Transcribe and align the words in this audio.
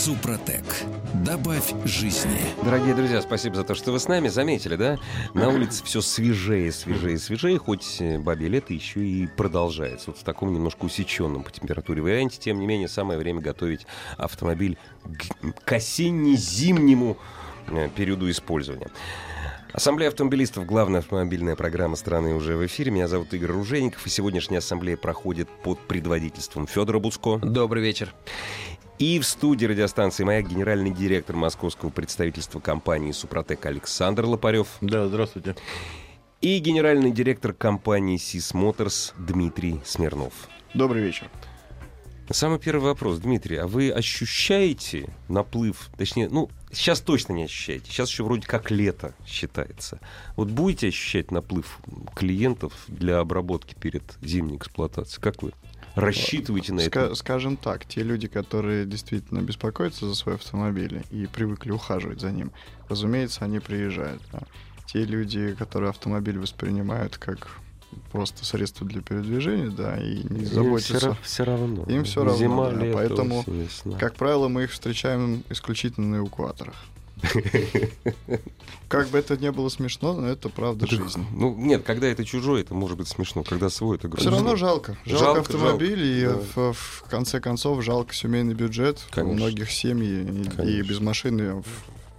Супротек. 0.00 0.64
Добавь 1.26 1.74
жизни. 1.84 2.40
Дорогие 2.64 2.94
друзья, 2.94 3.20
спасибо 3.20 3.56
за 3.56 3.64
то, 3.64 3.74
что 3.74 3.92
вы 3.92 4.00
с 4.00 4.08
нами. 4.08 4.28
Заметили, 4.28 4.76
да? 4.76 4.98
На 5.34 5.50
улице 5.50 5.84
все 5.84 6.00
свежее, 6.00 6.72
свежее, 6.72 7.18
свежее. 7.18 7.58
Хоть 7.58 8.00
э, 8.00 8.18
бабе 8.18 8.48
лето 8.48 8.72
еще 8.72 9.04
и 9.04 9.26
продолжается. 9.26 10.06
Вот 10.06 10.16
в 10.16 10.22
таком 10.22 10.54
немножко 10.54 10.86
усеченном 10.86 11.44
по 11.44 11.50
температуре 11.50 12.00
варианте. 12.00 12.38
Тем 12.40 12.60
не 12.60 12.66
менее, 12.66 12.88
самое 12.88 13.18
время 13.18 13.42
готовить 13.42 13.86
автомобиль 14.16 14.78
к, 15.66 15.70
осенне-зимнему 15.70 17.18
э, 17.68 17.90
периоду 17.94 18.30
использования. 18.30 18.88
Ассамблея 19.72 20.08
автомобилистов, 20.08 20.66
главная 20.66 21.00
автомобильная 21.00 21.54
программа 21.56 21.96
страны 21.96 22.34
уже 22.34 22.56
в 22.56 22.66
эфире. 22.66 22.90
Меня 22.90 23.06
зовут 23.06 23.32
Игорь 23.34 23.50
Ружейников, 23.50 24.04
и 24.04 24.10
сегодняшняя 24.10 24.58
ассамблея 24.58 24.96
проходит 24.96 25.48
под 25.62 25.78
предводительством 25.78 26.66
Федора 26.66 26.98
Буцко. 26.98 27.36
Добрый 27.36 27.82
вечер. 27.82 28.12
И 29.00 29.18
в 29.18 29.24
студии 29.24 29.64
радиостанции 29.64 30.24
«Маяк» 30.24 30.46
генеральный 30.46 30.90
директор 30.90 31.34
московского 31.34 31.88
представительства 31.88 32.60
компании 32.60 33.12
«Супротек» 33.12 33.64
Александр 33.64 34.26
Лопарев. 34.26 34.68
Да, 34.82 35.08
здравствуйте. 35.08 35.56
И 36.42 36.58
генеральный 36.58 37.10
директор 37.10 37.54
компании 37.54 38.18
«Сис 38.18 38.52
Моторс» 38.52 39.14
Дмитрий 39.16 39.80
Смирнов. 39.86 40.34
Добрый 40.74 41.02
вечер. 41.02 41.30
Самый 42.28 42.58
первый 42.58 42.82
вопрос, 42.82 43.20
Дмитрий, 43.20 43.56
а 43.56 43.66
вы 43.66 43.90
ощущаете 43.90 45.08
наплыв, 45.28 45.88
точнее, 45.96 46.28
ну, 46.28 46.50
сейчас 46.70 47.00
точно 47.00 47.32
не 47.32 47.44
ощущаете, 47.44 47.90
сейчас 47.90 48.10
еще 48.10 48.22
вроде 48.22 48.46
как 48.46 48.70
лето 48.70 49.14
считается. 49.26 49.98
Вот 50.36 50.50
будете 50.50 50.88
ощущать 50.88 51.30
наплыв 51.30 51.78
клиентов 52.14 52.74
для 52.86 53.20
обработки 53.20 53.74
перед 53.74 54.02
зимней 54.20 54.58
эксплуатацией? 54.58 55.22
Как 55.22 55.42
вы? 55.42 55.52
Рассчитываете 55.94 56.72
на 56.72 56.80
это? 56.80 57.14
Скажем 57.14 57.56
так, 57.56 57.84
те 57.84 58.02
люди, 58.02 58.28
которые 58.28 58.86
действительно 58.86 59.40
беспокоятся 59.40 60.08
за 60.08 60.14
свой 60.14 60.36
автомобиль 60.36 61.04
и 61.10 61.26
привыкли 61.26 61.70
ухаживать 61.70 62.20
за 62.20 62.30
ним, 62.30 62.52
разумеется, 62.88 63.44
они 63.44 63.60
приезжают. 63.60 64.22
Да. 64.32 64.40
Те 64.86 65.04
люди, 65.04 65.54
которые 65.54 65.90
автомобиль 65.90 66.38
воспринимают 66.38 67.16
как 67.16 67.48
просто 68.12 68.44
средство 68.44 68.86
для 68.86 69.02
передвижения, 69.02 69.70
да, 69.70 69.96
и 69.96 70.22
не 70.32 70.44
заботятся. 70.44 70.98
Все, 70.98 71.16
все 71.22 71.44
равно. 71.44 71.84
Им 71.84 72.04
все 72.04 72.24
равно. 72.24 72.38
Зима, 72.38 72.70
да, 72.70 72.80
лето, 72.80 72.94
поэтому, 72.94 73.44
как 73.98 74.14
правило, 74.14 74.48
мы 74.48 74.64
их 74.64 74.72
встречаем 74.72 75.44
исключительно 75.50 76.16
на 76.16 76.16
эвакуаторах. 76.20 76.74
Как 78.88 79.08
бы 79.08 79.18
это 79.18 79.36
не 79.36 79.52
было 79.52 79.68
смешно, 79.68 80.14
но 80.14 80.26
это 80.26 80.48
правда 80.48 80.86
это, 80.86 80.96
жизнь. 80.96 81.24
Ну, 81.32 81.54
нет, 81.56 81.84
когда 81.84 82.08
это 82.08 82.24
чужой, 82.24 82.62
это 82.62 82.74
может 82.74 82.98
быть 82.98 83.08
смешно. 83.08 83.44
Когда 83.44 83.70
свой, 83.70 83.96
это 83.96 84.08
грустно. 84.08 84.30
Все 84.30 84.38
равно 84.38 84.56
жалко. 84.56 84.98
Жалко, 85.04 85.24
жалко 85.24 85.40
автомобиль, 85.40 86.24
жалко, 86.24 86.40
и 86.40 86.44
да. 86.56 86.62
в, 86.62 86.72
в 86.72 87.04
конце 87.08 87.40
концов 87.40 87.84
жалко 87.84 88.14
семейный 88.14 88.54
бюджет. 88.54 89.06
Конечно. 89.10 89.32
У 89.32 89.34
многих 89.36 89.70
семьи 89.70 90.44
и, 90.58 90.78
и 90.78 90.82
без 90.82 91.00
машины 91.00 91.62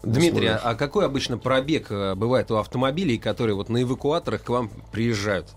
Дмитрий, 0.03 0.47
а 0.47 0.75
какой 0.75 1.05
обычно 1.05 1.37
пробег 1.37 1.91
э, 1.91 2.15
бывает 2.15 2.49
у 2.51 2.55
автомобилей, 2.55 3.17
которые 3.17 3.55
вот 3.55 3.69
на 3.69 3.83
эвакуаторах 3.83 4.43
к 4.43 4.49
вам 4.49 4.71
приезжают? 4.91 5.47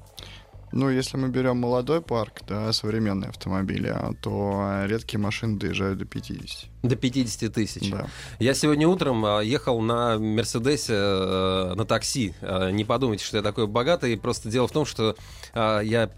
Ну, 0.73 0.91
если 0.91 1.17
мы 1.17 1.29
берем 1.29 1.59
молодой 1.59 2.03
парк, 2.03 2.41
да, 2.49 2.73
современные 2.73 3.31
автомобили, 3.31 3.89
а, 3.89 4.13
то 4.21 4.85
редкие 4.87 5.21
машины 5.21 5.57
доезжают 5.57 5.99
до 5.99 6.05
50. 6.05 6.69
До 6.85 6.97
50 6.97 7.51
тысяч. 7.51 7.91
Да. 7.91 8.09
Я 8.39 8.53
сегодня 8.53 8.87
утром 8.87 9.25
а, 9.25 9.41
ехал 9.41 9.81
на 9.81 10.19
Мерседесе 10.19 10.93
э, 10.95 11.73
на 11.75 11.87
такси. 11.87 12.35
А, 12.43 12.71
не 12.71 12.85
подумайте, 12.85 13.25
что 13.25 13.39
я 13.39 13.43
такой 13.43 13.67
богатый. 13.67 14.15
Просто 14.19 14.51
дело 14.51 14.69
в 14.69 14.73
том, 14.73 14.85
что 14.85 15.17
а, 15.55 15.81
я 15.81 16.11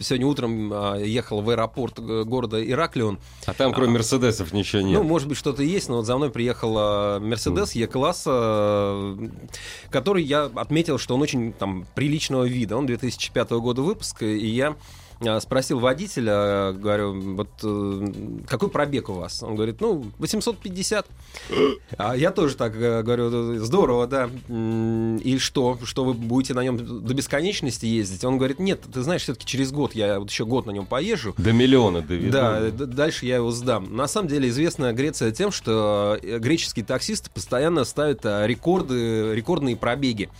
сегодня 0.00 0.26
утром 0.26 0.96
ехал 1.02 1.42
в 1.42 1.50
аэропорт 1.50 1.98
э, 1.98 2.24
города 2.24 2.64
Ираклион. 2.66 3.18
А 3.44 3.52
там 3.52 3.74
кроме 3.74 3.92
Мерседесов 3.92 4.54
ничего 4.54 4.80
нет? 4.80 4.98
Ну, 4.98 5.02
может 5.04 5.28
быть, 5.28 5.36
что-то 5.36 5.62
есть, 5.62 5.90
но 5.90 5.96
вот 5.96 6.06
за 6.06 6.16
мной 6.16 6.30
приехал 6.30 7.20
Мерседес 7.20 7.72
Е-класса, 7.72 9.14
который 9.90 10.22
я 10.22 10.44
отметил, 10.54 10.96
что 10.96 11.16
он 11.16 11.20
очень 11.20 11.52
там 11.52 11.86
приличного 11.94 12.44
вида. 12.44 12.78
Он 12.78 12.86
2005 12.86 13.50
года 13.50 13.82
выпуска, 13.82 14.24
и 14.24 14.46
я 14.46 14.74
спросил 15.40 15.78
водителя, 15.78 16.72
говорю, 16.72 17.34
вот 17.34 17.48
э, 17.62 18.06
какой 18.46 18.68
пробег 18.68 19.08
у 19.08 19.14
вас? 19.14 19.42
Он 19.42 19.54
говорит, 19.54 19.80
ну, 19.80 20.04
850. 20.18 21.06
А 21.96 22.16
я 22.16 22.30
тоже 22.30 22.56
так 22.56 22.74
э, 22.76 23.02
говорю, 23.02 23.58
здорово, 23.58 24.06
да. 24.06 24.30
И 24.48 25.38
что? 25.38 25.78
Что 25.84 26.04
вы 26.04 26.14
будете 26.14 26.54
на 26.54 26.62
нем 26.62 27.04
до 27.04 27.14
бесконечности 27.14 27.86
ездить? 27.86 28.24
Он 28.24 28.36
говорит, 28.36 28.58
нет, 28.58 28.82
ты 28.92 29.02
знаешь, 29.02 29.22
все-таки 29.22 29.46
через 29.46 29.72
год, 29.72 29.94
я 29.94 30.18
вот 30.18 30.30
еще 30.30 30.44
год 30.44 30.66
на 30.66 30.70
нем 30.70 30.86
поезжу. 30.86 31.34
До 31.38 31.52
миллиона 31.52 32.02
доведу. 32.02 32.32
Да, 32.32 32.70
дальше 32.70 33.26
я 33.26 33.36
его 33.36 33.50
сдам. 33.50 33.94
На 33.94 34.08
самом 34.08 34.28
деле 34.28 34.48
известна 34.48 34.92
Греция 34.92 35.32
тем, 35.32 35.50
что 35.52 36.18
э, 36.22 36.38
греческие 36.38 36.84
таксисты 36.84 37.30
постоянно 37.30 37.84
ставят 37.84 38.24
рекорды, 38.24 39.34
рекордные 39.34 39.76
пробеги. 39.76 40.30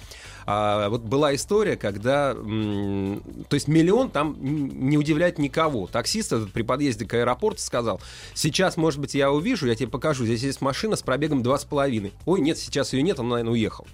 А, 0.46 0.88
вот 0.88 1.02
была 1.02 1.34
история, 1.34 1.76
когда, 1.76 2.34
то 2.34 3.54
есть 3.54 3.68
миллион 3.68 4.10
там 4.10 4.36
не 4.40 4.98
удивляет 4.98 5.38
никого. 5.38 5.86
Таксист 5.86 6.32
этот 6.32 6.52
при 6.52 6.62
подъезде 6.62 7.06
к 7.06 7.14
аэропорту 7.14 7.60
сказал, 7.60 8.00
сейчас, 8.34 8.76
может 8.76 9.00
быть, 9.00 9.14
я 9.14 9.30
увижу, 9.30 9.66
я 9.66 9.74
тебе 9.74 9.88
покажу, 9.88 10.24
здесь 10.24 10.42
есть 10.42 10.60
машина 10.60 10.96
с 10.96 11.02
пробегом 11.02 11.42
2,5. 11.42 12.12
Ой, 12.26 12.40
нет, 12.40 12.58
сейчас 12.58 12.92
ее 12.92 13.02
нет, 13.02 13.18
он, 13.18 13.28
наверное, 13.28 13.52
уехал. 13.52 13.86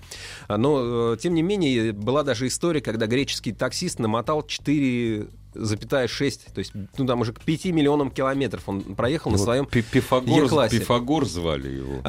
Но, 0.48 1.14
э, 1.14 1.16
тем 1.18 1.34
не 1.34 1.42
менее, 1.42 1.92
была 1.92 2.22
даже 2.22 2.46
история, 2.46 2.80
когда 2.80 3.06
греческий 3.06 3.52
таксист 3.52 3.98
намотал 3.98 4.42
4 4.42 5.28
запятая 5.54 6.08
6, 6.08 6.52
то 6.54 6.58
есть 6.58 6.72
ну, 6.96 7.06
там 7.06 7.20
уже 7.20 7.32
к 7.32 7.40
5 7.40 7.66
миллионам 7.66 8.10
километров 8.10 8.68
он 8.68 8.80
проехал 8.82 9.30
ну, 9.30 9.36
на 9.36 9.42
своем 9.42 9.66
Пифагор, 9.66 10.44
Е-классе. 10.44 10.78
Пифагор 10.78 11.26
звали 11.26 11.68
его. 11.68 12.02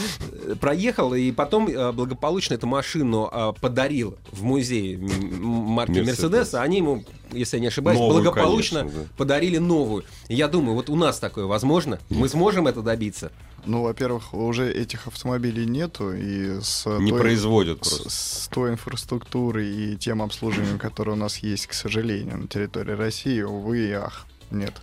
Проехал, 0.60 1.14
и 1.14 1.30
потом 1.32 1.68
э, 1.68 1.92
благополучно 1.92 2.54
эту 2.54 2.66
машину 2.66 3.28
э, 3.32 3.52
подарил 3.60 4.16
в 4.32 4.42
музей 4.42 4.96
марки 4.96 6.00
Мерседес. 6.00 6.54
Они 6.54 6.78
ему, 6.78 7.04
если 7.32 7.56
я 7.56 7.60
не 7.60 7.66
ошибаюсь, 7.68 7.98
новую, 7.98 8.22
благополучно 8.22 8.80
конечно, 8.80 9.00
да. 9.00 9.08
подарили 9.16 9.58
новую. 9.58 10.04
Я 10.28 10.48
думаю, 10.48 10.74
вот 10.74 10.90
у 10.90 10.96
нас 10.96 11.18
такое 11.18 11.46
возможно? 11.46 11.98
Мы 12.08 12.28
сможем 12.28 12.66
это 12.66 12.82
добиться? 12.82 13.32
Ну, 13.66 13.82
во-первых, 13.82 14.34
уже 14.34 14.72
этих 14.72 15.06
автомобилей 15.06 15.66
нету, 15.66 16.12
и 16.14 16.60
с 16.60 16.86
не 16.98 17.10
той, 17.10 17.20
производят 17.20 17.80
просто. 17.80 18.08
С, 18.08 18.44
с 18.44 18.48
той 18.48 18.70
инфраструктурой 18.70 19.68
и 19.68 19.96
тем 19.96 20.22
обслуживанием, 20.22 20.78
которое 20.78 21.12
у 21.12 21.16
нас 21.16 21.38
есть, 21.38 21.66
к 21.66 21.72
сожалению, 21.72 22.38
на 22.38 22.48
территории 22.48 22.92
России, 22.92 23.42
увы 23.42 23.88
и 23.88 23.92
ах, 23.92 24.26
нет 24.50 24.74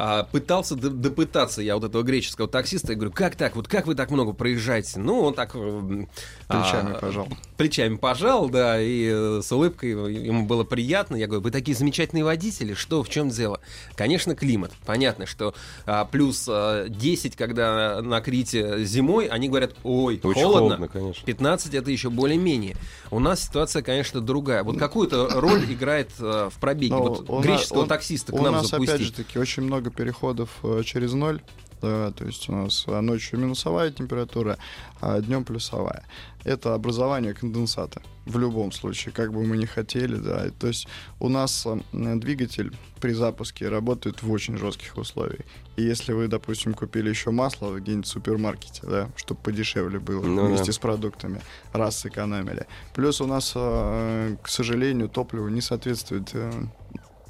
а, 0.00 0.22
пытался 0.22 0.76
допытаться 0.76 1.60
я 1.60 1.74
вот 1.74 1.82
этого 1.82 2.04
греческого 2.04 2.46
таксиста. 2.46 2.92
Я 2.92 2.96
говорю, 2.96 3.12
как 3.12 3.34
так? 3.34 3.56
Вот 3.56 3.66
как 3.66 3.88
вы 3.88 3.96
так 3.96 4.12
много 4.12 4.32
проезжаете? 4.32 5.00
Ну, 5.00 5.22
он 5.22 5.34
так... 5.34 5.50
Э, 5.54 6.04
плечами 6.46 6.92
а, 6.94 6.98
пожал. 7.00 7.28
Плечами 7.56 7.96
пожал, 7.96 8.48
да, 8.48 8.80
и 8.80 9.10
э, 9.12 9.40
с 9.42 9.50
улыбкой 9.50 9.90
ему 9.90 10.46
было 10.46 10.62
приятно. 10.62 11.16
Я 11.16 11.26
говорю, 11.26 11.42
вы 11.42 11.50
такие 11.50 11.76
замечательные 11.76 12.22
водители, 12.22 12.74
что, 12.74 13.02
в 13.02 13.08
чем 13.08 13.30
дело? 13.30 13.60
Конечно, 13.96 14.36
климат. 14.36 14.72
Понятно, 14.86 15.26
что 15.26 15.52
а, 15.84 16.04
плюс 16.04 16.46
а, 16.48 16.88
10, 16.88 17.34
когда 17.34 18.00
на 18.00 18.20
Крите 18.20 18.84
зимой, 18.84 19.26
они 19.26 19.48
говорят, 19.48 19.74
ой, 19.82 20.20
Очень 20.22 20.42
холодно. 20.42 20.76
холодно 20.76 20.88
конечно. 20.88 21.26
15 21.26 21.74
это 21.74 21.90
еще 21.90 22.08
более-менее. 22.08 22.76
У 23.10 23.18
нас 23.18 23.42
ситуация, 23.42 23.82
конечно, 23.82 24.20
другая. 24.20 24.62
Вот 24.62 24.78
какую-то 24.78 25.28
роль 25.40 25.64
играет 25.64 26.10
а, 26.20 26.50
в 26.50 26.54
пробеге 26.60 26.94
вот 26.94 27.28
греческого 27.42 27.80
он, 27.80 27.88
таксиста 27.88 28.30
к 28.30 28.40
нам 28.40 28.64
запустить? 28.64 28.78
У 28.78 28.80
нас, 28.80 28.88
опять 28.88 29.00
же 29.00 29.12
таки, 29.12 29.38
очень 29.40 29.64
много 29.64 29.87
много 29.88 29.90
переходов 29.90 30.50
э, 30.62 30.82
через 30.84 31.12
ноль. 31.12 31.40
Да, 31.80 32.10
то 32.10 32.24
есть 32.24 32.48
у 32.48 32.52
нас 32.52 32.86
ночью 32.88 33.38
минусовая 33.38 33.92
температура, 33.92 34.58
а 35.00 35.20
днем 35.20 35.44
плюсовая. 35.44 36.04
Это 36.42 36.74
образование 36.74 37.34
конденсата 37.34 38.02
в 38.26 38.36
любом 38.36 38.72
случае, 38.72 39.14
как 39.14 39.32
бы 39.32 39.44
мы 39.44 39.56
ни 39.56 39.64
хотели, 39.64 40.16
да. 40.16 40.50
То 40.58 40.66
есть 40.66 40.88
у 41.20 41.28
нас 41.28 41.64
э, 41.66 42.14
двигатель 42.16 42.72
при 43.00 43.12
запуске 43.12 43.68
работает 43.68 44.22
в 44.22 44.32
очень 44.32 44.58
жестких 44.58 44.96
условиях. 44.96 45.42
И 45.76 45.82
если 45.82 46.12
вы, 46.12 46.26
допустим, 46.26 46.74
купили 46.74 47.10
еще 47.10 47.30
масло 47.30 47.78
где-нибудь 47.78 48.06
в 48.06 48.08
супермаркете, 48.08 48.82
да, 48.82 49.08
чтобы 49.14 49.40
подешевле 49.40 50.00
было 50.00 50.22
ну, 50.22 50.46
вместе 50.46 50.66
да. 50.66 50.72
с 50.72 50.78
продуктами, 50.78 51.40
раз 51.72 52.00
сэкономили. 52.00 52.66
Плюс 52.92 53.20
у 53.20 53.26
нас, 53.26 53.52
э, 53.54 54.36
к 54.42 54.48
сожалению, 54.48 55.08
топливо 55.08 55.48
не 55.48 55.60
соответствует 55.60 56.34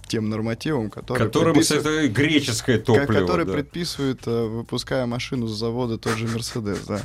тем 0.08 0.28
нормативам, 0.28 0.90
которые 0.90 1.26
Которым 1.26 1.54
предписывают- 1.54 1.86
это 1.86 2.08
греческое 2.08 2.78
ко- 2.78 2.84
топливо. 2.84 3.20
который 3.20 3.44
да. 3.46 3.52
предписывает, 3.52 4.26
э, 4.26 4.46
выпуская 4.46 5.06
машину 5.06 5.46
с 5.46 5.56
завода 5.58 5.98
тот 5.98 6.16
же 6.16 6.26
Мерседес, 6.26 6.80
да. 6.86 7.02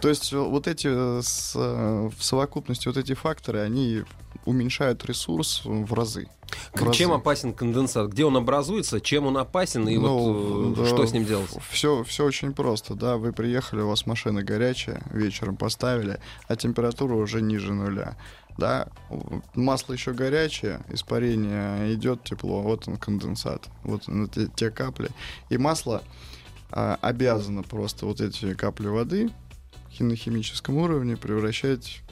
То 0.00 0.08
есть 0.08 0.32
э, 0.32 0.36
вот 0.38 0.68
эти 0.68 0.88
э, 0.90 1.20
с, 1.22 1.54
в 1.54 2.12
совокупности 2.20 2.86
вот 2.88 2.96
эти 2.96 3.14
факторы, 3.14 3.60
они 3.60 4.02
уменьшают 4.44 5.04
ресурс 5.06 5.62
в 5.64 5.92
разы. 5.94 6.28
Чем 6.92 7.12
опасен 7.12 7.52
конденсат? 7.52 8.10
Где 8.10 8.24
он 8.24 8.36
образуется? 8.36 9.00
Чем 9.00 9.26
он 9.26 9.36
опасен? 9.38 9.88
И 9.88 9.96
Ну, 9.96 10.68
вот 10.68 10.78
э, 10.78 10.82
да, 10.82 10.86
что 10.86 11.06
с 11.06 11.12
ним 11.12 11.24
делать? 11.24 11.50
Все, 11.70 12.04
все 12.04 12.24
очень 12.24 12.52
просто, 12.52 12.94
да. 12.94 13.16
Вы 13.16 13.32
приехали, 13.32 13.80
у 13.80 13.88
вас 13.88 14.06
машина 14.06 14.42
горячая, 14.42 15.02
вечером 15.10 15.56
поставили, 15.56 16.20
а 16.48 16.56
температура 16.56 17.14
уже 17.14 17.42
ниже 17.42 17.72
нуля. 17.72 18.16
Да, 18.58 18.88
масло 19.54 19.92
еще 19.92 20.12
горячее, 20.12 20.80
испарение 20.88 21.92
идет 21.94 22.24
тепло, 22.24 22.62
вот 22.62 22.88
он 22.88 22.96
конденсат, 22.96 23.68
вот 23.82 24.08
он, 24.08 24.28
те, 24.28 24.46
те 24.46 24.70
капли. 24.70 25.10
И 25.50 25.58
масло 25.58 26.02
а, 26.70 26.98
обязано 27.02 27.62
просто 27.62 28.06
вот 28.06 28.22
эти 28.22 28.54
капли 28.54 28.88
воды 28.88 29.30
на 29.98 30.16
химическом 30.16 30.76
уровне 30.76 31.16
превращать 31.16 32.02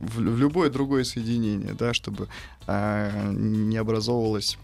в, 0.00 0.18
в 0.18 0.38
любое 0.38 0.70
другое 0.70 1.04
соединение, 1.04 1.74
да, 1.74 1.94
чтобы 1.94 2.28
не 2.66 3.76
образовывалась 3.76 4.58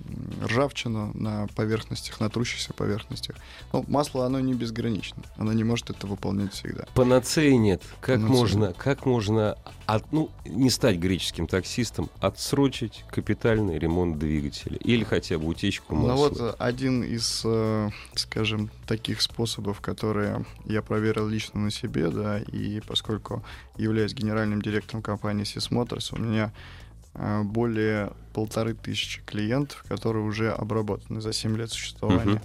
ржавчина 0.44 1.10
на 1.14 1.48
поверхностях, 1.56 2.20
на 2.20 2.28
трущихся 2.30 2.72
поверхностях. 2.72 3.36
Ну, 3.72 3.84
масло, 3.88 4.26
оно 4.26 4.38
не 4.40 4.54
безгранично, 4.54 5.22
оно 5.36 5.52
не 5.52 5.64
может 5.64 5.90
это 5.90 6.06
выполнять 6.06 6.52
всегда. 6.52 6.86
Панацеи 6.94 7.52
нет. 7.52 7.82
Как 8.00 8.16
Панацеи. 8.16 8.36
можно, 8.36 8.72
как 8.74 9.06
можно 9.06 9.56
от, 9.86 10.12
ну, 10.12 10.30
не 10.44 10.70
стать 10.70 10.98
греческим 10.98 11.46
таксистом, 11.46 12.10
отсрочить 12.20 13.04
капитальный 13.10 13.78
ремонт 13.78 14.18
двигателя 14.18 14.76
или 14.76 15.04
хотя 15.04 15.38
бы 15.38 15.46
утечку 15.46 15.94
масла? 15.94 16.08
Ну 16.08 16.16
вот 16.16 16.40
э, 16.40 16.54
один 16.58 17.02
из, 17.02 17.42
э, 17.44 17.90
скажем, 18.14 18.70
таких 18.86 19.22
способов, 19.22 19.80
которые 19.80 20.44
я 20.64 20.82
проверил 20.82 21.26
лично 21.28 21.60
на 21.60 21.70
себе, 21.70 22.08
да, 22.08 22.38
и 22.38 22.80
поскольку 22.80 23.44
являюсь 23.76 24.14
генеральным 24.14 24.62
директором 24.62 25.02
компании 25.02 25.44
Sysmotors, 25.44 26.14
у 26.16 26.20
меня 26.20 26.52
более 27.44 28.12
полторы 28.34 28.74
тысячи 28.74 29.22
клиентов, 29.24 29.84
которые 29.88 30.24
уже 30.24 30.50
обработаны 30.52 31.20
за 31.20 31.32
7 31.32 31.56
лет 31.56 31.70
существования. 31.70 32.42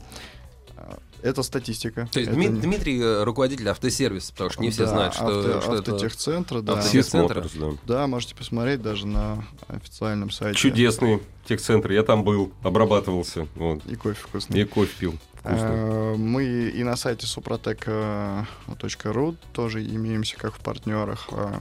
Э, 0.77 0.95
Это 1.23 1.44
статистика. 1.44 2.07
То 2.12 2.19
есть 2.19 2.31
Это 2.31 2.39
не- 2.39 2.47
Дмитрий 2.50 3.00
э, 3.00 3.23
руководитель 3.23 3.68
автосервиса, 3.69 4.31
потому 4.31 4.50
что 4.50 4.62
не 4.63 4.71
все 4.71 4.85
Да, 4.85 4.89
знают, 4.91 5.13
что, 5.13 5.27
авто- 5.27 5.62
что 5.62 5.75
это... 5.75 5.91
автотехцентра, 5.91 6.62
да. 6.62 6.73
Автотех- 6.73 7.03
Сисмоторс, 7.03 7.51
центра. 7.51 7.71
да. 7.85 7.94
Да, 7.94 8.07
можете 8.07 8.33
посмотреть 8.35 8.81
даже 8.81 9.06
на 9.06 9.44
официальном 9.68 10.31
сайте. 10.31 10.57
Чудесный 10.57 11.21
техцентр. 11.45 11.91
Я 11.91 12.01
там 12.03 12.24
был, 12.24 12.51
обрабатывался. 12.63 13.47
Вот. 13.56 13.85
И 13.85 13.95
кофе 13.95 14.19
вкусный. 14.19 14.62
И 14.62 14.63
кофе 14.65 14.91
пил. 15.00 15.15
Вкусно. 15.41 15.67
Э, 15.71 16.15
Мы 16.17 16.43
и 16.69 16.83
на 16.83 16.95
сайте 16.95 17.25
suprotec.ru 17.25 19.35
тоже 19.53 19.83
имеемся 19.83 20.38
как 20.38 20.53
в 20.55 20.59
партнерах. 20.59 21.29
Э, 21.31 21.59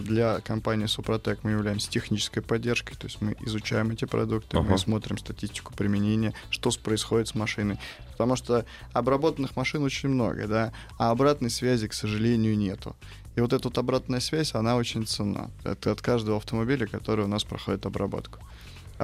Для 0.00 0.40
компании 0.40 0.86
Супротек 0.86 1.40
мы 1.42 1.50
являемся 1.52 1.90
технической 1.90 2.42
поддержкой, 2.42 2.94
то 2.96 3.06
есть 3.06 3.20
мы 3.20 3.36
изучаем 3.46 3.90
эти 3.90 4.06
продукты, 4.06 4.56
Ага. 4.56 4.70
мы 4.70 4.78
смотрим 4.78 5.18
статистику 5.18 5.74
применения, 5.74 6.32
что 6.50 6.70
происходит 6.82 7.28
с 7.28 7.34
машиной. 7.34 7.78
Потому 8.12 8.36
что 8.36 8.64
обработанных 8.92 9.56
машин 9.56 9.82
очень 9.82 10.08
много, 10.08 10.46
да, 10.46 10.72
а 10.98 11.10
обратной 11.10 11.50
связи, 11.50 11.88
к 11.88 11.92
сожалению, 11.92 12.56
нету. 12.56 12.96
И 13.36 13.40
вот 13.40 13.52
эта 13.52 13.68
вот 13.68 13.76
обратная 13.78 14.20
связь, 14.20 14.54
она 14.54 14.76
очень 14.76 15.04
ценна. 15.06 15.50
Это 15.64 15.90
от 15.92 16.00
каждого 16.00 16.36
автомобиля, 16.36 16.86
который 16.86 17.24
у 17.24 17.28
нас 17.28 17.44
проходит 17.44 17.84
обработку. 17.86 18.38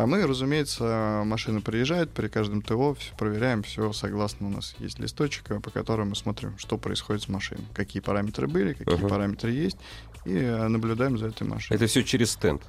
А 0.03 0.07
мы, 0.07 0.27
разумеется, 0.27 1.23
машина 1.27 1.61
приезжает, 1.61 2.11
при 2.11 2.29
каждом 2.29 2.63
ТО 2.63 2.95
всё 2.95 3.15
проверяем, 3.19 3.63
все 3.63 3.93
согласно 3.93 4.47
у 4.47 4.51
нас 4.51 4.75
есть 4.79 4.99
листочек, 4.99 5.51
э, 5.51 5.61
по 5.61 5.69
которому 5.71 6.11
мы 6.11 6.17
смотрим, 6.17 6.57
что 6.57 6.79
происходит 6.79 7.23
с 7.25 7.29
машиной, 7.29 7.65
какие 7.75 8.01
параметры 8.01 8.49
были, 8.49 8.73
какие 8.73 8.95
Ага. 8.95 9.09
параметры 9.09 9.51
есть, 9.51 9.77
и 10.25 10.35
э, 10.35 10.69
наблюдаем 10.69 11.19
за 11.19 11.27
этой 11.27 11.47
машиной. 11.47 11.77
Это 11.77 11.87
все 11.87 12.03
через 12.03 12.31
стенд. 12.31 12.63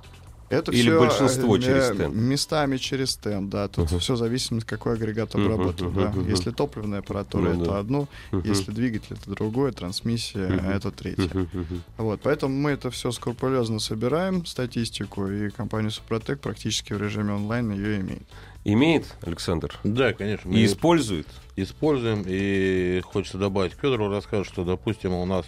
Это 0.52 0.72
или 0.72 0.82
всё, 0.82 1.00
большинство 1.00 1.56
э, 1.56 1.60
через 1.60 1.84
э, 1.90 1.94
стенд? 1.96 2.14
Местами 2.16 2.78
через 2.78 3.12
стенд, 3.12 3.50
да. 3.50 3.68
Тут 3.70 3.90
Мгм. 3.90 4.00
все 4.00 4.16
зависит, 4.18 4.66
какой 4.66 4.94
агрегат 4.96 5.34
обработан. 5.34 5.88
мгм, 5.88 5.96
да. 5.96 6.12
мгм. 6.12 6.30
Если 6.30 6.52
топливная 6.52 7.00
аппаратура, 7.00 7.42
Ну 7.54 7.62
это 7.62 7.72
да. 7.72 7.80
одно, 7.80 8.08
Мгм. 8.32 8.44
если 8.44 8.72
двигатель, 8.72 9.16
это 9.22 9.32
другое, 9.32 9.72
трансмиссия, 9.72 10.50
Мгм. 10.50 10.70
это 10.70 10.92
третье. 10.92 11.30
Мгм. 11.34 11.84
Вот, 11.98 12.20
поэтому 12.22 12.54
мы 12.54 12.72
это 12.72 12.92
все 12.92 13.12
скрупулезно 13.12 13.80
собираем, 13.80 14.46
статистику, 14.46 15.28
и 15.28 15.50
компания 15.50 15.90
Супротек 15.90 16.42
практически 16.42 16.92
в 16.94 17.02
режиме 17.02 17.34
онлайн 17.34 17.72
ее 17.72 18.02
имеет. 18.02 18.24
Имеет, 18.64 19.06
Александр? 19.24 19.74
Да, 19.84 20.14
конечно. 20.14 20.50
И 20.52 20.66
использует? 20.66 21.28
Используем. 21.64 22.24
И 22.26 23.02
хочется 23.04 23.38
добавить 23.38 23.76
к 23.76 23.82
Федору 23.82 24.10
расскажет, 24.10 24.48
что, 24.48 24.64
допустим, 24.64 25.14
у 25.14 25.26
нас 25.26 25.46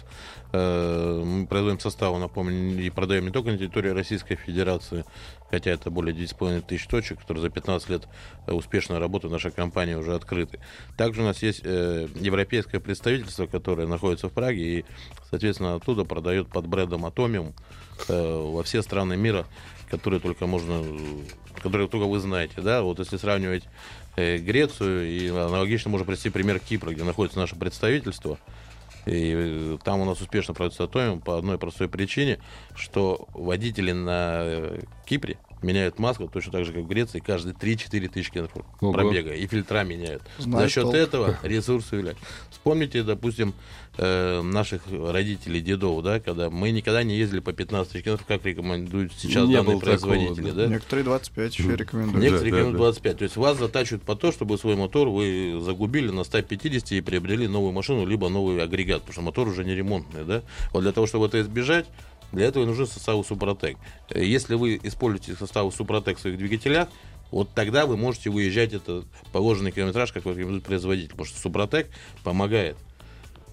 э, 0.52 1.22
мы 1.24 1.46
производим 1.46 1.80
составы, 1.80 2.18
напомню, 2.18 2.80
и 2.82 2.90
продаем 2.90 3.24
не 3.24 3.30
только 3.30 3.50
на 3.50 3.58
территории 3.58 3.90
Российской 3.90 4.36
Федерации, 4.36 5.04
хотя 5.50 5.70
это 5.70 5.90
более 5.90 6.14
10,5 6.14 6.62
тысяч 6.62 6.86
точек, 6.86 7.20
которые 7.20 7.42
за 7.42 7.50
15 7.50 7.88
лет 7.88 8.08
э, 8.46 8.52
успешной 8.52 8.98
работы 8.98 9.28
нашей 9.28 9.50
компании 9.50 9.94
уже 9.94 10.14
открыты. 10.14 10.60
Также 10.96 11.22
у 11.22 11.24
нас 11.24 11.42
есть 11.42 11.60
э, 11.64 12.08
европейское 12.14 12.80
представительство, 12.80 13.46
которое 13.46 13.86
находится 13.86 14.28
в 14.28 14.32
Праге 14.32 14.80
и, 14.80 14.84
соответственно, 15.30 15.74
оттуда 15.74 16.04
продает 16.04 16.48
под 16.48 16.66
брендом 16.66 17.06
Atomium 17.06 17.52
э, 18.08 18.42
во 18.52 18.62
все 18.62 18.82
страны 18.82 19.16
мира, 19.16 19.46
которые 19.90 20.20
только 20.20 20.46
можно, 20.46 20.82
которые 21.62 21.88
только 21.88 22.06
вы 22.06 22.18
знаете, 22.18 22.60
да, 22.60 22.82
вот 22.82 22.98
если 22.98 23.16
сравнивать 23.16 23.64
Грецию, 24.16 25.08
и 25.08 25.28
аналогично 25.28 25.90
можно 25.90 26.06
привести 26.06 26.30
пример 26.30 26.60
Кипра, 26.60 26.90
где 26.90 27.04
находится 27.04 27.38
наше 27.38 27.56
представительство, 27.56 28.38
и 29.06 29.32
э, 29.34 29.78
там 29.84 30.00
у 30.00 30.04
нас 30.04 30.20
успешно 30.20 30.54
продается 30.54 30.84
Atomium 30.84 31.20
по 31.20 31.36
одной 31.36 31.58
простой 31.58 31.88
причине, 31.88 32.38
что 32.74 33.28
водители 33.34 33.92
на 33.92 34.40
э, 34.44 34.80
Кипре 35.04 35.36
меняют 35.64 35.98
маску 35.98 36.28
точно 36.28 36.52
так 36.52 36.64
же, 36.64 36.72
как 36.72 36.82
в 36.82 36.86
Греции, 36.86 37.18
каждые 37.18 37.54
3-4 37.54 38.08
тысячи 38.08 38.30
километров 38.30 38.64
Ого. 38.80 38.92
пробега, 38.92 39.32
и 39.32 39.46
фильтра 39.46 39.82
меняют. 39.82 40.22
Знает 40.38 40.68
За 40.68 40.72
счет 40.72 40.84
толк. 40.84 40.94
этого 40.94 41.38
ресурсы 41.42 41.96
увеличивают. 41.96 42.18
Вспомните, 42.50 43.02
допустим, 43.02 43.54
э, 43.96 44.42
наших 44.42 44.82
родителей, 44.88 45.60
дедов, 45.60 46.02
да, 46.02 46.20
когда 46.20 46.50
мы 46.50 46.70
никогда 46.70 47.02
не 47.02 47.16
ездили 47.16 47.40
по 47.40 47.52
15 47.52 47.92
тысяч 47.92 48.04
километров, 48.04 48.26
как 48.26 48.44
рекомендуют 48.44 49.12
сейчас 49.16 49.48
Не 49.48 49.54
данные 49.54 49.78
было 49.78 49.80
такого, 49.80 50.10
производители, 50.10 50.50
да. 50.50 50.64
да? 50.64 50.66
Некоторые 50.66 51.04
25 51.04 51.58
еще 51.58 51.76
рекомендуют. 51.76 52.22
Некоторые 52.22 52.52
да, 52.52 52.58
рекомендуют 52.58 52.72
да. 52.72 52.84
25. 52.84 53.18
То 53.18 53.24
есть 53.24 53.36
вас 53.36 53.58
затачивают 53.58 54.02
по 54.04 54.16
то, 54.16 54.32
чтобы 54.32 54.58
свой 54.58 54.76
мотор 54.76 55.08
вы 55.08 55.60
загубили 55.60 56.10
на 56.10 56.24
150 56.24 56.92
и 56.92 57.00
приобрели 57.00 57.48
новую 57.48 57.72
машину, 57.72 58.06
либо 58.06 58.28
новый 58.28 58.62
агрегат, 58.62 59.00
потому 59.00 59.12
что 59.12 59.22
мотор 59.22 59.48
уже 59.48 59.64
не 59.64 59.74
ремонтный, 59.74 60.24
да? 60.24 60.42
Вот 60.72 60.82
для 60.82 60.92
того, 60.92 61.06
чтобы 61.06 61.26
это 61.26 61.40
избежать, 61.40 61.86
для 62.34 62.46
этого 62.46 62.64
и 62.64 62.66
нужны 62.66 62.86
составы 62.86 63.24
Супротек. 63.24 63.76
Э, 64.10 64.22
Если 64.24 64.54
вы 64.54 64.78
используете 64.82 65.34
составы 65.36 65.72
Супротек 65.72 66.18
в 66.18 66.20
своих 66.20 66.38
двигателях, 66.38 66.88
вот 67.30 67.48
тогда 67.54 67.86
вы 67.86 67.96
можете 67.96 68.30
выезжать 68.30 68.72
это 68.72 69.04
положенный 69.32 69.72
километраж, 69.72 70.12
как 70.12 70.24
рекомендует 70.26 70.64
производитель, 70.64 71.10
потому 71.10 71.26
что 71.26 71.38
Супротек 71.40 71.88
помогает 72.22 72.76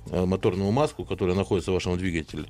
э, 0.09 0.25
моторную 0.25 0.71
маску, 0.71 1.05
которая 1.05 1.35
находится 1.35 1.71
в 1.71 1.73
вашем 1.75 1.97
двигателе, 1.97 2.45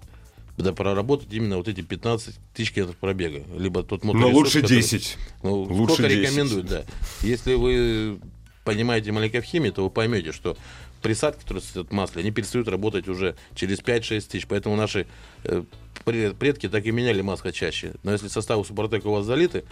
да, 0.58 0.74
проработать 0.74 1.30
именно 1.32 1.58
вот 1.58 1.68
эти 1.68 1.82
15 1.82 2.36
тысяч 2.54 2.72
километров 2.74 2.98
пробега. 3.00 3.44
Либо 3.58 3.84
тот 3.84 4.04
Но 4.04 4.14
моторесурс, 4.14 4.36
лучше 4.38 4.62
который- 4.62 4.82
10. 4.82 5.18
ну, 5.44 5.54
Лучше 5.62 5.94
сколько 5.96 6.10
10. 6.10 6.22
рекомендуют, 6.22 6.66
да. 6.68 6.84
Если 7.22 7.54
вы 7.56 8.20
понимаете 8.64 9.12
маленько 9.12 9.42
в 9.42 9.46
химии, 9.46 9.70
то 9.70 9.84
вы 9.84 9.90
поймете, 9.90 10.32
что 10.34 10.56
присадки, 11.02 11.42
которые 11.42 11.64
стоят 11.64 11.90
в 11.90 11.94
масле, 11.94 12.22
они 12.22 12.30
перестают 12.32 12.68
работать 12.68 13.08
уже 13.08 13.36
через 13.56 13.80
5-6 13.80 14.28
тысяч. 14.28 14.46
Поэтому 14.48 14.76
наши 14.76 15.08
э, 15.46 15.64
предки 16.04 16.70
так 16.70 16.86
и 16.86 16.92
меняли 16.92 17.22
масло 17.22 17.52
чаще. 17.52 17.94
Но 18.04 18.12
если 18.12 18.28
составы 18.28 18.66
Супротека 18.66 19.08
у 19.08 19.14
вас 19.14 19.26
залиты, 19.26 19.64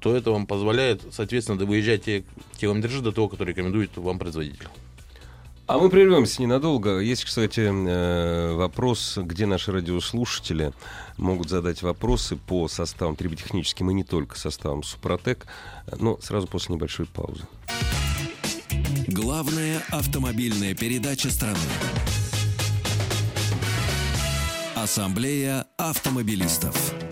то 0.00 0.14
это 0.14 0.30
вам 0.30 0.46
позволяет, 0.46 1.02
соответственно, 1.10 1.64
выезжать 1.64 2.04
те 2.04 2.24
километражи 2.58 3.02
до 3.02 3.12
того, 3.12 3.28
который 3.28 3.50
рекомендует 3.50 3.96
вам 3.96 4.18
производитель. 4.18 4.68
А 5.66 5.78
мы 5.78 5.90
прервемся 5.90 6.42
ненадолго. 6.42 7.00
Есть, 7.00 7.24
кстати, 7.24 7.60
э, 7.60 8.52
вопрос, 8.54 9.18
где 9.20 9.46
наши 9.46 9.72
радиослушатели 9.72 10.72
могут 11.16 11.50
задать 11.50 11.82
вопросы 11.82 12.36
по 12.36 12.68
составам 12.68 13.16
триботехническим 13.16 13.90
и 13.90 13.94
не 13.94 14.04
только 14.04 14.38
составам 14.38 14.84
Супротек, 14.84 15.46
но 15.98 16.18
сразу 16.20 16.46
после 16.46 16.76
небольшой 16.76 17.06
паузы. 17.06 17.42
Главная 19.08 19.82
автомобильная 19.90 20.74
передача 20.74 21.30
страны. 21.30 21.58
Ассамблея 24.86 25.66
автомобилистов. 25.78 27.05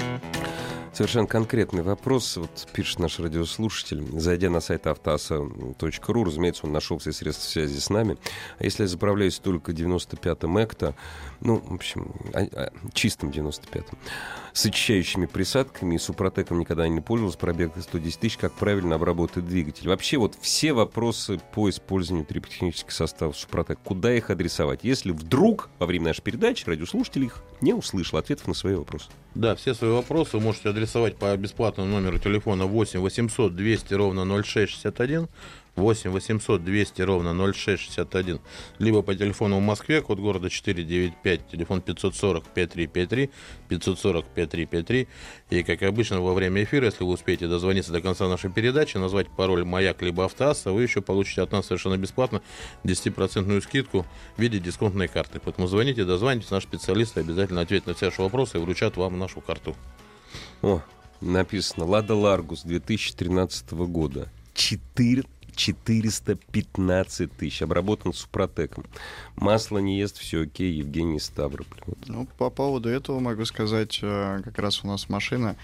Совершенно 0.95 1.27
конкретный 1.27 1.83
вопрос. 1.83 2.37
Вот 2.37 2.69
пишет 2.73 3.01
наш 3.01 3.19
радиослушатель. 3.19 4.01
Зайдя 4.13 4.49
на 4.49 4.61
сайт 4.61 4.87
автоаса.ру, 4.87 6.25
разумеется, 6.25 6.67
он 6.67 6.73
нашел 6.73 6.99
все 6.99 7.11
средства 7.11 7.51
связи 7.51 7.81
с 7.81 7.91
нами. 7.91 8.17
А 8.61 8.65
если 8.65 8.85
я 8.85 8.89
заправляюсь 8.89 9.41
только 9.41 9.73
95-м 9.73 10.57
экто, 10.63 10.95
ну, 11.41 11.57
в 11.57 11.75
общем, 11.75 12.15
а, 12.33 12.47
а, 12.53 12.73
чистым 12.93 13.31
95-м, 13.31 13.99
с 14.53 14.67
очищающими 14.67 15.27
присадками 15.27 15.97
и 15.97 15.99
супротеком 15.99 16.61
никогда 16.61 16.87
не 16.87 17.01
пользовался, 17.01 17.39
пробег 17.39 17.73
110 17.77 18.21
тысяч, 18.21 18.37
как 18.37 18.53
правильно 18.53 18.95
обработать 18.95 19.49
двигатель. 19.49 19.89
Вообще 19.89 20.17
вот 20.17 20.37
все 20.41 20.75
вопросы 20.75 21.41
по 21.55 21.69
использованию 21.69 22.25
триботехнических 22.25 22.93
составов 22.93 23.37
супротек, 23.37 23.81
куда 23.83 24.15
их 24.15 24.31
адресовать, 24.31 24.85
если 24.85 25.11
вдруг 25.11 25.71
во 25.81 25.87
время 25.87 26.07
нашей 26.07 26.23
передачи 26.23 26.69
радиослушатель 26.69 27.25
их 27.25 27.43
не 27.61 27.75
услышал 27.75 28.17
ответов 28.21 28.47
на 28.47 28.55
свои 28.55 28.77
вопросы. 28.77 29.07
Да, 29.35 29.57
все 29.57 29.75
свои 29.75 29.91
вопросы 29.91 30.39
можете 30.39 30.69
адресовать 30.69 30.84
по 31.19 31.37
бесплатному 31.37 31.91
номеру 31.91 32.19
телефона 32.19 32.67
8 32.67 33.01
800 33.01 33.55
200 33.55 33.95
ровно 33.95 34.25
0661. 34.43 35.29
8 35.77 36.11
800 36.11 36.65
200 36.65 37.03
ровно 37.03 37.53
0661, 37.53 38.41
либо 38.79 39.03
по 39.03 39.15
телефону 39.15 39.59
в 39.59 39.63
Москве, 39.63 40.01
код 40.03 40.19
города 40.19 40.49
495, 40.49 41.49
телефон 41.49 41.81
540 41.81 42.45
5353, 42.45 43.31
540 43.69 44.25
5353. 44.27 45.09
И, 45.51 45.63
как 45.63 45.83
обычно, 45.83 46.21
во 46.21 46.35
время 46.35 46.63
эфира, 46.63 46.87
если 46.87 47.05
вы 47.05 47.13
успеете 47.13 47.49
дозвониться 47.49 47.93
до 47.93 48.01
конца 48.01 48.29
нашей 48.29 48.51
передачи, 48.51 48.97
назвать 48.99 49.27
пароль 49.29 49.65
«Маяк» 49.65 50.03
либо 50.03 50.25
«Автоасса», 50.25 50.71
вы 50.71 50.83
еще 50.83 51.03
получите 51.03 51.43
от 51.43 51.53
нас 51.53 51.67
совершенно 51.67 51.97
бесплатно 51.97 52.41
10% 52.85 53.61
скидку 53.61 54.07
в 54.37 54.41
виде 54.41 54.59
дисконтной 54.59 55.09
карты. 55.09 55.41
Поэтому 55.45 55.67
звоните, 55.67 56.05
дозвонитесь, 56.05 56.51
наши 56.51 56.69
специалисты 56.69 57.21
обязательно 57.21 57.63
ответят 57.63 57.89
на 57.89 57.95
все 57.95 58.07
ваши 58.07 58.23
вопросы 58.23 58.59
и 58.59 58.61
вручат 58.61 58.97
вам 58.97 59.19
нашу 59.19 59.41
карту. 59.41 59.75
О, 60.65 60.81
написано 61.21 61.85
«Лада 61.85 62.15
Ларгус» 62.15 62.63
2013 62.63 63.73
года. 63.73 64.29
4 64.55 65.25
415 65.55 67.33
тысяч. 67.33 67.63
Обработан 67.63 68.15
супротеком. 68.15 68.85
Масло 69.37 69.77
не 69.79 69.99
ест, 69.99 70.17
все 70.17 70.45
окей, 70.45 70.73
Евгений 70.73 71.21
Ставрополь. 71.21 71.81
Ну, 72.07 72.27
по 72.39 72.49
поводу 72.49 72.89
этого 72.89 73.21
могу 73.21 73.45
сказать, 73.45 74.01
э, 74.03 74.41
как 74.43 74.59
раз 74.59 74.83
у 74.83 74.87
нас 74.87 75.11
машина, 75.11 75.55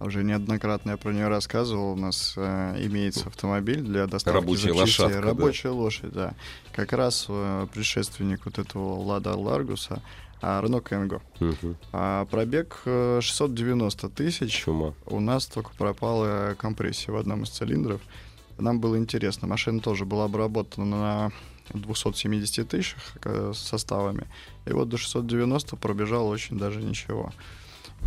уже 0.00 0.22
неоднократно 0.22 0.92
я 0.92 0.96
про 0.96 1.12
нее 1.12 1.28
рассказывал, 1.28 1.92
у 1.92 1.96
нас 1.96 2.34
э, 2.36 2.76
имеется 2.86 3.26
автомобиль 3.26 3.80
для 3.80 4.06
доставки 4.06 4.36
Рабочая 4.36 4.72
запчастей. 4.72 5.04
лошадка, 5.04 5.20
да. 5.20 5.28
Рабочая 5.28 5.68
лошадь, 5.70 6.12
да. 6.12 6.34
Как 6.72 6.92
раз 6.92 7.26
э, 7.28 7.66
предшественник 7.74 8.44
вот 8.44 8.58
этого 8.58 9.00
Лада 9.02 9.34
Ларгуса, 9.34 10.00
Рено 10.42 10.80
Кенго. 10.80 11.22
Мгм. 11.40 11.76
А 11.92 12.24
пробег 12.26 12.82
э, 12.84 13.20
690 13.22 14.08
тысяч. 14.10 14.64
Чума. 14.64 14.94
У 15.06 15.20
нас 15.20 15.46
только 15.46 15.70
пропала 15.76 16.54
компрессия 16.58 17.12
в 17.12 17.16
одном 17.16 17.44
из 17.44 17.50
цилиндров. 17.50 18.00
Нам 18.58 18.80
было 18.80 18.96
интересно. 18.96 19.48
Машина 19.48 19.80
тоже 19.80 20.04
была 20.04 20.24
обработана 20.24 20.84
на 20.84 21.32
270 21.72 22.68
тысячах 22.68 23.16
э, 23.24 23.52
составами. 23.54 24.26
И 24.66 24.72
вот 24.72 24.88
до 24.88 24.96
690 24.96 25.76
пробежало 25.76 26.28
очень 26.28 26.58
даже 26.58 26.82
ничего. 26.82 27.32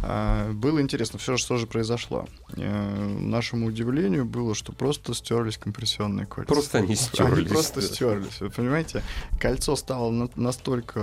А, 0.03 0.51
Было 0.53 0.81
интересно, 0.81 1.17
все, 1.19 1.37
что 1.37 1.57
же 1.57 1.65
произошло. 1.67 2.27
Э, 2.55 3.07
Нашему 3.19 3.65
удивлению 3.67 4.25
было, 4.25 4.53
что 4.55 4.71
просто 4.71 5.13
стерлись 5.13 5.57
компрессионные 5.57 6.25
кольца. 6.25 6.53
Просто 6.53 6.77
они 6.79 6.95
стерлись. 6.95 7.37
Они 7.39 7.47
просто 7.47 7.81
стерлись. 7.81 8.39
Вы 8.39 8.49
понимаете, 8.49 9.01
кольцо 9.39 9.75
стало 9.75 10.11
на- 10.11 10.29
настолько 10.35 10.99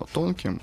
э, 0.00 0.04
тонким, 0.12 0.60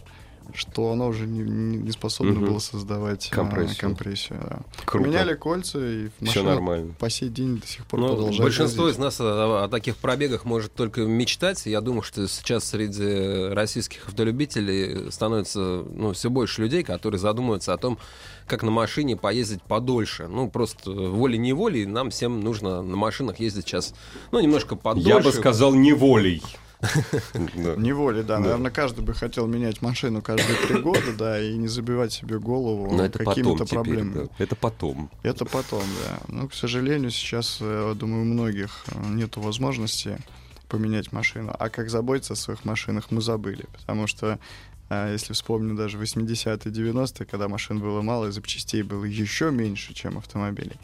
что 0.54 0.92
оно 0.92 1.08
уже 1.08 1.26
не, 1.28 1.40
не- 1.40 1.92
способно 1.92 2.34
Мгм. 2.34 2.46
было 2.46 2.60
создавать 2.60 3.28
э, 3.32 3.36
Компрессию. 3.36 3.78
компрессию. 3.80 4.40
да. 4.42 4.60
Круто. 4.86 5.06
Поменяли 5.06 5.34
кольца, 5.36 5.80
и 5.80 6.10
Все 6.26 6.44
нормально. 6.44 6.94
по 7.00 7.10
сей 7.10 7.30
день 7.30 7.58
до 7.60 7.68
сих 7.68 7.86
пор 7.86 8.00
Ну, 8.00 8.08
продолжает 8.10 8.42
большинство 8.42 8.88
ездить. 8.88 9.00
из 9.00 9.04
нас 9.04 9.20
о, 9.22 9.64
о 9.64 9.68
таких 9.68 9.98
пробегах 9.98 10.46
может 10.46 10.74
только 10.74 11.02
мечтать. 11.02 11.66
Я 11.66 11.82
думаю, 11.82 12.02
что 12.04 12.28
сейчас 12.28 12.66
среди 12.66 13.54
российских 13.54 14.08
автолюбителей 14.08 15.12
становится 15.12 15.60
ну, 15.60 16.14
все 16.14 16.30
больше 16.30 16.62
людей, 16.62 16.84
которые 16.84 17.20
задумываются 17.20 17.74
о 17.74 17.78
том, 17.78 17.98
как 18.48 18.64
на 18.64 18.72
машине 18.72 19.16
поездить 19.16 19.62
подольше. 19.62 20.28
Ну, 20.28 20.50
просто 20.50 20.92
волей-неволей 20.92 21.86
нам 21.86 22.10
всем 22.10 22.40
нужно 22.42 22.82
на 22.82 22.96
машинах 22.96 23.40
ездить 23.40 23.66
сейчас, 23.68 23.94
ну, 24.32 24.40
немножко 24.40 24.76
подольше. 24.76 25.10
Я 25.10 25.20
бы 25.20 25.32
сказал, 25.32 25.74
неволей. 25.76 26.42
Да. 26.82 27.76
Неволей, 27.76 28.24
да. 28.24 28.40
Наверное, 28.40 28.72
каждый 28.72 29.04
бы 29.04 29.14
хотел 29.14 29.48
менять 29.48 29.82
машину 29.82 30.22
каждые 30.22 30.56
три 30.68 30.82
года, 30.82 31.14
да, 31.18 31.40
и 31.42 31.58
не 31.58 31.68
забивать 31.68 32.14
себе 32.14 32.40
голову 32.40 32.94
Но 32.96 33.10
какими-то 33.10 33.66
проблемами. 33.66 34.30
Это 34.38 34.56
потом. 34.56 35.10
Это 35.24 35.46
потом, 35.46 35.84
да. 36.06 36.20
Ну, 36.28 36.48
к 36.48 36.54
сожалению, 36.54 37.12
сейчас, 37.12 37.58
э, 37.60 37.94
думаю, 37.96 38.22
у 38.22 38.26
многих 38.26 38.86
э, 38.88 39.08
нету 39.10 39.42
возможности 39.42 40.18
поменять 40.70 41.12
машину. 41.12 41.54
А 41.58 41.70
как 41.70 41.90
заботиться 41.90 42.34
о 42.34 42.36
своих 42.38 42.64
машинах, 42.64 43.12
мы 43.12 43.22
забыли. 43.22 43.66
Потому 43.74 44.08
что, 44.08 44.40
э, 44.90 45.12
если 45.12 45.34
вспомню 45.34 45.76
даже 45.76 45.98
80-е, 45.98 46.72
90-е, 46.72 47.26
когда 47.26 47.48
машин 47.48 47.80
было 47.80 48.02
мало, 48.02 48.28
и 48.28 48.32
запчастей 48.32 48.84
было 48.84 49.04
еще 49.04 49.52
меньше, 49.52 49.94
чем 49.94 50.18
автомобилей, 50.18 50.78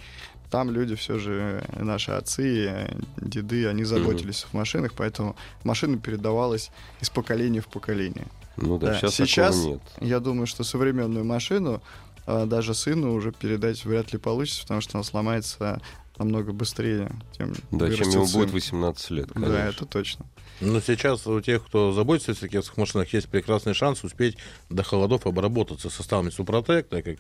там 0.56 0.72
люди 0.72 0.96
все 0.96 1.18
же, 1.20 1.62
э, 1.68 1.84
наши 1.84 2.12
отцы, 2.12 2.66
э, 2.70 2.98
деды, 3.18 3.68
они 3.68 3.84
заботились 3.84 4.48
о 4.54 4.56
машинах, 4.56 4.94
поэтому 4.96 5.36
машина 5.66 5.98
передавалась 5.98 6.72
из 7.02 7.10
поколения 7.10 7.60
в 7.60 7.68
поколение. 7.68 8.28
Ну 8.56 8.78
да, 8.78 8.88
Да, 8.88 8.98
сейчас, 8.98 9.16
сейчас- 9.16 9.58
нет. 9.66 9.82
Я 10.00 10.22
думаю, 10.22 10.48
что 10.48 10.64
современную 10.64 11.26
машину 11.26 11.82
а, 12.26 12.46
даже 12.46 12.74
сыну 12.74 13.14
уже 13.14 13.34
передать 13.34 13.84
вряд 13.84 14.14
ли 14.14 14.18
получится, 14.18 14.62
потому 14.62 14.80
что 14.80 14.98
она 14.98 15.04
сломается 15.04 15.82
намного 16.18 16.54
быстрее, 16.54 17.12
чем 17.38 17.54
Да, 17.72 17.92
чем 17.94 18.10
ему 18.12 18.26
сын. 18.26 18.40
будет 18.40 18.54
18 18.54 19.12
лет, 19.12 19.32
конечно. 19.34 19.54
Да, 19.54 19.66
это 19.68 19.86
точно. 19.86 20.26
Но 20.62 20.80
сейчас 20.80 21.28
у 21.28 21.42
тех, 21.42 21.66
кто 21.66 21.92
заботится 21.92 22.32
о 22.32 22.36
таких 22.36 22.78
машинах, 22.78 23.12
есть 23.14 23.28
прекрасный 23.28 23.74
шанс 23.74 24.06
успеть 24.06 24.38
до 24.70 24.84
холодов 24.84 25.28
обработаться 25.28 25.90
составами 25.90 26.30
Супротек, 26.30 26.88
так 26.88 27.04
как 27.04 27.18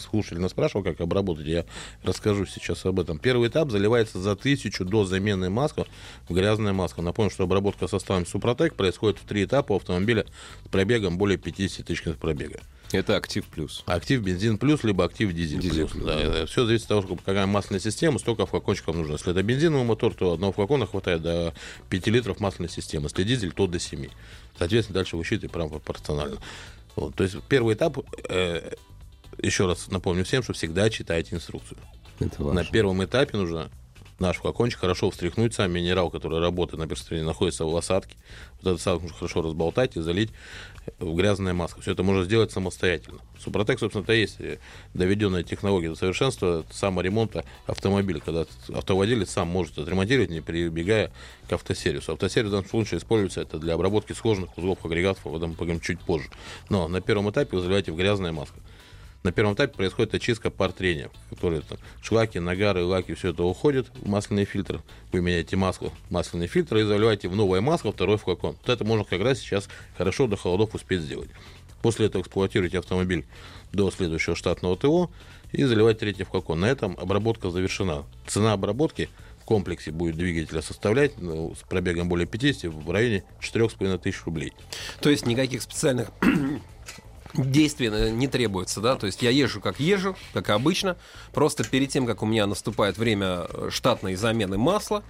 слушатель 0.00 0.40
нас 0.40 0.52
спрашивал, 0.52 0.84
как 0.84 1.00
обработать, 1.00 1.46
я 1.46 1.64
расскажу 2.02 2.46
сейчас 2.46 2.84
об 2.86 3.00
этом. 3.00 3.18
Первый 3.18 3.48
этап 3.48 3.70
заливается 3.70 4.20
за 4.20 4.36
тысячу 4.36 4.84
до 4.84 5.04
замены 5.04 5.50
маска 5.50 5.86
в 6.28 6.34
грязная 6.34 6.72
маска. 6.72 7.02
Напомню, 7.02 7.30
что 7.30 7.44
обработка 7.44 7.88
составами 7.88 8.24
Супротек 8.24 8.74
происходит 8.74 9.18
в 9.18 9.26
три 9.26 9.44
этапа 9.44 9.72
у 9.72 9.76
автомобиля 9.76 10.26
с 10.64 10.68
пробегом 10.68 11.18
более 11.18 11.38
50 11.38 11.86
тысяч 11.86 12.02
пробега. 12.18 12.60
Это 12.92 13.16
актив 13.16 13.44
плюс. 13.46 13.82
Актив 13.86 14.22
бензин 14.22 14.58
плюс, 14.58 14.84
либо 14.84 15.04
актив 15.04 15.32
дизель, 15.32 15.60
Дизель 15.60 15.86
плюс. 15.86 15.92
плюс, 15.92 16.04
Да, 16.04 16.46
Все 16.46 16.64
зависит 16.64 16.84
от 16.84 17.04
того, 17.04 17.16
какая 17.16 17.46
масляная 17.46 17.80
система, 17.80 18.18
столько 18.18 18.46
флакончиков 18.46 18.94
нужно. 18.94 19.14
Если 19.14 19.32
это 19.32 19.42
бензиновый 19.42 19.84
мотор, 19.84 20.14
то 20.14 20.34
одного 20.34 20.52
флакона 20.52 20.86
хватает 20.86 21.22
до 21.22 21.52
5 21.90 22.06
литров 22.08 22.38
масляной 22.38 22.68
системы. 22.70 23.06
Если 23.06 23.24
дизель, 23.24 23.52
то 23.52 23.66
до 23.66 23.80
7. 23.80 24.06
Соответственно, 24.56 24.94
дальше 24.94 25.16
вы 25.16 25.24
считаете 25.24 25.48
прям 25.48 25.68
пропорционально. 25.68 26.38
Вот, 26.94 27.14
то 27.14 27.24
есть 27.24 27.36
первый 27.48 27.74
этап, 27.74 27.98
э, 28.28 28.74
еще 29.42 29.66
раз 29.66 29.88
напомню 29.88 30.24
всем, 30.24 30.42
что 30.42 30.52
всегда 30.52 30.90
читайте 30.90 31.34
инструкцию. 31.36 31.78
Это 32.20 32.40
На 32.40 32.46
важно. 32.46 32.64
первом 32.64 33.04
этапе 33.04 33.36
нужно 33.36 33.70
наш 34.18 34.36
флакончик 34.38 34.80
хорошо 34.80 35.10
встряхнуть, 35.10 35.54
сам 35.54 35.70
минерал, 35.72 36.10
который 36.10 36.40
работает 36.40 36.78
на 36.78 36.86
перстрине, 36.86 37.22
находится 37.22 37.64
в 37.64 37.76
осадке. 37.76 38.16
Вот 38.60 38.68
этот 38.68 38.80
осадок 38.80 39.02
нужно 39.02 39.16
хорошо 39.18 39.42
разболтать 39.42 39.96
и 39.96 40.00
залить 40.00 40.30
в 40.98 41.14
грязное 41.14 41.52
масло. 41.52 41.82
Все 41.82 41.92
это 41.92 42.02
можно 42.02 42.24
сделать 42.24 42.50
самостоятельно. 42.50 43.18
Супротек, 43.38 43.78
собственно, 43.78 44.02
это 44.04 44.14
есть 44.14 44.40
э, 44.40 44.58
доведенная 44.94 45.42
технология 45.42 45.90
до 45.90 45.96
совершенства 45.96 46.64
саморемонта 46.70 47.44
автомобиля, 47.66 48.20
когда 48.20 48.46
автовладелец 48.72 49.30
сам 49.30 49.48
может 49.48 49.78
отремонтировать, 49.78 50.30
не 50.30 50.40
прибегая 50.40 51.12
к 51.48 51.52
автосервису. 51.52 52.12
Автосервис 52.12 52.48
в 52.48 52.52
данном 52.52 52.68
случае 52.68 52.98
используется 52.98 53.42
это 53.42 53.58
для 53.58 53.74
обработки 53.74 54.12
сложных 54.14 54.56
узлов 54.56 54.82
агрегатов, 54.84 55.26
об 55.26 55.36
этом 55.36 55.54
поговорим 55.54 55.80
чуть 55.80 56.00
позже. 56.00 56.30
Но 56.70 56.88
на 56.88 57.00
первом 57.00 57.30
этапе 57.30 57.56
вы 57.56 57.62
заливаете 57.62 57.92
в 57.92 57.96
грязное 57.96 58.32
масло. 58.32 58.56
На 59.26 59.32
первом 59.32 59.54
этапе 59.54 59.74
происходит 59.74 60.14
очистка 60.14 60.50
пар 60.50 60.70
трения, 60.70 61.10
которые 61.30 61.62
там, 61.62 61.78
шлаки, 62.00 62.38
нагары, 62.38 62.84
лаки, 62.84 63.14
все 63.14 63.30
это 63.30 63.42
уходит 63.42 63.88
в 63.96 64.08
масляный 64.08 64.44
фильтр. 64.44 64.82
Вы 65.10 65.20
меняете 65.20 65.56
масло, 65.56 65.90
в 66.08 66.12
масляный 66.12 66.46
фильтр 66.46 66.76
и 66.76 66.84
заливаете 66.84 67.28
в 67.28 67.34
новое 67.34 67.60
масло 67.60 67.90
второй 67.90 68.18
флакон. 68.18 68.56
Вот 68.60 68.68
это 68.68 68.84
можно 68.84 69.04
как 69.04 69.20
раз 69.22 69.40
сейчас 69.40 69.68
хорошо 69.98 70.28
до 70.28 70.36
холодов 70.36 70.76
успеть 70.76 71.00
сделать. 71.00 71.28
После 71.82 72.06
этого 72.06 72.22
эксплуатируйте 72.22 72.78
автомобиль 72.78 73.26
до 73.72 73.90
следующего 73.90 74.36
штатного 74.36 74.76
ТО 74.76 75.10
и 75.50 75.64
заливать 75.64 75.98
третий 75.98 76.22
флакон. 76.22 76.60
На 76.60 76.66
этом 76.66 76.96
обработка 76.96 77.50
завершена. 77.50 78.04
Цена 78.28 78.52
обработки 78.52 79.08
в 79.42 79.44
комплексе 79.44 79.90
будет 79.90 80.14
двигателя 80.14 80.62
составлять 80.62 81.20
ну, 81.20 81.52
с 81.56 81.68
пробегом 81.68 82.08
более 82.08 82.28
50 82.28 82.72
в 82.72 82.88
районе 82.92 83.24
4,5 83.40 83.98
тысяч 83.98 84.24
рублей. 84.24 84.52
То 85.00 85.10
есть 85.10 85.26
никаких 85.26 85.62
специальных 85.62 86.12
действий 87.34 87.88
э, 87.92 88.10
не 88.10 88.28
требуется, 88.28 88.80
да? 88.80 88.96
То 88.96 89.06
есть 89.06 89.22
я 89.22 89.30
езжу 89.30 89.60
как 89.60 89.80
езжу, 89.80 90.16
как 90.32 90.50
обычно. 90.50 90.96
Просто 91.32 91.64
перед 91.64 91.90
тем, 91.90 92.06
как 92.06 92.22
у 92.22 92.26
меня 92.26 92.46
наступает 92.46 92.98
время 92.98 93.46
штатной 93.70 94.14
замены 94.14 94.58
масла, 94.58 95.02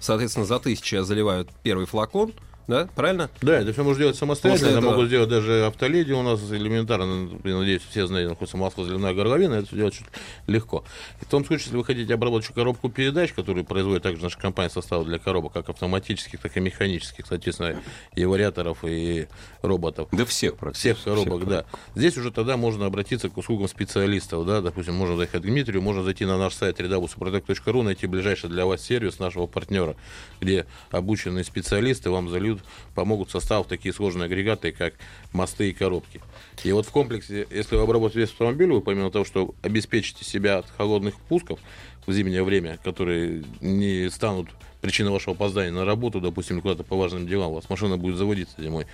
соответственно, 0.00 0.46
за 0.46 0.58
тысячу 0.58 0.96
я 0.96 1.04
заливаю 1.04 1.46
первый 1.62 1.86
флакон, 1.86 2.32
да? 2.66 2.88
Правильно? 2.94 3.30
Да, 3.42 3.60
это 3.60 3.72
все 3.72 3.82
можно 3.84 4.00
делать 4.00 4.16
самостоятельно. 4.16 4.66
После 4.66 4.70
Это 4.78 4.78
этого- 4.78 4.92
могут 4.92 5.08
сделать 5.08 5.28
даже 5.28 5.66
автоледи 5.66 6.12
у 6.12 6.22
нас 6.22 6.40
элементарно. 6.50 7.30
Я 7.44 7.56
надеюсь, 7.56 7.82
все 7.88 8.06
знают, 8.06 8.30
находится 8.30 8.56
масло 8.56 8.84
зеленая 8.84 9.14
горловина. 9.14 9.54
Это 9.54 9.66
все 9.66 9.76
делать 9.76 9.94
очень 9.94 10.06
легко. 10.46 10.84
И 11.20 11.24
в 11.24 11.28
том 11.28 11.44
случае, 11.44 11.64
если 11.66 11.76
вы 11.76 11.84
хотите 11.84 12.14
обработать 12.14 12.52
коробку 12.54 12.88
передач, 12.88 13.32
которую 13.32 13.64
производит 13.64 14.02
также 14.02 14.22
наша 14.22 14.38
компания 14.38 14.70
составы 14.70 15.04
для 15.04 15.18
коробок, 15.18 15.52
как 15.52 15.68
автоматических, 15.68 16.40
так 16.40 16.56
и 16.56 16.60
механических, 16.60 17.26
соответственно, 17.26 17.80
и 18.14 18.24
вариаторов, 18.24 18.78
и 18.84 19.26
роботов. 19.62 20.08
Да 20.12 20.24
всех 20.24 20.56
практически. 20.56 20.92
Всех 20.94 21.04
коробок, 21.04 21.46
да. 21.46 21.64
Здесь 21.94 22.16
уже 22.16 22.30
тогда 22.30 22.56
можно 22.56 22.86
обратиться 22.86 23.28
к 23.28 23.36
услугам 23.36 23.68
специалистов, 23.68 24.46
да, 24.46 24.60
допустим, 24.60 24.94
можно 24.94 25.16
заехать 25.16 25.42
к 25.42 25.44
Дмитрию, 25.44 25.82
можно 25.82 26.02
зайти 26.02 26.24
на 26.24 26.38
наш 26.38 26.54
сайт 26.54 26.80
www.suprotec.ru, 26.80 27.82
найти 27.82 28.06
ближайший 28.06 28.50
для 28.50 28.66
вас 28.66 28.82
сервис 28.82 29.18
нашего 29.18 29.46
партнера, 29.46 29.96
где 30.40 30.66
обученные 30.90 31.44
специалисты 31.44 32.10
вам 32.10 32.28
зальют, 32.28 32.53
помогут 32.94 33.30
составить 33.30 33.68
такие 33.68 33.92
сложные 33.92 34.26
агрегаты, 34.26 34.72
как 34.72 34.94
мосты 35.32 35.70
и 35.70 35.72
коробки. 35.72 36.20
И 36.62 36.72
вот 36.72 36.86
в 36.86 36.90
комплексе, 36.90 37.46
если 37.50 37.76
вы 37.76 37.82
обработаете 37.82 38.20
весь 38.20 38.30
автомобиль, 38.30 38.70
вы 38.72 38.80
помимо 38.80 39.10
того, 39.10 39.24
что 39.24 39.54
обеспечите 39.62 40.24
себя 40.24 40.58
от 40.58 40.66
холодных 40.76 41.16
пусков 41.16 41.60
в 42.06 42.12
зимнее 42.12 42.42
время, 42.42 42.78
которые 42.82 43.44
не 43.60 44.10
станут 44.10 44.48
причиной 44.80 45.12
вашего 45.12 45.34
опоздания 45.34 45.72
на 45.72 45.84
работу, 45.84 46.20
допустим, 46.20 46.60
куда-то 46.60 46.84
по 46.84 46.96
важным 46.96 47.26
делам, 47.26 47.52
у 47.52 47.54
вас 47.54 47.70
машина 47.70 47.96
будет 47.96 48.16
заводиться 48.16 48.62
зимой. 48.62 48.86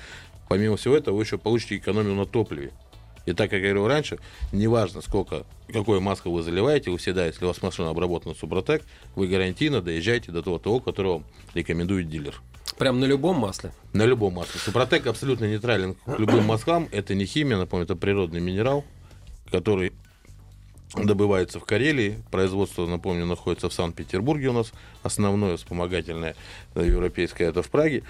Помимо 0.49 0.77
всего 0.77 0.97
этого, 0.97 1.17
вы 1.17 1.25
еще 1.25 1.39
получите 1.39 1.77
экономию 1.77 2.15
на 2.15 2.27
топливе. 2.27 2.73
И 3.27 3.33
так, 3.33 3.51
как 3.51 3.61
я 3.61 3.67
говорил 3.67 3.87
раньше, 3.87 4.19
неважно, 4.51 5.03
сколько, 5.03 5.45
какое 5.73 6.01
масло 6.01 6.31
вы 6.31 6.43
заливаете, 6.43 6.91
вы 6.91 6.99
всегда, 6.99 7.27
если 7.27 7.45
у 7.45 7.49
вас 7.49 7.61
машина 7.63 7.91
обработана 7.91 8.35
Супротек, 8.35 8.83
вы 9.15 9.29
гарантийно 9.29 9.83
доезжаете 9.83 10.33
до 10.33 10.43
того 10.43 10.59
ТО, 10.59 10.81
которого 10.81 11.23
рекомендует 11.55 12.09
дилер. 12.09 12.41
Прям 12.81 12.99
на 12.99 13.05
любом 13.05 13.37
масле. 13.37 13.73
На 13.93 14.07
любом 14.07 14.33
масле. 14.33 14.59
Супротек 14.59 15.07
абсолютно 15.07 15.45
нейтрален 15.45 15.97
к 15.97 16.19
любым 16.19 16.47
маслам. 16.47 16.89
Это 16.93 17.15
не 17.15 17.27
химия, 17.27 17.59
напомню, 17.59 17.85
это 17.85 17.95
природный 17.95 18.41
минерал, 18.41 18.87
который 19.51 19.93
добывается 20.97 21.61
в 21.61 21.67
Карелии. 21.67 22.23
Производство, 22.31 22.87
напомню, 22.87 23.27
находится 23.27 23.69
в 23.69 23.75
Санкт-Петербурге 23.75 24.49
у 24.49 24.53
нас. 24.55 24.73
Основное 25.03 25.59
вспомогательное 25.59 26.37
э, 26.75 26.87
европейское 26.87 27.51
это 27.51 27.63
в 27.63 27.69
Праге. 27.69 28.03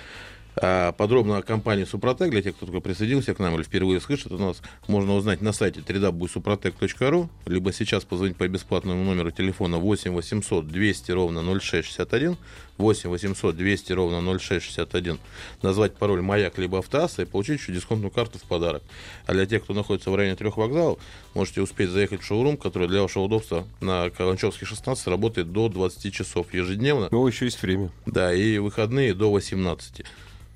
А 0.57 0.93
подробно 0.93 1.39
о 1.39 1.43
компании 1.43 1.85
Супротек, 1.85 2.31
для 2.31 2.43
тех, 2.43 2.57
кто 2.57 2.67
только 2.67 2.81
присоединился 2.81 3.35
к 3.35 3.39
нам 3.39 3.55
или 3.55 3.63
впервые 3.63 4.01
слышит, 4.01 4.33
у 4.33 4.39
нас 4.39 4.61
можно 4.89 5.15
узнать 5.15 5.41
на 5.41 5.53
сайте 5.53 5.81
www.suprotec.ru, 5.81 7.29
либо 7.47 7.73
сейчас 7.73 8.05
позвонить 8.05 8.37
по 8.37 8.49
бесплатному 8.49 9.05
номеру 9.05 9.31
телефона 9.31 9.79
8 9.79 10.13
800 10.13 10.67
200 10.67 11.13
ровно 11.13 11.43
0661, 11.43 12.37
8 12.79 13.11
800 13.11 13.57
200 13.57 13.93
ровно 13.93 14.39
0661, 14.39 15.19
назвать 15.63 15.95
пароль 15.95 16.23
«Маяк» 16.23 16.59
либо 16.59 16.79
«Автоасса» 16.79 17.23
и 17.23 17.27
получить 17.27 17.61
еще 17.61 17.73
дисконтную 17.73 18.11
карту 18.11 18.39
в 18.39 18.43
подарок. 18.43 18.83
А 19.27 19.33
для 19.33 19.47
тех, 19.47 19.63
кто 19.63 19.75
находится 19.75 20.11
в 20.11 20.17
районе 20.17 20.37
трех 20.37 20.57
вокзалов, 20.57 20.99
можете 21.35 21.63
успеть 21.63 21.91
заехать 21.91 22.23
в 22.23 22.25
шоурум, 22.25 22.57
который 22.57 22.89
для 22.89 23.03
вашего 23.03 23.25
удобства 23.25 23.67
на 23.81 24.11
Каланчевский 24.11 24.67
16 24.67 25.07
работает 25.07 25.53
до 25.53 25.69
20 25.69 26.13
часов 26.13 26.53
ежедневно. 26.53 27.09
Ну, 27.11 27.27
еще 27.27 27.45
есть 27.45 27.63
время. 27.63 27.91
Да, 28.07 28.35
и 28.35 28.59
выходные 28.59 29.15
до 29.15 29.31
18. 29.31 30.05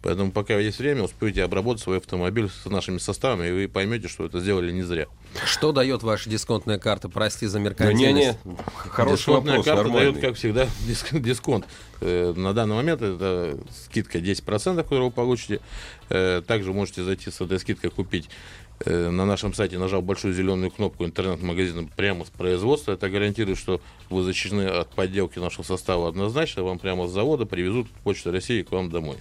Поэтому 0.05 0.33
пока 0.33 0.59
есть 0.59 0.79
время, 0.79 1.03
успейте 1.05 1.43
обработать 1.43 1.83
свой 1.83 1.97
автомобиль 1.97 2.51
с 2.51 2.67
нашими 2.69 2.99
составами, 2.99 3.49
и 3.49 3.53
вы 3.53 3.69
поймете, 3.69 4.07
что 4.07 4.27
это 4.27 4.39
сделали 4.39 4.71
не 4.71 4.83
зря. 4.83 5.07
Что 5.47 5.73
дает 5.73 6.03
ваша 6.03 6.29
дисконтная 6.29 6.79
карта? 6.79 7.09
Прости 7.09 7.47
за 7.47 7.55
Да 7.59 7.65
меркантильность. 7.65 8.39
не-не, 8.45 8.57
хороший 8.77 9.17
Дисконтная 9.17 9.57
вопрос, 9.57 9.65
карта 9.65 9.83
нормальный. 9.85 10.13
дает, 10.13 10.25
как 10.27 10.37
всегда, 10.37 10.69
диск- 10.87 11.19
дисконт. 11.19 11.65
Э, 12.03 12.35
На 12.37 12.53
данный 12.53 12.75
момент 12.77 13.01
это 13.01 13.59
скидка 13.87 14.19
10%, 14.19 14.77
которую 14.83 15.07
вы 15.07 15.11
получите. 15.11 15.61
Э, 16.11 16.43
Также 16.47 16.75
можете 16.75 17.03
зайти 17.03 17.31
с 17.31 17.41
этой 17.41 17.59
скидкой 17.59 17.89
купить 17.91 18.29
э, 18.85 19.09
на 19.09 19.25
нашем 19.25 19.55
сайте, 19.55 19.79
нажав 19.79 20.05
большую 20.05 20.35
зеленую 20.35 20.71
кнопку 20.71 21.07
интернет-магазина 21.07 21.89
прямо 21.97 22.27
с 22.27 22.29
производства. 22.29 22.93
Это 22.93 23.09
гарантирует, 23.09 23.57
что 23.59 23.81
вы 24.11 24.23
защищены 24.23 24.67
от 24.67 24.91
подделки 24.91 25.39
нашего 25.39 25.65
состава 25.65 26.09
однозначно. 26.11 26.63
Вам 26.63 26.79
прямо 26.79 27.09
с 27.09 27.11
завода 27.11 27.47
привезут 27.47 27.89
Почта 28.05 28.31
России 28.33 28.61
к 28.63 28.71
вам 28.71 28.91
домой. 28.91 29.17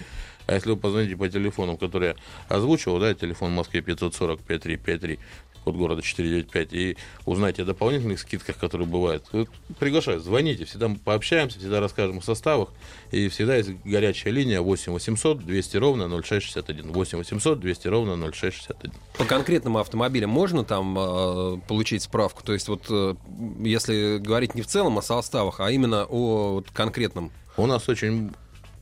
А 0.47 0.53
если 0.55 0.71
вы 0.71 0.77
позвоните 0.77 1.15
по 1.15 1.27
телефонам, 1.29 1.77
которые 1.77 2.15
я 2.49 2.55
озвучивал, 2.55 2.99
да, 2.99 3.13
телефон 3.13 3.51
в 3.51 3.55
Москве 3.55 3.81
540 3.81 4.41
5353, 4.41 5.19
код 5.63 5.75
города 5.75 6.01
495, 6.01 6.73
и 6.73 6.97
узнаете 7.25 7.63
о 7.63 7.65
дополнительных 7.65 8.19
скидках, 8.19 8.57
которые 8.57 8.87
бывают, 8.87 9.25
вот 9.31 9.49
приглашаю, 9.79 10.19
звоните, 10.19 10.65
всегда 10.65 10.89
мы 10.89 10.97
пообщаемся, 10.97 11.59
всегда 11.59 11.79
расскажем 11.79 12.17
о 12.17 12.21
составах, 12.21 12.69
и 13.11 13.29
всегда 13.29 13.55
есть 13.55 13.71
горячая 13.83 14.33
линия 14.33 14.61
8 14.61 14.91
800 14.91 15.45
200 15.45 15.77
ровно 15.77 16.09
0661, 16.09 16.91
8 16.91 17.17
800 17.17 17.59
200 17.59 17.87
ровно 17.87 18.31
0661. 18.31 18.91
По 19.17 19.25
конкретным 19.25 19.77
автомобилям 19.77 20.29
можно 20.29 20.63
там 20.63 20.97
э, 20.97 21.57
получить 21.67 22.03
справку? 22.03 22.43
То 22.43 22.53
есть 22.53 22.67
вот 22.67 22.85
э, 22.89 23.15
если 23.59 24.17
говорить 24.17 24.55
не 24.55 24.61
в 24.61 24.67
целом 24.67 24.97
о 24.97 25.01
составах, 25.01 25.59
а 25.59 25.71
именно 25.71 26.05
о 26.05 26.53
вот, 26.55 26.71
конкретном. 26.71 27.31
У 27.55 27.67
нас 27.67 27.87
очень 27.87 28.31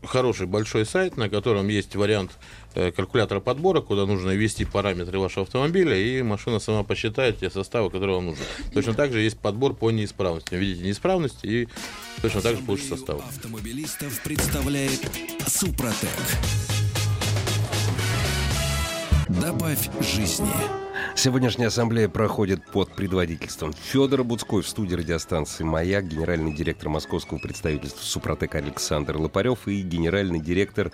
хороший 0.04 0.48
большой 0.48 0.86
сайт, 0.86 1.18
на 1.18 1.30
котором 1.30 1.68
есть 1.68 1.96
вариант 1.96 2.32
э, 2.76 2.92
калькулятора 2.92 3.40
подбора, 3.40 3.82
куда 3.82 4.06
нужно 4.06 4.32
ввести 4.32 4.66
параметры 4.66 5.20
вашего 5.20 5.44
автомобиля, 5.44 5.96
и 5.96 6.22
машина 6.22 6.60
сама 6.60 6.84
посчитает 6.84 7.40
те 7.40 7.50
составы, 7.50 7.90
которые 7.90 8.16
вам 8.16 8.26
нужны. 8.28 8.44
Точно 8.74 8.94
так 8.94 9.12
же 9.12 9.22
есть 9.22 9.38
подбор 9.38 9.74
по 9.74 9.92
неисправности. 9.92 10.56
Видите 10.56 10.86
неисправность, 10.86 11.44
и 11.44 11.68
точно 12.22 12.42
так 12.42 12.58
же 12.58 12.64
получится 12.64 12.96
состав. 12.96 13.22
Автомобилистов 13.28 14.22
представляет 14.24 15.02
Супротек. 15.48 16.10
Добавь 19.30 19.90
жизни. 20.02 20.91
Сегодняшняя 21.14 21.68
ассамблея 21.68 22.10
проходит 22.10 22.66
под 22.72 22.96
предводительством 22.96 23.74
Федора 23.74 24.24
Буцкой 24.24 24.64
в 24.64 24.68
студии 24.68 24.96
радиостанции 24.96 25.64
«Маяк», 25.64 26.06
генеральный 26.06 26.54
директор 26.54 26.90
московского 26.90 27.38
представительства 27.38 28.02
«Супротек» 28.02 28.56
Александр 28.56 29.18
Лопарев 29.18 29.68
и 29.68 29.82
генеральный 29.82 30.40
директор 30.40 30.92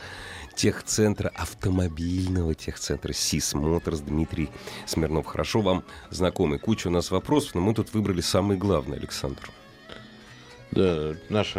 техцентра, 0.56 1.32
автомобильного 1.34 2.56
техцентра 2.56 3.14
«СИС 3.14 3.54
Моторс» 3.54 4.00
Дмитрий 4.02 4.50
Смирнов. 4.86 5.28
Хорошо 5.28 5.62
вам 5.62 5.86
знакомый. 6.10 6.60
Куча 6.60 6.88
у 6.88 6.92
нас 6.92 7.10
вопросов, 7.10 7.56
но 7.56 7.62
мы 7.62 7.74
тут 7.74 7.94
выбрали 7.94 8.22
самый 8.22 8.58
главный, 8.58 8.98
Александр. 8.98 9.50
Да, 10.72 11.16
наш 11.30 11.54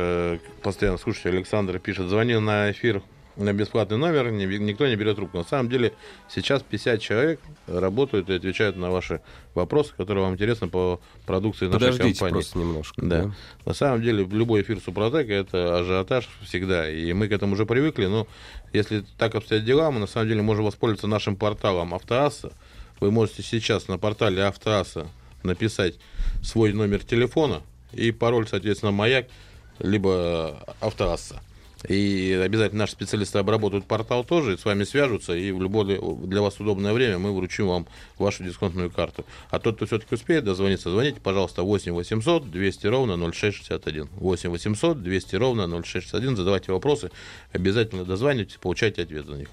постоянный 0.62 0.98
слушатель 0.98 1.30
Александр 1.30 1.78
пишет, 1.78 2.08
звонил 2.08 2.42
на 2.42 2.70
эфир 2.70 3.02
на 3.38 3.52
бесплатный 3.52 3.96
номер, 3.96 4.30
никто 4.30 4.86
не 4.86 4.96
берет 4.96 5.16
трубку. 5.16 5.38
На 5.38 5.44
самом 5.44 5.70
деле 5.70 5.94
сейчас 6.28 6.62
50 6.62 7.00
человек 7.00 7.40
работают 7.66 8.28
и 8.28 8.34
отвечают 8.34 8.76
на 8.76 8.90
ваши 8.90 9.20
вопросы, 9.54 9.94
которые 9.96 10.24
вам 10.24 10.34
интересны 10.34 10.68
по 10.68 11.00
продукции 11.24 11.66
нашей 11.66 11.92
Подождите 11.92 12.18
компании. 12.18 12.32
просто 12.32 12.58
немножко. 12.58 13.00
Да. 13.00 13.32
На 13.64 13.74
самом 13.74 14.02
деле, 14.02 14.24
любой 14.24 14.62
эфир 14.62 14.80
Супротека 14.80 15.32
это 15.32 15.78
ажиотаж 15.78 16.28
всегда. 16.42 16.90
И 16.90 17.12
мы 17.12 17.28
к 17.28 17.32
этому 17.32 17.54
уже 17.54 17.64
привыкли. 17.64 18.06
Но 18.06 18.26
если 18.72 19.04
так 19.16 19.36
обстоят 19.36 19.64
дела, 19.64 19.90
мы 19.92 20.00
на 20.00 20.08
самом 20.08 20.28
деле 20.28 20.42
можем 20.42 20.64
воспользоваться 20.64 21.06
нашим 21.06 21.36
порталом 21.36 21.94
Автоасса. 21.94 22.52
Вы 22.98 23.12
можете 23.12 23.44
сейчас 23.44 23.86
на 23.86 23.98
портале 23.98 24.42
Автоасса 24.42 25.06
написать 25.44 25.94
свой 26.42 26.72
номер 26.72 27.04
телефона 27.04 27.62
и 27.92 28.10
пароль, 28.10 28.48
соответственно, 28.48 28.90
маяк, 28.90 29.26
либо 29.78 30.60
Автоасса. 30.80 31.40
И 31.86 32.40
обязательно 32.44 32.80
наши 32.80 32.92
специалисты 32.92 33.38
обработают 33.38 33.86
портал 33.86 34.24
тоже, 34.24 34.54
и 34.54 34.56
с 34.56 34.64
вами 34.64 34.82
свяжутся, 34.82 35.36
и 35.36 35.52
в 35.52 35.62
любое 35.62 36.00
для 36.26 36.42
вас 36.42 36.58
удобное 36.58 36.92
время 36.92 37.18
мы 37.18 37.32
вручим 37.32 37.68
вам 37.68 37.86
вашу 38.18 38.42
дисконтную 38.42 38.90
карту. 38.90 39.24
А 39.50 39.60
тот, 39.60 39.76
кто 39.76 39.86
все-таки 39.86 40.14
успеет 40.14 40.44
дозвониться, 40.44 40.90
звоните, 40.90 41.20
пожалуйста, 41.20 41.62
8 41.62 41.92
800 41.92 42.50
200 42.50 42.86
ровно 42.88 43.16
0661. 43.16 44.08
8 44.12 44.50
800 44.50 45.02
200 45.02 45.36
ровно 45.36 45.68
0661. 45.68 46.36
Задавайте 46.36 46.72
вопросы, 46.72 47.10
обязательно 47.52 48.04
дозванивайтесь, 48.04 48.58
получайте 48.60 49.02
ответы 49.02 49.30
на 49.30 49.36
них. 49.36 49.48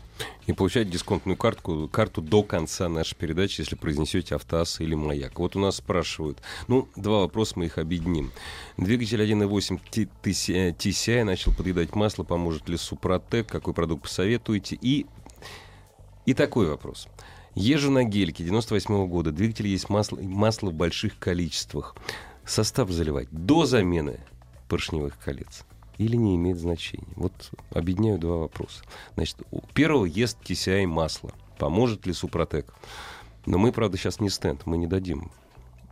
И 0.48 0.54
получать 0.54 0.90
дисконтную 0.90 1.38
картку, 1.38 1.88
карту 1.88 2.22
до 2.22 2.44
конца 2.44 2.88
нашей 2.88 3.16
передачи, 3.16 3.62
если 3.62 3.76
произнесете 3.76 4.36
автоасса 4.36 4.84
или 4.84 4.96
маяк. 4.96 5.40
Вот 5.40 5.56
у 5.56 5.60
нас 5.60 5.78
спрашивают. 5.78 6.42
Ну, 6.68 6.88
два 6.96 7.22
вопроса 7.22 7.54
мы 7.58 7.66
их 7.66 7.78
объединим. 7.78 8.32
Двигатель 8.78 9.22
1.8 9.22 9.80
Т- 9.90 10.08
TCI 10.24 10.76
TCI 10.78 11.24
начал 11.24 11.54
подъедать 11.54 11.96
масло. 11.96 12.24
Поможет 12.24 12.70
ли 12.70 12.78
Супротек? 12.78 13.48
Какой 13.48 13.74
продукт 13.74 14.04
посоветуете? 14.04 14.78
И, 14.82 15.08
и 16.26 16.34
такой 16.34 16.68
вопрос. 16.68 17.08
Езжу 17.56 17.90
на 17.90 18.04
гельке 18.04 18.44
98 18.44 19.08
года. 19.08 19.32
Двигатель 19.32 19.68
есть 19.68 19.90
масло, 19.90 20.18
масло 20.18 20.70
в 20.70 20.74
больших 20.74 21.18
количествах. 21.18 21.96
Состав 22.46 22.92
заливать 22.92 23.30
до 23.32 23.66
замены 23.66 24.20
поршневых 24.68 25.18
колец 25.18 25.66
или 25.98 26.16
не 26.16 26.36
имеет 26.36 26.58
значения? 26.60 27.08
Вот 27.16 27.34
объединяю 27.72 28.18
два 28.20 28.38
вопроса. 28.38 28.84
Значит, 29.16 29.38
у 29.52 29.62
первого 29.74 30.06
ест 30.06 30.38
TCI 30.44 30.86
масло. 30.88 31.32
Поможет 31.58 32.06
ли 32.06 32.14
Супротек? 32.14 32.74
Но 33.46 33.58
мы, 33.58 33.72
правда, 33.72 33.98
сейчас 33.98 34.20
не 34.20 34.30
стенд, 34.30 34.66
мы 34.66 34.78
не 34.78 34.88
дадим. 34.88 35.32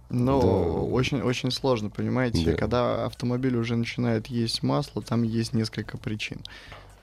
Но 0.10 0.42
Да. 0.42 0.48
очень, 0.48 1.22
очень 1.22 1.50
сложно, 1.52 1.90
понимаете, 1.90 2.44
Да. 2.46 2.54
когда 2.56 3.06
автомобиль 3.06 3.56
уже 3.56 3.76
начинает 3.76 4.28
есть 4.28 4.62
масло, 4.62 5.02
там 5.02 5.24
есть 5.24 5.54
несколько 5.54 5.98
причин. 5.98 6.42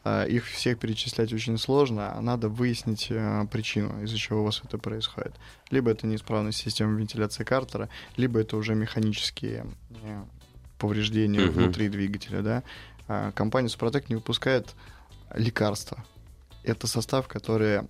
а, 0.03 0.25
их 0.25 0.47
всех 0.47 0.79
перечислять 0.79 1.31
очень 1.31 1.59
сложно, 1.59 2.15
а 2.17 2.23
надо 2.23 2.49
выяснить 2.49 3.09
а, 3.11 3.45
причину, 3.45 4.03
из-за 4.03 4.17
чего 4.17 4.41
у 4.41 4.45
вас 4.45 4.63
это 4.65 4.79
происходит. 4.79 5.35
Либо 5.71 5.91
это 5.91 6.07
неисправность 6.07 6.59
системы 6.59 6.99
вентиляции 6.99 7.45
картера, 7.45 7.91
либо 8.17 8.41
это 8.41 8.57
уже 8.57 8.75
механические 8.75 9.67
э, 10.03 10.23
повреждения 10.79 11.41
Мгм. 11.41 11.51
внутри 11.53 11.91
двигателя, 11.91 12.41
да. 12.41 12.63
А, 13.13 13.33
Компания 13.33 13.69
Супротек 13.69 14.09
не 14.09 14.15
выпускает 14.15 14.77
лекарства. 15.35 16.05
Это 16.63 16.87
состав, 16.87 17.27
который 17.27 17.81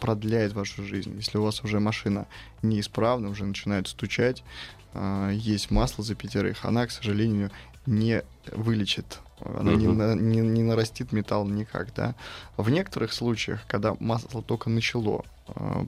продляет 0.00 0.54
вашу 0.54 0.82
жизнь. 0.82 1.14
Если 1.14 1.36
у 1.36 1.42
вас 1.42 1.62
уже 1.62 1.78
машина 1.78 2.26
неисправна, 2.62 3.28
уже 3.28 3.44
начинает 3.44 3.86
стучать, 3.86 4.42
а, 4.94 5.28
есть 5.28 5.70
масло 5.70 6.02
за 6.02 6.14
пятерых, 6.14 6.64
она, 6.64 6.86
к 6.86 6.90
сожалению, 6.90 7.50
не 7.86 8.22
вылечит, 8.52 9.18
она 9.40 9.74
не, 9.74 9.86
Мгм. 9.88 9.98
на- 9.98 10.14
не- 10.14 10.40
не 10.40 10.62
нарастит 10.62 11.12
металл 11.12 11.46
никак, 11.46 11.92
да. 11.94 12.14
В 12.56 12.70
некоторых 12.70 13.12
случаях, 13.12 13.60
когда 13.66 13.96
масло 13.98 14.42
только 14.42 14.70
начало 14.70 15.24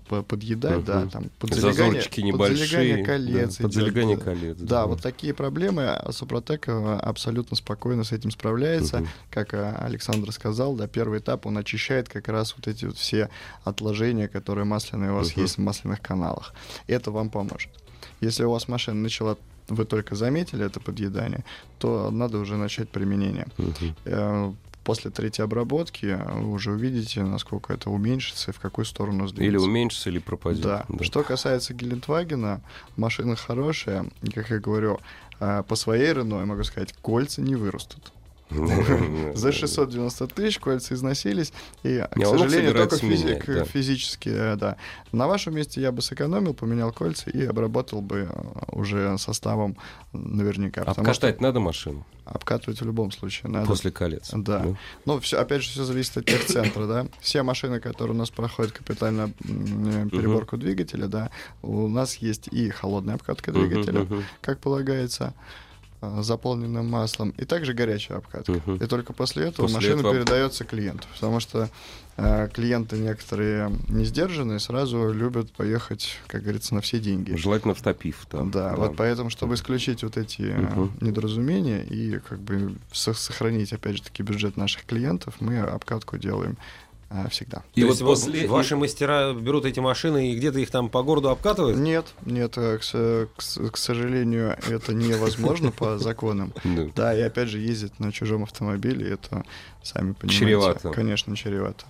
по- 0.09 0.23
подъедать, 0.23 0.85
да, 0.85 1.07
там 1.07 1.31
подзалегание, 1.39 2.03
подзалегание 2.33 3.05
колец 3.05 3.57
да, 3.57 3.63
подзалегание 3.63 4.17
идет. 4.17 4.25
колец. 4.25 4.57
Да, 4.59 4.87
вот 4.87 5.01
такие 5.01 5.33
проблемы 5.33 5.89
а 5.89 6.11
Супротек 6.13 6.65
а, 6.69 6.99
абсолютно 6.99 7.57
спокойно 7.57 8.03
с 8.03 8.11
этим 8.13 8.31
справляется. 8.33 8.99
Мгм. 8.99 9.09
Как 9.31 9.55
а, 9.55 9.77
Александр 9.87 10.33
сказал, 10.33 10.75
да, 10.75 10.89
первый 10.89 11.21
этап 11.21 11.47
он 11.47 11.57
очищает 11.57 12.09
как 12.09 12.27
раз 12.29 12.55
вот 12.57 12.67
эти 12.67 12.85
вот 12.87 12.97
все 12.99 13.31
отложения, 13.63 14.27
которые 14.29 14.65
масляные 14.65 15.13
у 15.13 15.15
вас 15.15 15.31
Мгм. 15.33 15.43
есть 15.43 15.57
в 15.57 15.61
масляных 15.61 16.01
каналах. 16.03 16.53
Это 16.89 17.13
вам 17.13 17.31
поможет. 17.31 17.71
Если 18.21 18.43
у 18.45 18.51
вас 18.51 18.67
машина 18.69 19.01
начала, 19.01 19.39
вы 19.69 19.85
только 19.85 20.15
заметили 20.15 20.65
это 20.65 20.81
подъедание, 20.81 21.45
то 21.79 22.11
надо 22.11 22.39
уже 22.39 22.57
начать 22.57 22.89
применение. 22.89 23.47
Э, 24.05 24.53
После 24.85 25.11
третьей 25.11 25.45
обработки 25.45 26.19
вы 26.35 26.53
уже 26.53 26.73
увидите, 26.73 27.23
насколько 27.23 27.73
это 27.73 27.89
уменьшится 27.89 28.51
и 28.51 28.55
в 28.55 28.61
какую 28.61 28.85
сторону 28.85 29.27
сдвинется. 29.27 29.57
Или 29.57 29.57
уменьшится, 29.57 30.11
или 30.11 30.19
пропадет. 30.19 30.63
Да. 30.63 30.85
Что 31.01 31.23
касается 31.23 31.73
Гелендвагена, 31.73 32.61
машина 32.99 33.35
хорошая. 33.35 34.05
Как 34.35 34.51
я 34.51 34.59
говорю, 34.59 35.01
а, 35.41 35.63
по 35.63 35.75
своей 35.75 36.13
Рено, 36.13 36.41
я 36.41 36.45
могу 36.45 36.65
сказать, 36.65 36.93
кольца 37.01 37.41
не 37.41 37.55
вырастут. 37.55 38.13
За 39.35 39.53
690 39.53 40.27
тысяч 40.29 40.59
кольца 40.59 40.95
износились, 40.95 41.53
и, 41.83 42.05
к 42.11 42.27
сожалению, 42.27 42.75
только 42.75 42.97
физик, 42.97 43.67
физически, 43.67 44.29
э, 44.29 44.57
да. 44.57 44.77
На 45.13 45.27
вашем 45.27 45.55
месте 45.55 45.81
я 45.81 45.93
бы 45.93 46.03
сэкономил, 46.03 46.55
поменял 46.55 46.93
кольца 46.93 47.31
и 47.31 47.45
обработал 47.45 48.01
бы 48.01 48.29
э, 48.31 48.43
уже 48.73 49.17
составом 49.19 49.77
наверняка. 50.13 50.83
Обкатать 50.83 51.41
надо 51.41 51.61
машину 51.61 52.05
обкатывать 52.25 52.81
в 52.81 52.85
любом 52.85 53.13
случае 53.13 53.51
надо. 53.51 53.67
после 53.67 53.91
колец? 53.91 54.31
Да. 54.33 54.65
Ну, 55.05 55.21
все, 55.21 55.39
опять 55.39 55.63
же, 55.63 55.71
все 55.71 55.85
зависит 55.85 56.17
от 56.17 56.25
техцентра, 56.25 56.87
да. 56.87 57.07
Все 57.21 57.43
машины, 57.43 57.81
которые 57.81 58.15
у 58.15 58.19
нас 58.19 58.31
проходят 58.31 58.73
капитальную 58.73 59.29
э, 59.29 60.09
переборку 60.11 60.57
двигателя, 60.57 61.07
да, 61.07 61.31
у 61.63 61.89
нас 61.89 62.17
есть 62.17 62.49
и 62.49 62.71
холодная 62.71 63.17
обкатка 63.17 63.53
двигателя, 63.53 64.07
как 64.41 64.59
полагается, 64.59 65.35
заполненным 66.23 66.87
маслом, 66.89 67.31
и 67.37 67.45
также 67.45 67.75
горячая 67.75 68.19
обкатка. 68.19 68.53
Мгм. 68.53 68.77
И 68.77 68.87
только 68.87 69.13
после 69.13 69.45
этого 69.47 69.67
После 69.67 69.77
машина 69.77 70.01
этого- 70.01 70.15
передается 70.15 70.65
клиенту, 70.65 71.07
потому 71.15 71.41
что 71.41 71.69
э, 72.17 72.49
клиенты 72.55 72.97
некоторые 72.97 73.73
не 73.89 74.05
сдержанные 74.05 74.61
сразу 74.61 75.11
любят 75.13 75.51
поехать, 75.53 76.17
как 76.29 76.43
говорится, 76.43 76.75
на 76.75 76.81
все 76.81 77.01
деньги. 77.01 77.35
Желательно 77.35 77.75
в 77.75 77.83
топив. 77.83 78.27
Там, 78.31 78.51
Да, 78.53 78.77
вот 78.77 78.97
поэтому, 78.97 79.31
чтобы 79.31 79.55
исключить 79.55 80.05
вот 80.05 80.17
эти 80.17 80.43
Мгм. 80.43 80.93
недоразумения 81.01 81.83
и 81.83 82.21
как 82.21 82.39
бы 82.39 82.77
со- 82.93 83.15
сохранить, 83.15 83.73
опять 83.73 83.97
же 83.97 84.03
таки, 84.03 84.23
бюджет 84.23 84.57
наших 84.57 84.85
клиентов, 84.85 85.35
мы 85.41 85.59
обкатку 85.59 86.17
делаем 86.17 86.57
всегда. 87.31 87.63
И 87.75 87.81
То 87.81 87.87
вот 87.87 87.93
есть 87.93 88.03
после... 88.03 88.49
ваши 88.49 88.77
мастера 88.77 89.33
берут 89.33 89.65
эти 89.65 89.81
машины 89.81 90.33
и 90.33 90.37
где-то 90.37 90.59
их 90.59 90.71
там 90.71 90.89
по 90.89 91.03
городу 91.03 91.31
обкатывают? 91.31 91.79
Нет, 91.79 92.07
нет, 92.25 92.55
э, 92.57 92.79
к, 92.79 92.83
к 92.83 93.71
к 93.73 93.77
сожалению, 93.77 94.57
это 94.69 94.93
невозможно 94.95 95.71
по 95.71 95.99
законам. 95.99 96.53
Да. 96.65 96.87
Да, 96.95 97.17
и 97.17 97.21
опять 97.21 97.49
же 97.49 97.59
ездить 97.59 97.99
на 98.01 98.13
чужом 98.13 98.43
автомобиле, 98.43 99.11
это, 99.13 99.45
сами 99.83 100.13
понимаете, 100.13 100.45
Чревато. 100.45 100.91
конечно, 100.91 101.37
чревато. 101.37 101.85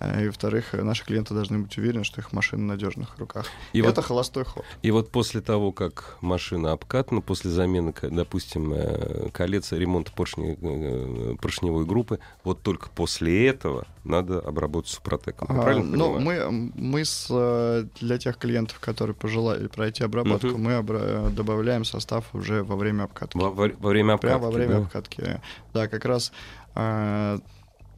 А, 0.00 0.20
И, 0.20 0.26
во-вторых, 0.26 0.74
э, 0.74 0.82
наши 0.82 1.04
клиенты 1.04 1.34
должны 1.34 1.58
быть 1.60 1.76
уверены, 1.78 2.04
что 2.04 2.20
их 2.20 2.32
машина 2.32 2.62
в 2.62 2.66
надежных 2.66 3.16
руках. 3.18 3.46
И 3.72 3.80
это 3.80 4.00
вот- 4.00 4.04
холостой 4.04 4.44
ход. 4.44 4.64
И 4.82 4.90
вот 4.90 5.10
после 5.10 5.40
того, 5.40 5.72
как 5.72 6.16
машина 6.20 6.72
обкатана, 6.72 7.20
после 7.20 7.50
замены, 7.50 7.94
допустим, 8.02 8.72
э, 8.74 9.30
колец, 9.32 9.72
ремонта 9.72 10.12
поршней, 10.12 10.58
э, 10.60 11.36
поршневой 11.40 11.84
группы, 11.86 12.18
вот 12.42 12.62
только 12.62 12.88
после 12.90 13.46
этого 13.48 13.86
надо 14.04 14.38
обработать 14.40 14.90
супротеком. 14.90 15.48
Я 15.50 15.58
А, 15.58 15.62
правильно 15.62 15.96
ну, 15.96 16.14
понимаю? 16.14 16.50
мы, 16.52 16.72
мы 16.74 17.04
с, 17.04 17.28
э, 17.30 17.86
для 18.00 18.18
тех 18.18 18.36
клиентов, 18.36 18.78
которые 18.80 19.14
пожелали 19.14 19.66
пройти 19.68 20.04
обработку, 20.04 20.48
Мгм. 20.48 20.62
мы 20.62 20.72
обра- 20.72 21.30
добавляем 21.30 21.84
состав 21.84 22.26
уже 22.34 22.62
во 22.62 22.76
время 22.76 23.04
обкатки. 23.04 23.36
Во, 23.36 23.50
во- 23.50 23.70
во 23.78 23.88
время 23.90 24.14
обкатки, 24.14 24.26
Прямо 24.34 24.44
во 24.44 24.50
время 24.50 24.70
да? 24.72 24.78
обкатки. 24.78 25.40
Да, 25.72 25.88
как 25.88 26.04
раз 26.04 26.32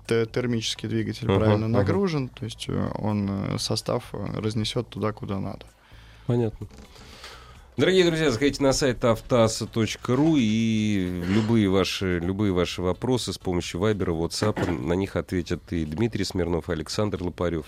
термический 0.06 0.88
двигатель 0.88 1.26
Ага, 1.28 1.38
правильно 1.38 1.66
ага. 1.66 1.78
нагружен, 1.78 2.28
то 2.28 2.44
есть 2.44 2.66
э, 2.68 2.90
он 2.94 3.28
э, 3.54 3.58
состав 3.58 4.04
э, 4.12 4.38
разнесет 4.40 4.88
туда, 4.88 5.12
куда 5.12 5.38
надо. 5.38 5.66
Понятно. 6.26 6.66
Дорогие 7.76 8.04
друзья, 8.06 8.30
заходите 8.30 8.62
на 8.62 8.72
сайт 8.72 9.04
автоаса.ру 9.04 10.36
и 10.38 11.22
любые 11.28 11.68
ваши, 11.68 12.18
любые 12.20 12.52
ваши 12.52 12.80
вопросы 12.80 13.34
с 13.34 13.38
помощью 13.38 13.80
Вайбера, 13.80 14.12
WhatsApp, 14.12 14.70
на 14.70 14.94
них 14.94 15.14
ответят 15.14 15.60
и 15.72 15.84
Дмитрий 15.84 16.24
Смирнов, 16.24 16.70
и 16.70 16.72
Александр 16.72 17.22
Лопарев. 17.22 17.66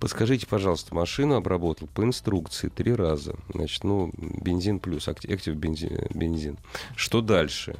Подскажите, 0.00 0.46
пожалуйста, 0.46 0.94
машину 0.94 1.34
обработал 1.34 1.88
по 1.88 2.02
инструкции 2.02 2.68
три 2.68 2.94
раза. 2.94 3.36
Значит, 3.54 3.84
ну, 3.84 4.10
бензин 4.16 4.78
плюс, 4.78 5.08
акти- 5.08 5.32
актив 5.32 5.54
бензин. 5.54 5.98
бензин. 6.14 6.56
Что 6.96 7.20
дальше? 7.20 7.76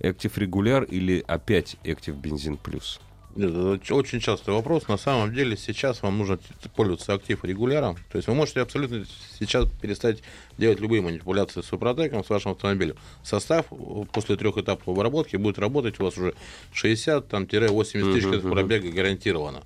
Актив 0.00 0.36
регуляр 0.38 0.84
или 0.84 1.24
опять 1.26 1.76
актив 1.84 2.14
бензин 2.14 2.56
плюс? 2.56 3.00
Нет, 3.38 3.50
это 3.50 3.94
очень 3.94 4.18
частый 4.18 4.52
вопрос. 4.52 4.88
На 4.88 4.96
самом 4.96 5.32
деле 5.32 5.56
сейчас 5.56 6.02
вам 6.02 6.18
нужно 6.18 6.40
пользоваться 6.74 7.12
актив 7.14 7.44
регуляром. 7.44 7.96
То 8.10 8.16
есть 8.16 8.26
вы 8.26 8.34
можете 8.34 8.60
абсолютно 8.60 9.04
сейчас 9.38 9.68
перестать 9.80 10.22
делать 10.56 10.80
любые 10.80 11.02
манипуляции 11.02 11.60
с 11.60 11.66
супротеком, 11.66 12.24
с 12.24 12.30
вашим 12.30 12.52
автомобилем. 12.52 12.96
Состав 13.22 13.66
э, 13.70 14.04
после 14.12 14.36
трех 14.36 14.56
этапов 14.58 14.88
обработки 14.88 15.36
будет 15.36 15.60
работать 15.60 16.00
у 16.00 16.04
вас 16.04 16.16
уже 16.16 16.34
60-80 16.74 18.12
тысяч 18.12 18.24
мгм. 18.24 18.50
пробега 18.50 18.90
гарантированно. 18.90 19.62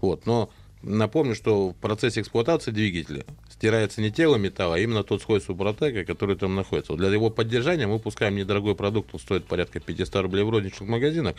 Вот, 0.00 0.26
но 0.26 0.50
напомню, 0.82 1.34
что 1.34 1.70
в 1.70 1.74
процессе 1.74 2.20
эксплуатации 2.20 2.70
двигателя 2.70 3.24
стирается 3.62 4.00
не 4.00 4.10
тело 4.10 4.34
металла, 4.34 4.74
а 4.74 4.78
именно 4.80 5.04
тот 5.04 5.22
слой 5.22 5.40
супротека, 5.40 6.04
который 6.04 6.34
там 6.34 6.56
находится. 6.56 6.92
Вот 6.92 6.98
для 6.98 7.08
его 7.10 7.30
поддержания 7.30 7.86
мы 7.86 7.92
выпускаем 7.94 8.34
недорогой 8.34 8.74
продукт, 8.74 9.10
он 9.12 9.20
стоит 9.20 9.44
порядка 9.44 9.78
500 9.78 10.16
рублей 10.16 10.42
в 10.42 10.50
розничных 10.50 10.88
магазинах, 10.88 11.36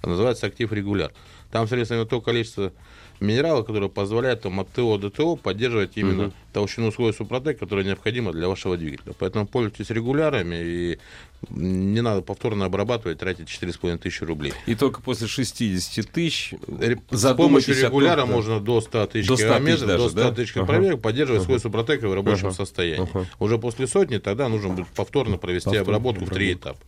а 0.00 0.08
называется 0.08 0.46
актив 0.46 0.72
регуляр. 0.72 1.10
Там, 1.50 1.66
соответственно, 1.66 2.06
то 2.06 2.20
количество 2.20 2.72
минерала, 3.18 3.64
которое 3.64 3.88
позволяет 3.88 4.42
там, 4.42 4.60
от 4.60 4.68
ТО 4.68 4.96
до 4.96 5.10
ТО 5.10 5.34
поддерживать 5.34 5.96
именно 5.96 6.24
Мгм. 6.24 6.32
толщину 6.52 6.92
слоя 6.92 7.12
супротек, 7.12 7.58
которая 7.58 7.84
необходима 7.84 8.30
для 8.30 8.46
вашего 8.46 8.76
двигателя. 8.76 9.14
Поэтому 9.18 9.48
пользуйтесь 9.48 9.90
регулярами 9.90 10.56
и 10.62 10.98
не 11.50 12.00
надо 12.00 12.22
повторно 12.22 12.64
обрабатывать, 12.66 13.18
тратить 13.18 13.48
4,5 13.48 13.98
тысячи 13.98 14.24
рублей. 14.24 14.52
И 14.66 14.74
только 14.74 15.00
после 15.00 15.26
60 15.26 16.10
тысяч 16.10 16.54
С 17.10 17.34
помощью 17.34 17.74
том, 17.74 17.84
регуляра 17.84 18.20
да. 18.22 18.26
можно 18.26 18.60
до 18.60 18.80
100 18.80 19.06
тысяч 19.06 19.26
До 19.28 19.36
100 19.36 19.44
тысяч 19.44 19.48
километров, 19.56 19.86
даже, 19.88 20.02
до 20.04 20.08
100 20.10 20.16
да? 20.20 20.32
тысяч 20.32 20.56
Ага. 20.56 20.66
пробега 20.66 20.96
поддерживать 20.96 21.40
Ага. 21.40 21.46
свой 21.46 21.60
супротек 21.60 22.02
в 22.02 22.14
рабочем 22.14 22.46
Ага. 22.48 22.56
состоянии. 22.56 23.08
Ага. 23.12 23.26
Уже 23.38 23.58
после 23.58 23.86
сотни 23.86 24.18
тогда 24.18 24.48
нужно 24.48 24.70
будет 24.70 24.88
повторно 24.88 25.36
провести 25.38 25.66
Повторно 25.70 25.96
обработку 25.96 26.24
в 26.24 26.30
три 26.30 26.52
этапа. 26.54 26.78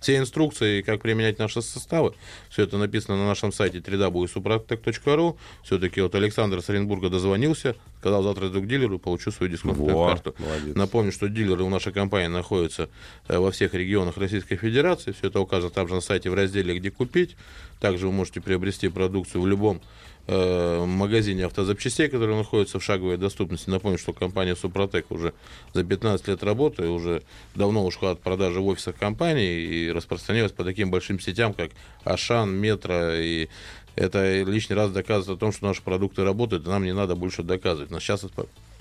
Все 0.00 0.16
инструкции, 0.18 0.82
как 0.82 1.02
применять 1.02 1.38
наши 1.38 1.62
составы, 1.62 2.14
все 2.48 2.62
это 2.62 2.78
написано 2.78 3.16
на 3.16 3.26
нашем 3.26 3.52
сайте 3.52 3.78
www.suprotec.ru. 3.78 5.36
Все-таки 5.62 6.00
вот 6.00 6.14
Александр 6.14 6.62
с 6.62 6.70
Оренбурга 6.70 7.08
дозвонился, 7.10 7.74
сказал, 8.00 8.22
завтра 8.22 8.48
иду 8.48 8.60
к 8.60 8.66
дилеру, 8.66 8.98
получу 8.98 9.30
свою 9.30 9.50
дисконтную 9.52 9.96
карту. 9.96 10.34
молодец. 10.38 10.76
Напомню, 10.76 11.12
что 11.12 11.28
дилеры 11.28 11.64
у 11.64 11.68
нашей 11.70 11.92
компании 11.92 12.28
находятся 12.28 12.88
э, 13.28 13.38
во 13.38 13.50
всех 13.50 13.74
регионах 13.74 14.05
Российской 14.16 14.56
Федерации. 14.56 15.12
Все 15.12 15.28
это 15.28 15.40
указано 15.40 15.70
там 15.70 15.88
же 15.88 15.94
на 15.94 16.00
сайте 16.00 16.30
в 16.30 16.34
разделе 16.34 16.78
«Где 16.78 16.90
купить». 16.90 17.36
Также 17.80 18.06
вы 18.06 18.12
можете 18.12 18.40
приобрести 18.40 18.88
продукцию 18.88 19.42
в 19.42 19.46
любом 19.46 19.80
э, 20.26 20.84
магазине 20.84 21.46
автозапчастей, 21.46 22.08
который 22.08 22.36
находится 22.36 22.78
в 22.78 22.84
шаговой 22.84 23.16
доступности. 23.16 23.70
Напомню, 23.70 23.98
что 23.98 24.12
компания 24.12 24.56
Супротек 24.56 25.10
уже 25.10 25.34
за 25.74 25.84
15 25.84 26.28
лет 26.28 26.42
работы, 26.42 26.88
уже 26.88 27.22
давно 27.54 27.84
ушла 27.84 28.12
от 28.12 28.20
продажи 28.20 28.60
в 28.60 28.66
офисах 28.66 28.96
компании 28.96 29.60
и 29.60 29.90
распространилась 29.90 30.52
по 30.52 30.64
таким 30.64 30.90
большим 30.90 31.20
сетям, 31.20 31.52
как 31.52 31.70
Ашан, 32.04 32.50
Метро 32.56 33.14
и 33.14 33.48
это 33.96 34.42
лишний 34.42 34.76
раз 34.76 34.90
доказывает 34.90 35.38
о 35.38 35.40
том, 35.40 35.52
что 35.52 35.66
наши 35.66 35.82
продукты 35.82 36.22
работают, 36.22 36.66
и 36.66 36.68
нам 36.68 36.84
не 36.84 36.92
надо 36.92 37.16
больше 37.16 37.42
доказывать. 37.42 37.90
Нас 37.90 38.02
сейчас 38.02 38.26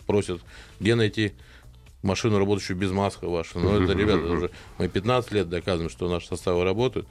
просят, 0.06 0.42
где 0.80 0.96
найти 0.96 1.32
машину, 2.06 2.38
работающую 2.40 2.78
без 2.78 2.92
маска 2.92 3.28
вашу. 3.28 3.60
Но 3.60 3.82
это, 3.82 3.94
ребята, 3.94 4.26
уже 4.32 4.52
мы 4.78 4.88
15 4.88 5.32
лет 5.32 5.50
доказываем, 5.50 5.90
что 5.90 6.10
наши 6.10 6.28
составы 6.28 6.64
работают. 6.64 7.08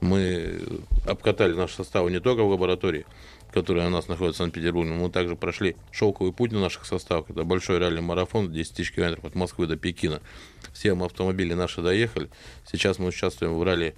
Мы 0.00 0.60
обкатали 1.06 1.54
наш 1.54 1.72
состав 1.72 2.08
не 2.10 2.20
только 2.20 2.42
в 2.42 2.50
лаборатории, 2.50 3.06
которая 3.52 3.86
у 3.86 3.90
нас 3.90 4.08
находится 4.08 4.42
в 4.42 4.44
Санкт-Петербурге, 4.44 4.92
мы 4.92 5.10
также 5.10 5.36
прошли 5.36 5.76
шелковый 5.90 6.32
путь 6.32 6.52
на 6.52 6.60
наших 6.60 6.84
составах. 6.84 7.30
Это 7.30 7.44
большой 7.44 7.78
реальный 7.78 8.02
марафон, 8.02 8.52
10 8.52 8.74
тысяч 8.74 8.92
километров 8.92 9.24
от 9.24 9.34
Москвы 9.34 9.66
до 9.66 9.76
Пекина. 9.76 10.20
Все 10.72 10.92
автомобили 10.92 11.54
наши 11.54 11.80
доехали. 11.80 12.28
Сейчас 12.70 12.98
мы 12.98 13.06
участвуем 13.06 13.54
в 13.54 13.62
ралли 13.62 13.94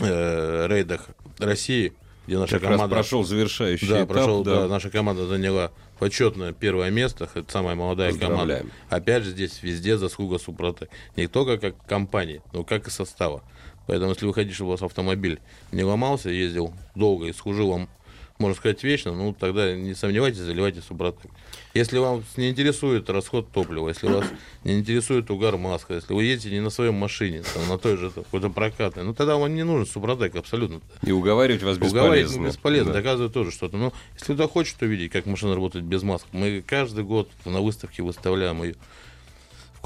э, 0.00 0.66
рейдах 0.68 1.08
России, 1.38 1.92
где 2.26 2.38
наша 2.38 2.54
Как 2.54 2.62
раз 2.64 2.72
команда... 2.72 2.94
прошел 2.96 3.24
завершающий 3.24 3.88
Да, 3.88 3.98
этап. 3.98 4.08
прошел, 4.08 4.42
да. 4.44 4.62
да, 4.62 4.68
наша 4.68 4.90
команда 4.90 5.26
заняла 5.26 5.70
почетное 5.98 6.52
первое 6.52 6.90
место, 6.90 7.28
это 7.34 7.50
самая 7.50 7.74
молодая 7.74 8.12
команда. 8.12 8.64
Опять 8.90 9.22
же, 9.24 9.30
здесь 9.30 9.62
везде 9.62 9.96
заслуга 9.96 10.38
Супротек. 10.38 10.88
Не 11.16 11.26
только 11.26 11.58
как 11.58 11.86
компании, 11.86 12.42
но 12.52 12.64
как 12.64 12.86
и 12.88 12.90
состава. 12.90 13.42
Поэтому, 13.86 14.10
если 14.10 14.26
вы 14.26 14.34
хотите, 14.34 14.54
чтобы 14.54 14.68
у 14.68 14.72
вас 14.72 14.82
автомобиль 14.82 15.38
не 15.70 15.84
ломался, 15.84 16.28
ездил 16.28 16.74
долго 16.96 17.26
и 17.26 17.32
служил 17.32 17.70
вам, 17.70 17.88
можно 18.38 18.54
сказать, 18.56 18.82
вечно, 18.84 19.12
ну, 19.12 19.32
тогда 19.32 19.74
не 19.74 19.94
сомневайтесь, 19.94 20.40
заливайте 20.40 20.80
Супротек. 20.82 21.30
Если 21.74 21.98
вам 21.98 22.22
не 22.36 22.50
интересует 22.50 23.08
расход 23.10 23.50
топлива, 23.50 23.88
если 23.88 24.08
вас 24.08 24.24
не 24.64 24.78
интересует 24.78 25.30
угар 25.30 25.56
маска, 25.56 25.94
если 25.94 26.12
вы 26.12 26.24
едете 26.24 26.50
не 26.50 26.60
на 26.60 26.70
своей 26.70 26.90
машине, 26.92 27.42
там, 27.54 27.68
на 27.68 27.78
той 27.78 27.96
же 27.96 28.10
какой-то 28.10 28.50
прокатной, 28.50 29.04
ну, 29.04 29.14
тогда 29.14 29.36
вам 29.36 29.54
не 29.54 29.62
нужен 29.62 29.86
Супротек 29.86 30.36
абсолютно. 30.36 30.80
И 31.02 31.12
уговаривать 31.12 31.62
вас 31.62 31.76
Уговаривать 31.78 32.24
бесполезно. 32.30 32.46
бесполезно, 32.48 32.92
Да. 32.92 32.98
доказывает 33.00 33.32
тоже 33.32 33.50
что-то. 33.50 33.76
Но 33.76 33.92
если 34.18 34.34
кто 34.34 34.48
хочет 34.48 34.80
увидеть, 34.82 35.12
как 35.12 35.26
машина 35.26 35.54
работает 35.54 35.84
без 35.84 36.02
масок, 36.02 36.28
мы 36.32 36.62
каждый 36.66 37.04
год 37.04 37.28
на 37.44 37.60
выставке 37.60 38.02
выставляем 38.02 38.62
ее 38.62 38.74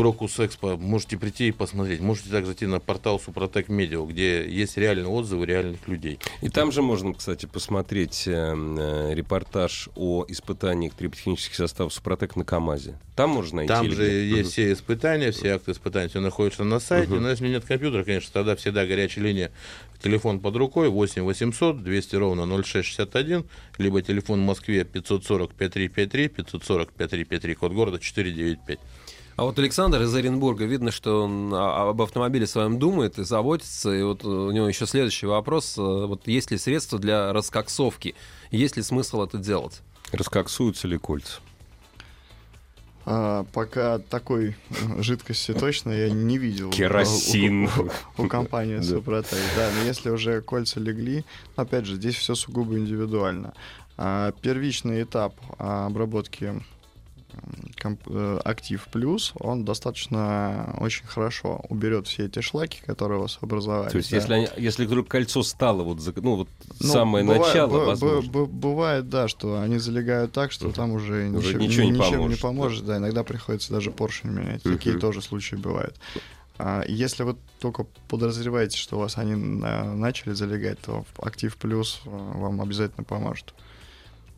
Крокус 0.00 0.40
Экспо. 0.40 0.78
Можете 0.78 1.18
прийти 1.18 1.48
и 1.48 1.52
посмотреть. 1.52 2.00
Можете 2.00 2.30
также 2.30 2.46
зайти 2.46 2.64
на 2.64 2.80
портал 2.80 3.20
Супротек 3.20 3.68
Медиа, 3.68 4.02
где 4.06 4.48
есть 4.48 4.78
реальные 4.78 5.08
отзывы 5.08 5.44
реальных 5.44 5.86
людей. 5.88 6.18
И 6.40 6.48
там 6.48 6.72
же 6.72 6.80
можно, 6.80 7.12
кстати, 7.12 7.44
посмотреть 7.44 8.26
э, 8.26 8.32
э, 8.32 9.14
репортаж 9.14 9.90
о 9.96 10.24
испытаниях 10.26 10.94
триботехнических 10.94 11.54
составов 11.54 11.92
Супротек 11.92 12.34
на 12.34 12.44
КАМАЗе. 12.46 12.98
Там 13.14 13.28
можно 13.28 13.56
найти. 13.56 13.68
Там 13.68 13.90
же 13.90 14.06
где? 14.06 14.38
есть 14.38 14.52
все 14.52 14.72
испытания, 14.72 15.32
все 15.32 15.50
акты 15.50 15.72
испытаний, 15.72 16.08
все 16.08 16.20
находится 16.20 16.64
на 16.64 16.80
сайте. 16.80 17.12
Но 17.12 17.28
если 17.28 17.48
нет 17.48 17.66
компьютера, 17.66 18.02
конечно, 18.02 18.30
тогда 18.32 18.56
всегда 18.56 18.86
горячая 18.86 19.26
линия, 19.26 19.50
телефон 20.02 20.40
под 20.40 20.56
рукой 20.56 20.88
8 20.88 21.22
800 21.24 21.82
200 21.82 22.16
ровно 22.16 22.46
0661, 22.46 23.44
либо 23.76 24.00
телефон 24.00 24.40
в 24.40 24.46
Москве 24.46 24.84
540 24.84 25.52
5353, 25.52 26.28
540 26.28 26.88
5353, 26.88 27.54
код 27.54 27.72
города 27.72 27.98
495. 27.98 28.80
А 29.36 29.44
вот 29.44 29.58
Александр 29.58 30.02
из 30.02 30.14
Оренбурга, 30.14 30.64
видно, 30.66 30.90
что 30.90 31.22
он 31.24 31.52
а- 31.54 31.88
об 31.90 32.02
автомобиле 32.02 32.46
своем 32.46 32.78
думает 32.78 33.18
и 33.18 33.24
заботится. 33.24 33.90
И 33.92 34.02
вот 34.02 34.24
у 34.24 34.50
него 34.50 34.68
еще 34.68 34.86
следующий 34.86 35.26
вопрос. 35.26 35.78
э, 35.78 35.80
Вот 35.82 36.26
есть 36.28 36.50
ли 36.50 36.58
средства 36.58 36.98
для 36.98 37.32
раскоксовки? 37.32 38.14
Есть 38.50 38.76
ли 38.76 38.82
смысл 38.82 39.22
это 39.22 39.38
делать? 39.38 39.80
Раскоксуются 40.12 40.88
ли 40.88 40.98
кольца? 40.98 41.40
А, 43.06 43.44
пока 43.54 43.98
такой 43.98 44.48
э, 44.68 45.02
жидкости 45.02 45.54
точно 45.54 45.90
я 45.90 46.10
не 46.10 46.36
видел. 46.36 46.70
Керосин. 46.70 47.64
У, 47.64 48.22
у- 48.22 48.24
у 48.24 48.28
компании. 48.28 48.80
Супротек. 48.82 49.38
Да, 49.56 49.70
но 49.74 49.84
если 49.86 50.10
уже 50.10 50.42
кольца 50.42 50.80
легли, 50.80 51.24
опять 51.56 51.86
же, 51.86 51.94
здесь 51.96 52.14
все 52.16 52.34
сугубо 52.34 52.76
индивидуально. 52.78 53.54
А, 53.96 54.32
первичный 54.42 55.02
этап 55.02 55.34
а, 55.58 55.86
обработки 55.86 56.62
Актив 58.44 58.86
Плюс, 58.92 59.32
он 59.38 59.64
достаточно 59.64 60.74
очень 60.78 61.06
хорошо 61.06 61.64
уберет 61.68 62.06
все 62.06 62.26
эти 62.26 62.40
шлаки, 62.40 62.80
которые 62.84 63.18
у 63.18 63.22
вас 63.22 63.38
образовались. 63.40 63.92
То 63.92 63.98
есть, 63.98 64.10
да. 64.10 64.16
если, 64.16 64.32
они- 64.34 64.48
если 64.56 64.84
вдруг 64.86 65.08
кольцо 65.08 65.42
стало 65.42 65.82
вот, 65.82 65.98
ну, 66.16 66.36
вот 66.36 66.48
Ну, 66.80 66.86
самое 66.86 67.24
бывает- 67.24 67.46
начало, 67.46 67.68
б- 67.68 67.78
б- 67.80 67.84
возможно. 67.86 68.30
б- 68.30 68.46
бывает, 68.46 69.08
да, 69.08 69.28
что 69.28 69.60
они 69.60 69.78
залегают 69.78 70.32
так, 70.32 70.52
что 70.52 70.70
там 70.72 70.92
уже, 70.92 71.28
Уже 71.30 71.54
ничем, 71.54 71.60
ничего 71.60 71.84
не 71.84 71.90
ничем 71.90 72.10
поможет, 72.12 72.36
не 72.36 72.42
поможет. 72.42 72.84
Да. 72.86 72.96
иногда 72.98 73.24
приходится 73.24 73.72
даже 73.72 73.90
поршень 73.90 74.30
менять. 74.30 74.64
Мгм. 74.64 74.76
Такие 74.76 74.98
тоже 74.98 75.22
случаи 75.22 75.56
бывают. 75.56 75.96
А 76.58 76.84
если 76.86 77.22
вы 77.22 77.36
только 77.58 77.86
подозреваете, 78.08 78.76
что 78.76 78.96
у 78.96 79.00
вас 79.00 79.16
они 79.16 79.34
на- 79.34 79.94
начали 79.94 80.34
залегать, 80.34 80.78
то 80.80 81.06
Актив 81.18 81.56
Плюс 81.56 82.02
э, 82.04 82.10
вам 82.10 82.60
обязательно 82.60 83.02
поможет. 83.04 83.54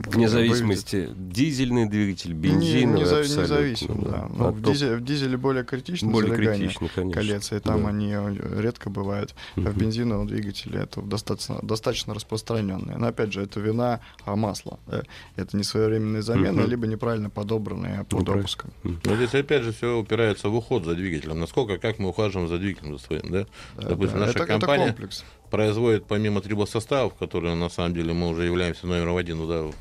Вне 0.06 0.28
зависимости, 0.28 1.08
дизельный 1.16 1.88
двигатель, 1.88 2.30
Не, 2.32 2.34
бензиновый, 2.40 3.00
не, 3.00 3.04
за- 3.06 3.20
абсолютно, 3.20 3.42
независимо, 3.42 4.02
да. 4.02 4.28
Ну, 4.34 4.44
А 4.46 4.50
в, 4.50 4.62
то 4.62 4.70
дизе- 4.72 4.96
в 4.96 5.04
дизеле 5.04 5.36
более 5.36 5.64
критично 5.64 6.10
более 6.10 6.34
залегание 6.34 6.68
критично, 6.68 6.88
конечно. 6.94 7.20
колец, 7.20 7.52
и 7.52 7.58
там 7.60 7.82
Да. 7.82 7.88
они 7.88 8.12
э, 8.12 8.60
редко 8.60 8.90
бывают. 8.90 9.34
А 9.56 9.60
в 9.60 9.76
бензиновом 9.76 10.26
двигателе 10.26 10.80
это 10.80 11.00
достаточно, 11.02 11.58
достаточно 11.62 12.14
распространенное. 12.14 12.96
Но 12.98 13.06
опять 13.06 13.32
же, 13.32 13.42
это 13.42 13.60
вина 13.60 14.00
а, 14.24 14.36
масла. 14.36 14.78
да. 14.86 15.02
Это 15.36 15.56
не 15.56 15.62
своевременная 15.64 16.22
замена, 16.22 16.62
Мгм. 16.62 16.70
либо 16.70 16.86
неправильно 16.86 17.30
подобранные 17.30 18.04
по 18.04 18.22
допускам. 18.22 18.72
Но 18.82 19.16
здесь 19.16 19.34
опять 19.34 19.62
же 19.62 19.72
все 19.72 19.98
упирается 19.98 20.48
в 20.48 20.54
уход 20.54 20.84
за 20.84 20.94
двигателем. 20.94 21.38
Насколько, 21.40 21.78
как 21.78 21.98
мы 21.98 22.08
ухаживаем 22.08 22.48
за 22.48 22.58
двигателем 22.58 22.98
за 22.98 23.04
своим, 23.04 23.30
да? 23.30 23.46
Да, 23.76 23.88
Допустим, 23.90 24.18
да. 24.18 24.26
наша 24.26 24.30
это, 24.38 24.42
это 24.44 24.46
компания 24.58 24.86
комплекс. 24.86 25.24
Производит 25.52 26.06
помимо 26.06 26.40
трибосоставов, 26.40 27.14
которые 27.14 27.54
на 27.54 27.68
самом 27.68 27.92
деле 27.92 28.14
мы 28.14 28.28
уже 28.30 28.44
являемся 28.44 28.86
номером 28.86 29.18
один 29.18 29.36
ну, 29.36 29.46
да, 29.46 29.76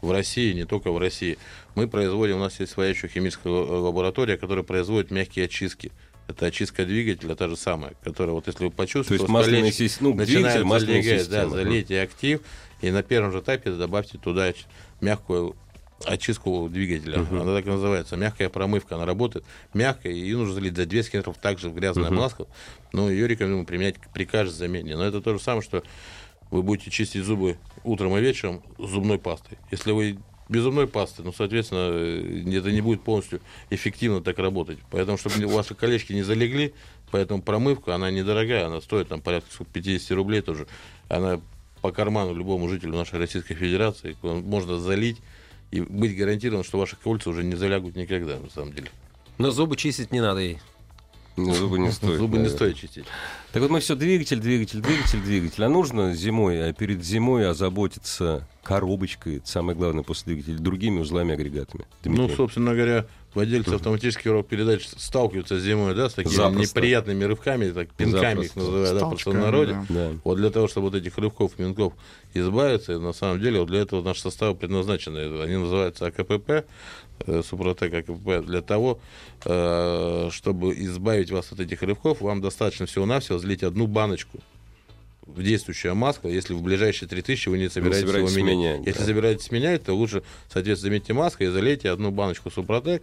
в 0.00 0.10
России, 0.10 0.54
не 0.54 0.64
только 0.64 0.90
в 0.90 0.96
России, 0.96 1.36
мы 1.74 1.86
производим, 1.86 2.36
у 2.36 2.40
нас 2.40 2.58
есть 2.60 2.72
своя 2.72 2.90
еще 2.90 3.06
химическая 3.06 3.52
ла- 3.52 3.80
лаборатория, 3.80 4.38
которая 4.38 4.64
производит 4.64 5.10
мягкие 5.10 5.44
очистки. 5.44 5.92
Это 6.28 6.46
очистка 6.46 6.86
двигателя, 6.86 7.34
та 7.34 7.46
же 7.46 7.56
самая, 7.56 7.92
которая, 8.02 8.32
вот 8.32 8.46
если 8.46 8.64
вы 8.64 8.70
То 8.70 8.76
почувствуете, 8.78 9.22
есть 9.22 9.24
что 9.24 9.32
масляная 9.32 9.60
колечко 9.60 9.84
система, 9.84 10.10
ну, 10.10 10.16
начинает 10.16 10.66
залегать, 10.66 11.28
да, 11.28 11.42
система. 11.42 11.50
залейте 11.50 12.00
актив, 12.00 12.40
и 12.80 12.90
на 12.90 13.02
первом 13.02 13.32
же 13.32 13.40
этапе 13.40 13.72
добавьте 13.72 14.16
туда 14.16 14.52
мягкую 15.02 15.56
очистку 16.04 16.68
двигателя. 16.68 17.18
Мгм. 17.20 17.40
Она 17.42 17.54
так 17.54 17.66
и 17.66 17.70
называется. 17.70 18.16
Мягкая 18.16 18.48
промывка. 18.48 18.96
Она 18.96 19.06
работает 19.06 19.44
мягкая, 19.74 20.12
ее 20.12 20.36
нужно 20.36 20.54
залить 20.54 20.76
за 20.76 20.86
200 20.86 21.16
метров 21.16 21.38
также 21.38 21.68
в 21.68 21.74
грязное 21.74 22.10
Мгм. 22.10 22.16
масло. 22.16 22.46
Но 22.92 23.10
ее 23.10 23.26
рекомендуем 23.26 23.66
применять 23.66 23.96
при 24.12 24.24
каждой 24.24 24.54
замене. 24.54 24.96
Но 24.96 25.04
это 25.04 25.20
то 25.20 25.32
же 25.32 25.40
самое, 25.40 25.62
что 25.62 25.82
вы 26.50 26.62
будете 26.62 26.90
чистить 26.90 27.24
зубы 27.24 27.56
утром 27.84 28.16
и 28.16 28.20
вечером 28.20 28.62
зубной 28.78 29.18
пастой. 29.18 29.58
Если 29.70 29.90
вы 29.90 30.18
без 30.48 30.62
зубной 30.62 30.86
пасты, 30.86 31.22
ну, 31.24 31.32
соответственно, 31.32 31.88
э, 31.90 32.56
это 32.56 32.70
не 32.70 32.80
будет 32.80 33.02
полностью 33.02 33.40
эффективно 33.70 34.20
так 34.20 34.38
работать. 34.38 34.78
Поэтому, 34.90 35.18
чтобы 35.18 35.44
ваши 35.46 35.74
колечки 35.74 36.12
не 36.12 36.22
залегли, 36.22 36.72
поэтому 37.10 37.42
промывка, 37.42 37.96
она 37.96 38.12
недорогая, 38.12 38.66
она 38.66 38.80
стоит 38.80 39.08
там 39.08 39.20
порядка 39.20 39.52
сколько, 39.52 39.72
50 39.72 40.12
рублей 40.12 40.42
тоже. 40.42 40.68
Она 41.08 41.40
по 41.82 41.90
карману 41.90 42.32
любому 42.34 42.68
жителю 42.68 42.92
нашей 42.94 43.18
Российской 43.18 43.54
Федерации 43.54 44.16
можно 44.22 44.78
залить 44.78 45.18
и 45.70 45.80
быть 45.80 46.16
гарантирован, 46.16 46.64
что 46.64 46.78
ваши 46.78 46.96
кольца 46.96 47.30
уже 47.30 47.44
не 47.44 47.54
залягут 47.56 47.96
никогда, 47.96 48.38
на 48.38 48.50
самом 48.50 48.72
деле. 48.72 48.90
Но 49.38 49.50
зубы 49.50 49.76
чистить 49.76 50.12
не 50.12 50.20
надо 50.20 50.40
ей. 50.40 50.58
Ну, 51.36 51.52
Зубы 51.52 51.78
не 51.78 51.90
стоит. 51.92 52.16
Зубы 52.16 52.38
не 52.38 52.44
наверное. 52.44 52.56
стоит 52.56 52.76
чистить. 52.76 53.04
Так 53.52 53.60
вот 53.60 53.70
мы 53.70 53.80
все 53.80 53.94
двигатель, 53.94 54.40
двигатель, 54.40 54.80
двигатель, 54.80 55.20
двигатель. 55.20 55.64
А 55.64 55.68
нужно 55.68 56.14
зимой, 56.14 56.66
а 56.66 56.72
перед 56.72 57.04
зимой 57.04 57.46
озаботиться 57.46 58.48
коробочкой, 58.62 59.36
это 59.36 59.46
самое 59.48 59.76
главное 59.76 60.02
после 60.02 60.32
двигателя, 60.32 60.58
другими 60.58 61.00
узлами, 61.00 61.34
агрегатами. 61.34 61.84
Ну, 62.04 62.14
Дмитрий. 62.16 62.36
собственно 62.36 62.74
говоря, 62.74 63.06
владельцы 63.36 63.74
автоматических 63.74 64.46
передач 64.46 64.86
сталкиваются 64.96 65.60
зимой, 65.60 65.94
да, 65.94 66.08
с 66.08 66.14
такими 66.14 66.34
Запросто. 66.34 66.62
неприятными 66.62 67.24
рывками, 67.24 67.70
так, 67.70 67.92
пинками 67.92 68.44
их 68.44 68.52
Запросто. 68.54 68.58
называют, 68.58 69.24
да, 69.24 69.30
в 69.30 69.34
народе. 69.34 69.76
да. 69.90 70.12
Вот 70.24 70.36
для 70.38 70.50
того, 70.50 70.68
чтобы 70.68 70.88
вот 70.88 70.96
этих 70.96 71.18
рывков, 71.18 71.52
пинков 71.52 71.92
избавиться, 72.34 72.98
на 72.98 73.12
самом 73.12 73.40
деле, 73.40 73.60
вот 73.60 73.68
для 73.68 73.80
этого 73.80 74.02
наши 74.02 74.22
составы 74.22 74.56
предназначены. 74.56 75.42
Они 75.42 75.56
называются 75.56 76.06
АКПП, 76.06 76.64
э, 77.26 77.42
Супротек 77.42 77.92
АКПП, 77.92 78.46
для 78.46 78.62
того, 78.62 79.00
э, 79.44 80.28
чтобы 80.32 80.72
избавить 80.74 81.30
вас 81.30 81.52
от 81.52 81.60
этих 81.60 81.82
рывков, 81.82 82.22
вам 82.22 82.40
достаточно 82.40 82.86
всего-навсего 82.86 83.38
залить 83.38 83.62
одну 83.62 83.86
баночку 83.86 84.40
в 85.26 85.42
действующее 85.42 85.94
масло, 85.94 86.28
если 86.28 86.54
в 86.54 86.62
ближайшие 86.62 87.08
3000 87.08 87.48
вы 87.48 87.58
не 87.58 87.68
собираетесь, 87.68 88.06
собираетесь 88.08 88.36
его 88.36 88.46
менять. 88.46 88.56
менять, 88.76 88.86
Если 88.86 89.00
да. 89.00 89.06
собираетесь 89.06 89.50
менять, 89.50 89.82
то 89.84 89.92
лучше, 89.94 90.22
соответственно, 90.52 90.90
заметьте 90.90 91.12
масло 91.12 91.42
и 91.44 91.46
залейте 91.48 91.90
одну 91.90 92.10
баночку 92.12 92.50
Супротек, 92.50 93.02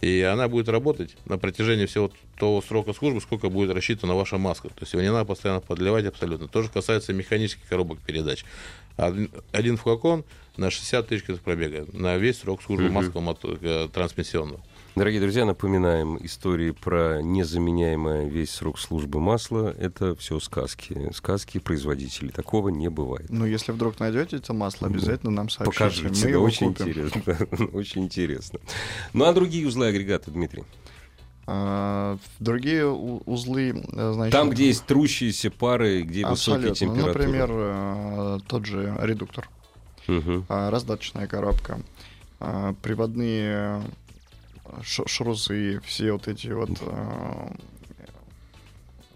и 0.00 0.20
она 0.22 0.48
будет 0.48 0.68
работать 0.68 1.16
на 1.26 1.38
протяжении 1.38 1.86
всего 1.86 2.10
того 2.38 2.60
срока 2.62 2.92
службы, 2.92 3.20
сколько 3.20 3.50
будет 3.50 3.70
рассчитана 3.74 4.14
ваша 4.14 4.38
маска. 4.38 4.68
То 4.68 4.76
есть 4.80 4.92
его 4.94 5.02
не 5.02 5.12
надо 5.12 5.26
постоянно 5.26 5.60
подливать 5.60 6.06
абсолютно. 6.06 6.48
То 6.48 6.62
же 6.62 6.70
касается 6.70 7.12
механических 7.12 7.68
коробок 7.68 7.98
передач. 8.00 8.44
Один, 8.96 9.76
флакон 9.76 10.24
на 10.56 10.70
60 10.70 11.06
тысяч 11.08 11.24
пробега 11.44 11.86
на 11.92 12.16
весь 12.18 12.38
срок 12.40 12.62
службы 12.62 12.88
масла 12.90 13.20
мото- 13.20 13.58
э, 13.60 13.88
трансмиссионного. 13.92 14.60
Дорогие 15.00 15.22
друзья, 15.22 15.46
напоминаем 15.46 16.18
истории 16.26 16.72
про 16.72 17.22
незаменяемое 17.22 18.28
весь 18.28 18.50
срок 18.50 18.78
службы 18.78 19.18
масла. 19.18 19.74
Это 19.78 20.14
все 20.14 20.38
сказки. 20.40 21.10
Сказки 21.14 21.56
производителей. 21.56 22.30
Такого 22.30 22.68
не 22.68 22.90
бывает. 22.90 23.30
Ну, 23.30 23.46
если 23.46 23.72
вдруг 23.72 23.98
найдете 23.98 24.36
это 24.36 24.52
масло, 24.52 24.88
обязательно 24.88 25.30
нам 25.30 25.48
сообщите. 25.48 25.84
Покажите, 25.84 26.26
Мы 26.26 26.32
да, 26.34 26.38
очень 26.40 26.74
купим. 26.74 26.88
интересно. 26.88 27.68
Очень 27.72 28.02
интересно. 28.02 28.60
Ну 29.14 29.24
а 29.24 29.32
другие 29.32 29.66
узлы 29.66 29.86
агрегата, 29.86 30.30
Дмитрий? 30.30 30.64
А, 31.46 32.18
другие 32.38 32.86
узлы, 32.86 33.70
э, 33.70 34.12
значит... 34.12 34.32
Там, 34.32 34.50
где 34.50 34.66
есть 34.66 34.84
трущиеся 34.84 35.50
пары, 35.50 36.02
где 36.02 36.26
высокие 36.26 36.72
Абсолютно. 36.72 36.74
температуры. 36.74 37.24
Например, 37.24 37.48
э, 37.50 38.38
тот 38.46 38.66
же 38.66 38.94
редуктор, 39.00 39.48
а, 40.06 40.70
раздаточная 40.70 41.26
коробка, 41.26 41.80
а, 42.42 42.74
приводные 42.82 43.82
шрузы, 44.82 45.80
все 45.84 46.12
вот 46.12 46.28
эти 46.28 46.48
вот 46.48 46.70
а, 46.82 47.52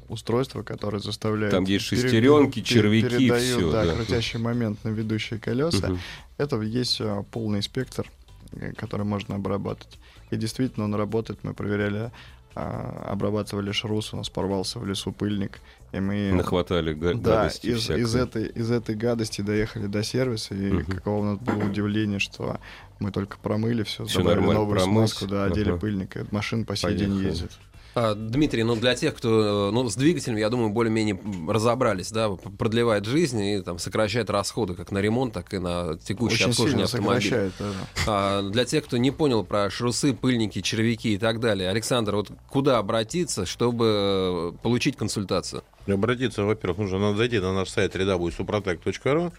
устройства, 0.09 0.63
которые 0.63 1.01
заставляют... 1.01 1.53
Там, 1.55 1.65
есть 1.65 1.85
шестеренки, 1.87 2.61
пере- 2.61 2.65
червяки, 2.67 3.09
передают, 3.09 3.43
всё, 3.61 3.73
да, 3.73 3.85
да. 3.87 3.95
крутящий 3.95 4.39
момент 4.39 4.83
на 4.85 4.91
ведущие 4.91 5.41
колеса. 5.41 5.89
Мгм. 5.89 5.99
Это 6.37 6.61
есть 6.61 7.01
а, 7.01 7.23
полный 7.31 7.63
спектр, 7.63 8.11
э, 8.53 8.73
который 8.73 9.07
можно 9.07 9.37
обрабатывать. 9.37 9.99
И 10.31 10.37
действительно 10.37 10.85
он 10.85 10.95
работает. 10.95 11.41
Мы 11.43 11.55
проверяли, 11.55 12.11
обрабатывали 12.55 13.73
шрус, 13.73 14.13
у 14.15 14.17
нас 14.17 14.31
порвался 14.31 14.79
в 14.79 14.87
лесу 14.87 15.11
пыльник, 15.11 15.59
и 15.93 15.99
мы... 15.99 16.31
Нахватали 16.33 16.95
га- 16.95 17.15
Да, 17.15 17.43
гадости 17.43 17.67
из, 17.67 17.81
всякой. 17.81 18.03
из, 18.03 18.15
этой, 18.15 18.47
из 18.47 18.71
этой 18.71 18.95
гадости 18.95 19.41
доехали 19.41 19.87
до 19.89 20.05
сервиса, 20.05 20.55
и 20.55 20.71
Мгм. 20.71 20.85
какого 20.85 21.19
у 21.19 21.25
нас 21.25 21.39
было 21.41 21.65
удивление, 21.65 22.21
что 22.21 22.61
мы 23.01 23.11
только 23.11 23.37
промыли 23.39 23.83
все, 23.83 24.05
Всё 24.05 24.19
добавили 24.19 24.39
нормально 24.41 24.61
новую 24.61 24.77
промыть. 24.79 25.11
смазку, 25.11 25.27
да, 25.27 25.45
одели 25.45 25.71
Ага. 25.71 25.79
пыльник, 25.81 26.17
и 26.17 26.21
машина 26.31 26.65
по 26.65 26.77
сей 26.77 26.95
день 26.95 27.09
Поехали. 27.11 27.27
ездит. 27.29 27.51
А, 27.97 28.15
Дмитрий, 28.17 28.65
ну 28.65 28.75
для 28.75 28.97
тех, 28.97 29.15
кто 29.15 29.71
ну, 29.73 29.89
с 29.89 29.95
двигателем, 29.95 30.37
я 30.37 30.51
думаю, 30.51 30.71
более-менее 30.71 31.17
разобрались, 31.49 32.11
да, 32.11 32.29
продлевает 32.29 33.05
жизнь 33.05 33.41
и 33.41 33.61
там 33.63 33.79
сокращает 33.79 34.31
расходы 34.31 34.75
как 34.75 34.91
на 34.91 34.99
ремонт, 34.99 35.33
так 35.33 35.55
и 35.55 35.59
на 35.59 35.97
текущее 35.99 36.35
Очень 36.39 36.51
обслуживание 36.51 36.89
сильно 36.89 37.13
автомобиля. 37.15 37.53
да. 37.57 37.67
А, 38.09 38.43
для 38.51 38.65
тех, 38.65 38.85
кто 38.85 38.97
не 38.97 39.13
понял 39.13 39.45
про 39.45 39.71
шрусы, 39.71 40.13
пыльники, 40.13 40.61
червяки 40.61 41.15
и 41.15 41.19
так 41.19 41.39
далее, 41.39 41.71
Александр, 41.71 42.17
вот 42.17 42.33
куда 42.51 42.79
обратиться, 42.79 43.47
чтобы 43.47 44.57
получить 44.65 44.97
консультацию? 44.97 45.63
Обратиться, 45.87 46.43
во-первых, 46.43 46.79
нужно 46.79 46.99
надо 46.99 47.19
зайти 47.19 47.39
на 47.39 47.53
наш 47.55 47.69
сайт 47.69 47.95
www.suprotec.ru. 47.95 49.33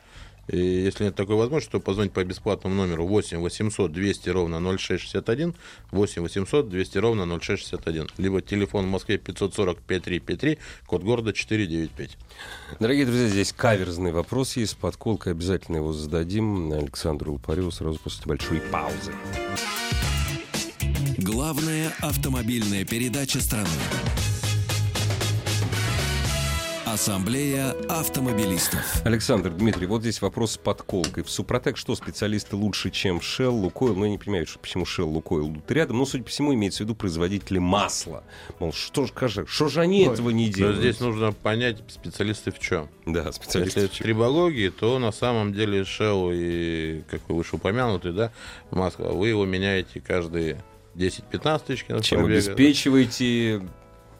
И 0.47 0.58
если 0.58 1.05
нет 1.05 1.15
такой 1.15 1.36
возможности, 1.36 1.71
то 1.71 1.79
позвонить 1.79 2.13
по 2.13 2.23
бесплатному 2.23 2.75
номеру 2.75 3.08
8 3.08 3.39
800 3.39 3.91
200 3.91 4.29
ровно 4.29 4.60
0661, 4.60 5.55
8 5.91 6.21
800 6.21 6.69
200 6.69 6.97
ровно 6.97 7.25
0661, 7.39 8.10
либо 8.17 8.41
телефон 8.41 8.86
в 8.86 8.89
Москве 8.89 9.17
540 9.17 9.77
5353, 9.79 10.60
код 10.86 11.03
города 11.03 11.34
495. 11.34 12.17
Дорогие 12.79 13.05
друзья, 13.05 13.27
здесь 13.27 13.53
каверзный 13.53 14.12
вопрос 14.12 14.58
есть 14.58 14.73
с 14.73 14.75
подколкой. 14.75 15.34
Обязательно 15.34 15.77
его 15.77 15.93
зададим 15.93 16.71
Александру 16.73 17.34
Лупареву 17.34 17.71
сразу 17.71 17.99
после 17.99 18.23
большой 18.25 18.62
паузы. 18.62 19.13
Главная 21.17 21.91
автомобильная 22.01 22.86
передача 22.86 23.41
страны. 23.41 23.69
Ассамблея 26.95 27.71
автомобилистов. 27.89 28.79
Александр, 29.03 29.49
Дмитрий, 29.49 29.86
вот 29.86 29.99
здесь 29.99 30.21
вопрос 30.21 30.53
с 30.53 30.58
подколкой. 30.58 31.23
В 31.25 31.29
Супротек 31.29 31.75
что, 31.75 31.93
специалисты 31.93 32.55
лучше, 32.55 32.89
чем 32.89 33.17
Shell, 33.17 33.49
Лукойл? 33.49 33.97
Ну, 33.97 34.05
я 34.05 34.12
не 34.12 34.17
понимаю, 34.17 34.47
что, 34.47 34.60
почему 34.60 34.86
Shell, 34.86 35.03
Лукойл 35.03 35.51
идут 35.51 35.69
рядом. 35.71 35.97
Но, 35.97 36.05
судя 36.05 36.23
по 36.23 36.29
всему, 36.29 36.53
имеется 36.53 36.77
в 36.77 36.86
виду 36.86 36.95
производители 36.95 37.58
масла. 37.58 38.23
Мол, 38.60 38.71
что 38.71 39.03
же, 39.03 39.10
скажи, 39.12 39.45
что 39.45 39.67
же 39.67 39.81
они 39.81 40.08
Ой, 40.08 40.13
этого 40.13 40.29
не 40.29 40.45
Но 40.45 40.53
делают? 40.53 40.77
здесь 40.77 41.01
нужно 41.01 41.34
понять 41.34 41.79
специалисты 41.89 42.51
в 42.51 42.60
чем. 42.60 42.88
Да, 43.05 43.29
специалисты. 43.34 43.81
Если 43.81 43.93
в 43.93 43.97
трибологии, 43.97 44.69
то 44.69 44.97
на 44.97 45.12
самом 45.12 45.51
деле 45.51 45.81
Shell 45.81 46.31
и, 46.34 47.03
как 47.12 47.27
вы 47.27 47.36
выше 47.36 47.58
упомянутый, 47.58 48.13
да, 48.13 48.31
маска, 48.71 49.01
вы 49.01 49.27
его 49.27 49.45
меняете 49.45 49.99
каждые 49.99 50.63
10-15 50.95 51.62
тысяч 51.67 51.84
километров 51.84 52.05
Чем 52.08 52.19
пробега. 52.21 52.38
обеспечиваете 52.38 53.63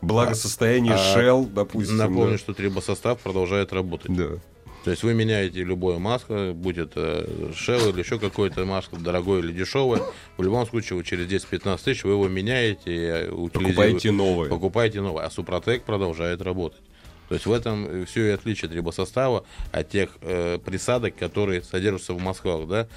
благосостояние 0.02 0.94
А, 0.94 1.18
Shell, 1.18 1.52
допустим. 1.52 1.98
Напомню, 1.98 2.34
да. 2.34 2.38
что 2.38 2.54
трибосостав 2.54 3.20
продолжает 3.20 3.74
работать. 3.74 4.16
Да. 4.16 4.38
То 4.84 4.92
есть 4.92 5.02
вы 5.02 5.16
меняете 5.16 5.64
любое 5.64 5.98
масло, 5.98 6.52
будь 6.54 6.78
это 6.78 7.28
Shell 7.54 7.90
или 7.90 8.00
еще 8.00 8.20
какое-то 8.20 8.66
масло, 8.66 9.00
дорогое 9.00 9.40
или 9.40 9.52
дешевое. 9.52 10.04
В 10.38 10.44
любом 10.44 10.68
случае, 10.68 11.04
через 11.04 11.26
10-15 11.26 11.84
тысяч 11.84 12.04
вы 12.04 12.12
его 12.12 12.28
меняете, 12.28 12.92
и 12.94 13.30
утилизируете. 13.30 13.50
Покупаете 13.50 14.12
новое. 14.12 14.50
Покупаете 14.50 15.02
новое. 15.02 15.26
А 15.26 15.32
Супротек 15.32 15.84
продолжает 15.84 16.42
работать. 16.44 16.82
То 17.30 17.34
есть 17.34 17.48
в 17.48 17.52
этом 17.52 18.06
все 18.06 18.28
и 18.28 18.30
отличие 18.30 18.70
трибосостава 18.70 19.46
от 19.72 19.90
тех 19.90 20.10
э, 20.22 20.60
присадок, 20.64 21.16
которые 21.16 21.64
содержатся 21.64 22.14
в 22.14 22.22
Москвах, 22.22 22.68
да. 22.68 22.88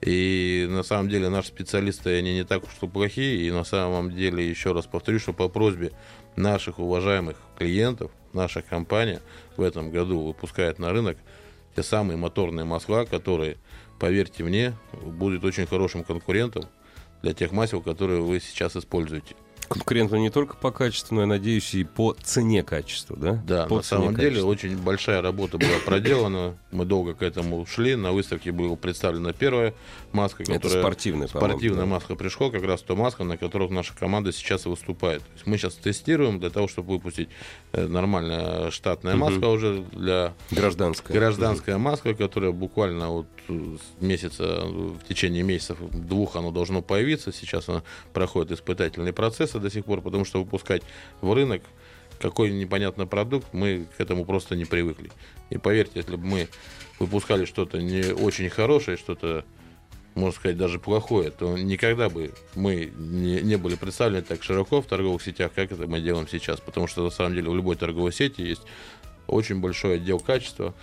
И 0.00 0.66
на 0.68 0.82
самом 0.82 1.08
деле 1.08 1.30
наши 1.30 1.48
специалисты, 1.48 2.18
они 2.18 2.34
не 2.34 2.44
так 2.44 2.62
уж 2.64 2.70
и 2.82 2.86
плохие. 2.86 3.46
И 3.46 3.50
на 3.50 3.64
самом 3.64 4.14
деле, 4.14 4.48
еще 4.48 4.72
раз 4.72 4.86
повторю, 4.86 5.18
что 5.18 5.32
по 5.32 5.48
просьбе 5.48 5.92
наших 6.36 6.78
уважаемых 6.78 7.36
клиентов, 7.58 8.10
наша 8.32 8.62
компания 8.62 9.20
в 9.56 9.62
этом 9.62 9.90
году 9.90 10.20
выпускает 10.20 10.78
на 10.78 10.90
рынок 10.90 11.16
те 11.76 11.82
самые 11.82 12.16
моторные 12.16 12.64
масла, 12.64 13.04
которые, 13.04 13.56
поверьте 13.98 14.44
мне, 14.44 14.74
будут 14.92 15.44
очень 15.44 15.66
хорошим 15.66 16.04
конкурентом 16.04 16.64
для 17.22 17.34
тех 17.34 17.52
масел, 17.52 17.80
которые 17.80 18.20
вы 18.20 18.40
сейчас 18.40 18.76
используете. 18.76 19.34
Конкурентно 19.68 20.16
не 20.16 20.30
только 20.30 20.56
по 20.56 20.70
качеству, 20.70 21.14
но, 21.14 21.22
я 21.22 21.26
надеюсь, 21.26 21.74
и 21.74 21.84
по 21.84 22.14
цене 22.22 22.62
качества, 22.62 23.16
да? 23.16 23.42
Да, 23.46 23.66
по 23.66 23.76
на 23.76 23.82
самом 23.82 24.14
деле 24.14 24.28
качества. 24.28 24.48
очень 24.48 24.76
большая 24.76 25.22
работа 25.22 25.56
была 25.56 25.78
проделана. 25.86 26.58
Мы 26.70 26.84
долго 26.84 27.14
к 27.14 27.22
этому 27.22 27.64
шли. 27.64 27.96
На 27.96 28.12
выставке 28.12 28.52
была 28.52 28.76
представлена 28.76 29.32
первая 29.32 29.74
маска, 30.14 30.42
Это 30.42 30.54
которая... 30.54 30.82
спортивная, 30.82 31.28
по-моему, 31.28 31.50
Спортивная 31.50 31.84
да. 31.84 31.86
маска 31.86 32.14
пришло, 32.14 32.50
как 32.50 32.62
раз 32.64 32.82
то 32.82 32.96
маска, 32.96 33.24
на 33.24 33.36
которых 33.36 33.70
наша 33.70 33.94
команда 33.94 34.32
сейчас 34.32 34.66
и 34.66 34.68
выступает. 34.68 35.22
То 35.22 35.32
есть 35.34 35.46
мы 35.46 35.58
сейчас 35.58 35.74
тестируем 35.74 36.40
для 36.40 36.50
того, 36.50 36.68
чтобы 36.68 36.94
выпустить 36.94 37.28
э, 37.72 37.86
нормальная 37.86 38.70
штатная 38.70 39.16
маска 39.16 39.46
уже 39.46 39.84
для 39.92 40.34
Гражданская. 40.50 41.16
гражданская 41.16 41.78
маска, 41.78 42.14
которая 42.14 42.52
буквально 42.52 43.10
вот 43.10 43.26
э, 43.48 43.76
месяца, 44.00 44.64
в 44.64 45.00
течение 45.08 45.42
месяцев 45.42 45.78
двух 45.90 46.36
оно 46.36 46.50
должно 46.50 46.80
появиться. 46.80 47.32
Сейчас 47.32 47.68
она 47.68 47.82
проходит 48.12 48.52
испытательные 48.52 49.12
процессы 49.12 49.58
до 49.58 49.70
сих 49.70 49.84
пор, 49.84 50.00
потому 50.00 50.24
что 50.24 50.40
выпускать 50.40 50.82
в 51.20 51.32
рынок 51.32 51.62
какой 52.20 52.52
непонятный 52.52 53.06
продукт, 53.06 53.48
мы 53.52 53.86
к 53.96 54.00
этому 54.00 54.24
просто 54.24 54.56
не 54.56 54.64
привыкли. 54.64 55.10
И 55.50 55.58
поверьте, 55.58 55.92
если 55.96 56.16
бы 56.16 56.24
мы 56.24 56.48
выпускали 56.98 57.44
что-то 57.44 57.82
не 57.82 58.12
очень 58.12 58.48
хорошее, 58.48 58.96
что-то, 58.96 59.44
можно 60.14 60.32
сказать, 60.38 60.56
даже 60.56 60.78
плохое, 60.78 61.30
то 61.30 61.58
никогда 61.58 62.08
бы 62.08 62.32
мы 62.54 62.92
не, 62.96 63.40
не 63.40 63.56
были 63.56 63.74
представлены 63.74 64.22
так 64.22 64.42
широко 64.42 64.80
в 64.80 64.86
торговых 64.86 65.22
сетях, 65.22 65.52
как 65.54 65.72
это 65.72 65.86
мы 65.86 66.00
делаем 66.00 66.28
сейчас. 66.28 66.60
Потому 66.60 66.86
что 66.86 67.02
на 67.02 67.10
самом 67.10 67.34
деле 67.34 67.50
в 67.50 67.56
любой 67.56 67.76
торговой 67.76 68.12
сети 68.12 68.42
есть 68.42 68.62
очень 69.26 69.60
большой 69.60 69.96
отдел 69.96 70.20
качества, 70.20 70.74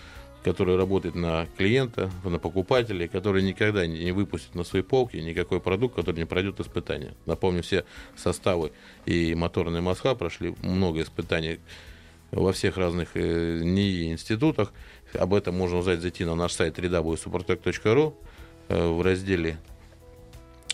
который 0.43 0.75
работает 0.75 1.15
на 1.15 1.47
клиента, 1.57 2.11
на 2.23 2.39
покупателя, 2.39 3.07
который 3.07 3.43
никогда 3.43 3.85
не 3.85 4.11
выпустит 4.11 4.55
на 4.55 4.63
свои 4.63 4.81
полки 4.81 5.17
никакой 5.17 5.61
продукт, 5.61 5.95
который 5.95 6.17
не 6.17 6.25
пройдет 6.25 6.59
испытания. 6.59 7.13
Напомню, 7.25 7.63
все 7.63 7.85
составы 8.17 8.71
и 9.05 9.33
моторные 9.35 9.81
масла 9.81 10.15
прошли 10.15 10.55
много 10.61 11.01
испытаний 11.01 11.59
во 12.31 12.53
всех 12.53 12.77
разных 12.77 13.09
э, 13.13 13.61
НИИ 13.61 14.13
институтах. 14.13 14.73
Об 15.13 15.33
этом 15.33 15.55
можно 15.55 15.77
узнать, 15.77 15.99
зайти 16.01 16.25
на 16.25 16.35
наш 16.35 16.53
сайт 16.53 16.77
www.suprotec.ru 16.79 18.15
в 18.75 19.01
разделе 19.01 19.57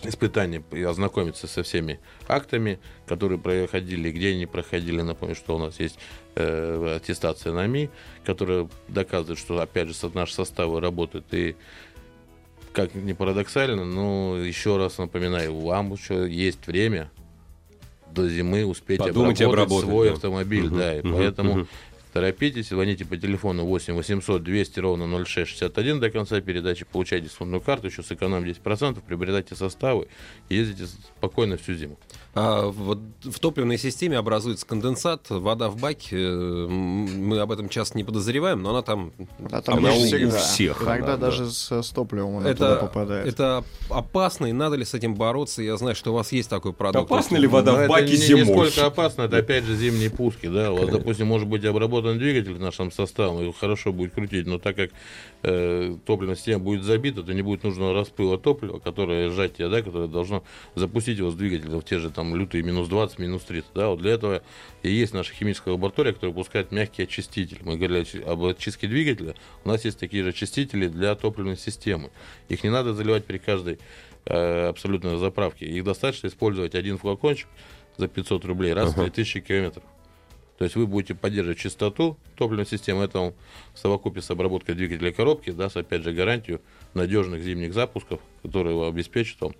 испытания 0.04 0.62
и 0.70 0.82
ознакомиться 0.82 1.46
со 1.46 1.62
всеми 1.62 1.98
актами, 2.28 2.78
которые 3.06 3.38
проходили, 3.38 4.10
где 4.10 4.30
они 4.30 4.46
проходили. 4.46 5.02
Напомню, 5.02 5.34
что 5.34 5.56
у 5.56 5.58
нас 5.58 5.80
есть 5.80 5.98
э, 6.36 6.96
аттестация 6.96 7.52
НАМИ, 7.52 7.90
которая 8.24 8.68
доказывает, 8.88 9.38
что, 9.38 9.58
опять 9.58 9.88
же, 9.88 9.94
наши 10.14 10.34
составы 10.34 10.80
работают. 10.80 11.26
И 11.32 11.56
как 12.72 12.94
ни 12.94 13.12
парадоксально, 13.12 13.84
но 13.84 14.36
еще 14.38 14.76
раз 14.76 14.98
напоминаю, 14.98 15.56
вам 15.56 15.92
еще 15.92 16.30
есть 16.30 16.66
время 16.66 17.10
до 18.12 18.28
зимы 18.28 18.64
успеть 18.64 18.98
Подумать 18.98 19.40
обработать, 19.40 19.42
обработать, 19.42 19.88
свой 19.88 20.08
да. 20.08 20.14
автомобиль. 20.14 20.66
Мгм, 20.66 20.78
да, 20.78 20.96
и 20.96 21.02
мгм, 21.02 21.12
поэтому 21.12 21.54
мгм. 21.54 21.68
Торопитесь, 22.12 22.68
звоните 22.68 23.04
по 23.04 23.16
телефону 23.16 23.64
8 23.64 23.94
800 23.94 24.42
200 24.42 24.80
ровно 24.80 25.06
0661 25.24 26.00
до 26.00 26.10
конца 26.10 26.40
передачи, 26.40 26.84
получайте 26.90 27.26
дисконтную 27.26 27.60
карту, 27.60 27.86
еще 27.88 28.02
сэкономим 28.02 28.48
10%, 28.48 29.00
приобретайте 29.06 29.54
составы, 29.54 30.08
ездите 30.48 30.86
спокойно 31.18 31.56
всю 31.56 31.74
зиму. 31.74 31.98
А, 32.34 32.66
вот 32.68 33.00
в 33.24 33.38
топливной 33.40 33.78
системе 33.78 34.16
образуется 34.18 34.64
конденсат, 34.66 35.28
вода 35.30 35.68
в 35.70 35.76
баке. 35.80 36.16
э, 36.16 36.66
Мы 36.68 37.40
об 37.40 37.50
этом 37.50 37.68
часто 37.68 37.96
не 37.98 38.04
подозреваем, 38.04 38.62
но 38.62 38.70
она 38.70 38.82
там 38.82 39.12
А 39.50 39.60
там 39.60 39.78
Она 39.78 39.92
у- 39.92 40.04
всегда. 40.04 40.36
всех 40.38 40.82
Иногда 40.82 41.04
она, 41.06 41.16
да. 41.16 41.26
даже 41.26 41.50
с, 41.50 41.70
с 41.82 41.88
топливом 41.90 42.36
она 42.38 42.52
туда 42.54 42.72
это, 42.74 42.80
попадает. 42.80 43.26
это 43.26 43.64
опасно, 43.90 44.46
и 44.46 44.52
надо 44.52 44.76
ли 44.76 44.84
с 44.84 44.94
этим 44.94 45.14
бороться? 45.16 45.62
Я 45.62 45.76
знаю, 45.78 45.96
что 45.96 46.12
у 46.12 46.14
вас 46.14 46.30
есть 46.30 46.48
такой 46.48 46.72
продукт. 46.72 47.10
Опасно 47.10 47.36
ли 47.38 47.46
вода 47.48 47.72
Но 47.72 47.78
в 47.78 47.80
это 47.80 47.88
баке 47.88 48.10
не, 48.10 48.16
зимой? 48.16 48.44
не 48.44 48.52
сколько 48.52 48.86
опасно, 48.86 49.22
это 49.22 49.38
опять 49.38 49.64
же 49.64 49.74
зимние 49.74 50.10
пуски, 50.10 50.46
да, 50.46 50.70
у 50.70 50.76
вас, 50.76 50.90
допустим, 50.90 51.26
может 51.26 51.48
быть 51.48 51.64
обработка 51.64 51.97
отработан 51.98 52.18
двигатель 52.18 52.58
нашим 52.58 52.90
составом, 52.90 53.42
его 53.42 53.52
хорошо 53.52 53.92
будет 53.92 54.14
крутить, 54.14 54.46
но 54.46 54.58
так 54.58 54.76
как 54.76 54.90
э, 55.42 55.96
топливная 56.06 56.36
система 56.36 56.60
будет 56.60 56.82
забита, 56.82 57.22
то 57.22 57.32
не 57.32 57.42
будет 57.42 57.64
нужного 57.64 57.94
распыла 57.94 58.38
топлива, 58.38 58.78
которое 58.78 59.30
сжатие, 59.30 59.68
да, 59.68 59.82
которое 59.82 60.08
должно 60.08 60.44
запустить 60.74 61.18
его 61.18 61.30
с 61.30 61.34
двигателя 61.34 61.78
в 61.78 61.82
те 61.82 61.98
же 61.98 62.10
там 62.10 62.34
лютые 62.34 62.62
минус 62.62 62.88
20, 62.88 63.18
минус 63.18 63.42
30. 63.42 63.70
Да, 63.74 63.88
вот 63.88 64.00
для 64.00 64.12
этого 64.12 64.42
и 64.82 64.90
есть 64.90 65.12
наша 65.12 65.32
химическая 65.34 65.74
лаборатория, 65.74 66.12
которая 66.12 66.34
выпускает 66.34 66.72
мягкий 66.72 67.02
очиститель. 67.02 67.58
Мы 67.62 67.76
говорили 67.76 68.22
об 68.22 68.44
очистке 68.44 68.86
двигателя. 68.86 69.34
У 69.64 69.68
нас 69.68 69.84
есть 69.84 69.98
такие 69.98 70.22
же 70.22 70.30
очистители 70.30 70.88
для 70.88 71.14
топливной 71.14 71.56
системы. 71.56 72.10
Их 72.48 72.62
не 72.64 72.70
надо 72.70 72.94
заливать 72.94 73.24
при 73.24 73.38
каждой 73.38 73.78
э, 74.26 74.68
абсолютно 74.68 75.18
заправке. 75.18 75.66
Их 75.66 75.84
достаточно 75.84 76.28
использовать 76.28 76.74
один 76.74 76.98
флакончик 76.98 77.48
за 77.96 78.08
500 78.08 78.44
рублей 78.44 78.72
раз 78.72 78.92
ага. 78.92 79.02
в 79.02 79.04
3000 79.10 79.40
километров. 79.40 79.84
То 80.58 80.64
есть 80.64 80.74
вы 80.74 80.86
будете 80.88 81.14
поддерживать 81.14 81.58
чистоту 81.58 82.18
топливной 82.34 82.66
системы, 82.66 83.04
это 83.04 83.32
в 83.74 83.78
совокупе 83.78 84.20
с 84.20 84.30
обработкой 84.30 84.74
двигателя 84.74 85.12
коробки 85.12 85.50
даст, 85.50 85.76
опять 85.76 86.02
же, 86.02 86.12
гарантию 86.12 86.60
надежных 86.94 87.42
зимних 87.42 87.72
запусков, 87.72 88.20
которые 88.42 88.86
обеспечат 88.86 89.40
вам 89.40 89.54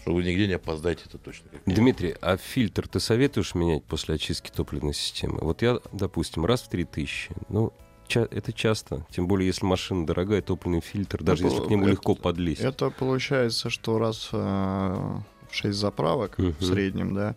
что 0.00 0.14
вы 0.14 0.24
нигде 0.24 0.46
не 0.46 0.54
опоздаете, 0.54 1.02
это 1.06 1.18
точно. 1.18 1.50
Дмитрий, 1.66 2.14
а 2.22 2.38
фильтр 2.38 2.88
ты 2.88 3.00
советуешь 3.00 3.54
менять 3.54 3.84
после 3.84 4.14
очистки 4.14 4.50
топливной 4.50 4.94
системы? 4.94 5.40
Вот 5.42 5.60
я, 5.60 5.78
допустим, 5.92 6.46
раз 6.46 6.62
в 6.62 6.70
3000, 6.70 7.28
ну, 7.50 7.72
это 8.08 8.52
часто, 8.52 9.06
тем 9.10 9.28
более 9.28 9.46
если 9.46 9.64
машина 9.66 10.06
дорогая, 10.06 10.40
топливный 10.40 10.80
фильтр, 10.80 11.22
даже 11.22 11.44
ну, 11.44 11.50
если 11.50 11.64
к 11.66 11.70
нему 11.70 11.82
это, 11.82 11.90
легко 11.92 12.14
подлезть. 12.14 12.62
Это 12.62 12.90
получается, 12.90 13.68
что 13.68 13.98
раз 13.98 14.30
э, 14.32 14.36
в 14.36 15.54
6 15.54 15.78
заправок 15.78 16.38
uh-huh. 16.38 16.56
в 16.58 16.64
среднем, 16.64 17.14
да, 17.14 17.36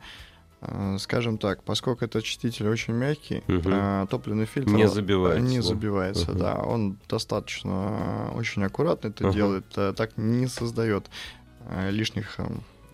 скажем 1.00 1.38
так, 1.38 1.64
поскольку 1.64 2.06
этот 2.06 2.18
очиститель 2.18 2.68
очень 2.68 2.94
мягкий, 2.94 3.44
угу. 3.48 4.08
топливный 4.10 4.46
фильтр 4.46 4.72
не 4.72 4.88
забивается, 4.88 5.42
не 5.42 5.62
забивается, 5.62 6.32
угу. 6.32 6.40
да, 6.40 6.56
он 6.56 6.98
достаточно 7.10 8.32
э, 8.34 8.38
очень 8.38 8.64
аккуратно 8.64 9.10
это 9.10 9.28
угу. 9.28 9.34
делает, 9.34 9.66
так 9.70 10.18
не 10.18 10.48
создает 10.48 11.10
лишних 11.90 12.40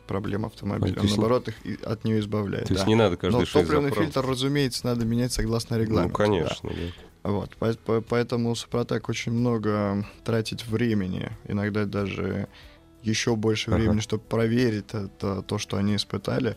проблем 0.10 0.46
автомобиля, 0.46 0.96
а, 0.98 1.02
он, 1.02 1.08
наоборот 1.08 1.48
их 1.48 1.56
от 1.86 2.04
нее 2.04 2.20
избавляет. 2.20 2.68
То 2.68 2.74
да. 2.74 2.80
есть 2.80 2.88
не 2.88 2.96
надо 2.96 3.16
каждый 3.16 3.42
Но 3.42 3.46
топливный 3.46 3.90
заправ... 3.90 4.06
фильтр, 4.06 4.26
разумеется, 4.26 4.86
надо 4.88 5.06
менять 5.06 5.32
согласно 5.32 5.78
ну, 5.78 5.84
регламенту. 5.84 6.10
Ну, 6.10 6.26
конечно, 6.26 6.70
да. 6.70 6.76
да. 6.76 7.32
Вот, 7.32 7.52
поэтому 8.10 8.56
Супротек 8.56 9.08
очень 9.08 9.34
много 9.34 10.06
тратит 10.24 10.66
времени, 10.66 11.30
иногда 11.48 11.86
даже 11.86 12.48
еще 13.04 13.36
больше 13.36 13.72
времени, 13.72 13.92
ага. 13.92 14.02
чтобы 14.02 14.24
проверить 14.24 14.86
это, 14.94 15.44
то, 15.44 15.58
что 15.58 15.78
они 15.78 15.96
испытали 15.96 16.56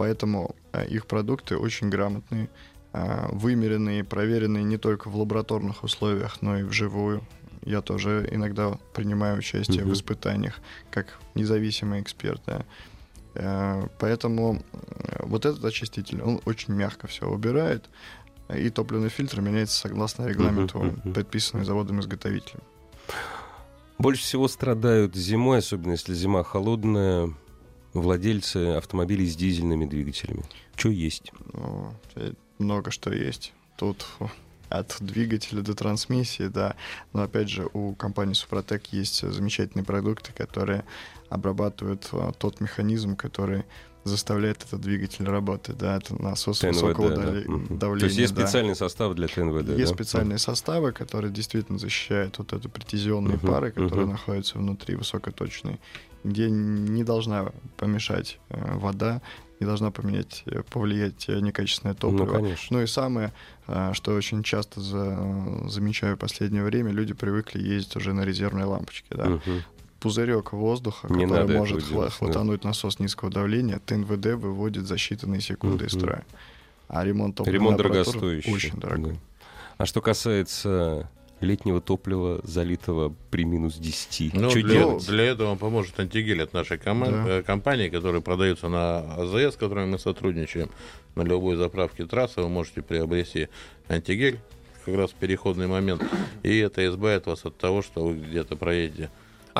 поэтому 0.00 0.56
э, 0.72 0.86
их 0.86 1.06
продукты 1.06 1.58
очень 1.58 1.90
грамотные, 1.90 2.48
э, 2.94 3.26
вымеренные, 3.32 4.02
проверенные 4.02 4.64
не 4.64 4.78
только 4.78 5.10
в 5.10 5.16
лабораторных 5.16 5.84
условиях, 5.84 6.40
но 6.40 6.58
и 6.58 6.62
вживую. 6.62 7.20
Я 7.66 7.82
тоже 7.82 8.26
иногда 8.32 8.78
принимаю 8.94 9.36
участие 9.36 9.82
угу. 9.82 9.90
в 9.90 9.92
испытаниях 9.92 10.54
как 10.90 11.18
независимый 11.34 12.00
эксперт. 12.00 12.40
Да. 12.46 12.64
Э, 13.34 13.88
поэтому 13.98 14.62
вот 15.18 15.44
этот 15.44 15.62
очиститель, 15.66 16.22
он 16.22 16.40
очень 16.46 16.72
мягко 16.72 17.06
все 17.06 17.28
убирает, 17.28 17.84
и 18.56 18.70
топливный 18.70 19.10
фильтр 19.10 19.42
меняется 19.42 19.78
согласно 19.78 20.26
регламенту, 20.26 20.94
предписанный 21.14 21.66
заводом-изготовителем. 21.66 22.62
Больше 23.98 24.22
всего 24.22 24.48
страдают 24.48 25.14
зимой, 25.14 25.58
особенно 25.58 25.92
если 25.92 26.14
зима 26.14 26.42
холодная, 26.42 27.34
владельцы 27.92 28.76
автомобилей 28.76 29.26
с 29.26 29.36
дизельными 29.36 29.84
двигателями? 29.84 30.44
Что 30.76 30.88
есть? 30.88 31.32
Ну, 31.52 31.94
много 32.58 32.90
что 32.90 33.12
есть. 33.12 33.52
Тут 33.76 34.06
от 34.68 34.96
двигателя 35.00 35.62
до 35.62 35.74
трансмиссии, 35.74 36.46
да. 36.46 36.76
Но 37.12 37.22
опять 37.22 37.48
же, 37.48 37.68
у 37.72 37.94
компании 37.94 38.34
Супротек 38.34 38.86
есть 38.92 39.20
замечательные 39.20 39.84
продукты, 39.84 40.32
которые 40.32 40.84
обрабатывают 41.28 42.08
а, 42.12 42.32
тот 42.32 42.60
механизм, 42.60 43.16
который 43.16 43.64
заставляет 44.04 44.62
этот 44.62 44.80
двигатель 44.80 45.24
работать, 45.24 45.76
да, 45.76 45.96
это 45.96 46.20
насос 46.20 46.60
ТНВД, 46.60 46.74
высокого 46.74 47.10
да. 47.10 47.16
давления. 47.16 48.00
То 48.00 48.06
есть 48.06 48.18
есть 48.18 48.34
да. 48.34 48.42
специальный 48.42 48.76
состав 48.76 49.14
для 49.14 49.28
ТНВД, 49.28 49.68
Есть 49.70 49.90
да? 49.90 49.94
специальные 49.94 50.38
составы, 50.38 50.92
которые 50.92 51.32
действительно 51.32 51.78
защищают 51.78 52.38
вот 52.38 52.52
эту 52.52 52.68
притязионные 52.68 53.36
uh-huh, 53.36 53.46
пары, 53.46 53.70
которые 53.70 54.06
uh-huh. 54.06 54.12
находятся 54.12 54.58
внутри 54.58 54.96
высокоточной 54.96 55.78
где 56.24 56.50
не 56.50 57.04
должна 57.04 57.50
помешать 57.76 58.38
э, 58.50 58.76
вода, 58.76 59.22
не 59.58 59.66
должна 59.66 59.90
поменять, 59.90 60.42
э, 60.46 60.62
повлиять 60.70 61.28
некачественное 61.28 61.94
ну, 61.94 61.98
топливо. 61.98 62.38
Ну, 62.38 62.44
конечно. 62.44 62.76
ну 62.76 62.82
и 62.82 62.86
самое, 62.86 63.32
э, 63.66 63.92
что 63.94 64.14
очень 64.14 64.42
часто 64.42 64.80
за, 64.80 65.68
замечаю 65.68 66.16
в 66.16 66.18
последнее 66.18 66.62
время, 66.62 66.92
люди 66.92 67.14
привыкли 67.14 67.62
ездить 67.62 67.96
уже 67.96 68.12
на 68.12 68.22
резервной 68.22 68.64
лампочке. 68.64 69.14
Да? 69.14 69.28
Угу. 69.28 69.40
Пузырек 70.00 70.52
воздуха, 70.52 71.12
не 71.12 71.26
который 71.26 71.58
может 71.58 71.82
хва- 71.82 72.10
хватануть 72.10 72.62
да. 72.62 72.68
насос 72.68 72.98
низкого 72.98 73.30
давления, 73.30 73.80
ТНВД 73.84 74.34
выводит 74.34 74.86
за 74.86 74.94
считанные 74.94 75.40
секунды 75.40 75.84
угу. 75.84 75.86
из 75.86 75.92
строя. 75.92 76.24
А 76.88 77.04
ремонт 77.04 77.36
топлива 77.36 77.54
Ремонт 77.54 77.76
дорогостоящий. 77.76 78.52
Очень 78.52 78.80
дорогой. 78.80 79.12
Да. 79.12 79.18
А 79.78 79.86
что 79.86 80.00
касается 80.00 81.08
летнего 81.40 81.80
топлива, 81.80 82.40
залитого 82.44 83.14
при 83.30 83.44
минус 83.44 83.76
10. 83.76 84.34
Ну, 84.34 84.50
Что 84.50 84.60
для, 84.62 84.74
делать? 84.74 85.06
для 85.06 85.24
этого 85.24 85.56
поможет 85.56 85.98
антигель 85.98 86.42
от 86.42 86.52
нашей 86.52 86.78
команд, 86.78 87.12
да. 87.12 87.38
Э, 87.38 87.42
компании, 87.42 87.88
который 87.88 88.20
продается 88.20 88.68
на 88.68 89.14
АЗС, 89.14 89.54
с 89.54 89.56
которой 89.56 89.86
мы 89.86 89.98
сотрудничаем. 89.98 90.70
На 91.14 91.22
любой 91.22 91.56
заправке 91.56 92.06
трассы 92.06 92.40
вы 92.40 92.48
можете 92.48 92.82
приобрести 92.82 93.48
антигель 93.88 94.38
как 94.84 94.94
раз 94.94 95.10
в 95.10 95.14
переходный 95.14 95.66
момент. 95.66 96.02
И 96.42 96.58
это 96.58 96.86
избавит 96.86 97.26
вас 97.26 97.44
от 97.44 97.56
того, 97.56 97.82
что 97.82 98.04
вы 98.04 98.14
где-то 98.14 98.56
проедете 98.56 99.10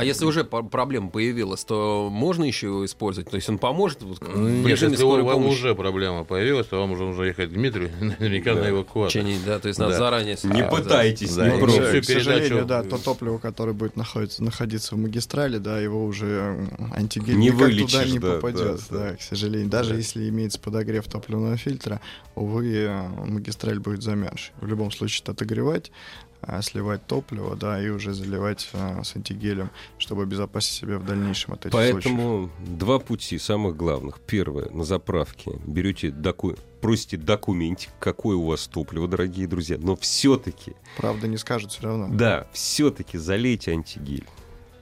а 0.00 0.04
если 0.04 0.24
уже 0.24 0.44
проблема 0.44 1.10
появилась, 1.10 1.62
то 1.64 2.08
можно 2.10 2.44
еще 2.44 2.68
его 2.68 2.86
использовать? 2.86 3.30
То 3.30 3.36
есть 3.36 3.48
он 3.50 3.58
поможет 3.58 4.02
вот, 4.02 4.18
в 4.18 4.38
Нет, 4.38 4.68
если 4.68 4.96
скорой 4.96 5.24
вам 5.24 5.46
уже 5.46 5.74
проблема 5.74 6.24
появилась, 6.24 6.66
то 6.68 6.80
вам 6.80 6.92
уже 6.92 7.04
нужно 7.04 7.24
ехать 7.24 7.50
к 7.50 7.52
Дмитрию 7.52 7.90
наверняка 8.00 8.54
да. 8.54 8.62
на 8.62 8.70
эвакуацию. 8.70 9.22
Чинить, 9.22 9.44
да, 9.44 9.58
то 9.58 9.68
есть 9.68 9.78
надо 9.78 9.92
да. 9.92 9.98
заранее... 9.98 10.38
Не 10.42 10.64
пытайтесь, 10.64 11.36
да. 11.36 11.50
не 11.50 11.58
пробуйте. 11.60 12.00
К 12.00 12.04
сожалению, 12.04 12.64
да, 12.64 12.82
то 12.82 12.96
топливо, 12.96 13.36
которое 13.36 13.72
будет 13.72 13.96
находиться, 13.96 14.42
находиться 14.42 14.94
в 14.94 14.98
магистрали, 14.98 15.58
да, 15.58 15.78
его 15.78 16.04
уже 16.04 16.66
антиген 16.94 17.38
не 17.38 17.48
никак 17.48 17.60
вылечишь, 17.60 17.92
туда 17.92 18.04
не 18.06 18.18
да, 18.18 18.34
попадет, 18.36 18.80
да, 18.90 18.98
да, 18.98 19.10
да, 19.10 19.16
к 19.16 19.22
сожалению. 19.22 19.68
Даже 19.68 19.90
да. 19.90 19.96
если 19.96 20.28
имеется 20.30 20.58
подогрев 20.58 21.06
топливного 21.08 21.58
фильтра, 21.58 22.00
увы, 22.34 22.90
магистраль 23.26 23.78
будет 23.78 24.02
замерзшей. 24.02 24.54
В 24.60 24.66
любом 24.66 24.90
случае, 24.90 25.24
отогревать, 25.26 25.90
а, 25.90 26.29
сливать 26.62 27.06
топливо, 27.06 27.56
да, 27.56 27.82
и 27.82 27.88
уже 27.88 28.12
заливать 28.14 28.68
а, 28.72 29.02
с 29.02 29.16
антигелем, 29.16 29.70
чтобы 29.98 30.22
обезопасить 30.22 30.72
себя 30.72 30.98
в 30.98 31.04
дальнейшем 31.04 31.54
от 31.54 31.66
этих 31.66 31.72
Поэтому 31.72 32.50
случаев. 32.58 32.78
два 32.78 32.98
пути 32.98 33.38
самых 33.38 33.76
главных. 33.76 34.20
Первое, 34.20 34.70
на 34.70 34.84
заправке 34.84 35.52
берете 35.66 36.10
доку... 36.10 36.56
просите 36.80 37.16
документик, 37.16 37.90
какое 37.98 38.36
у 38.36 38.46
вас 38.46 38.66
топливо, 38.66 39.08
дорогие 39.08 39.46
друзья, 39.46 39.76
но 39.78 39.96
все-таки... 39.96 40.74
Правда, 40.96 41.28
не 41.28 41.36
скажут 41.36 41.72
все 41.72 41.82
равно. 41.82 42.08
Да, 42.10 42.46
все-таки 42.52 43.18
залейте 43.18 43.72
антигель. 43.72 44.26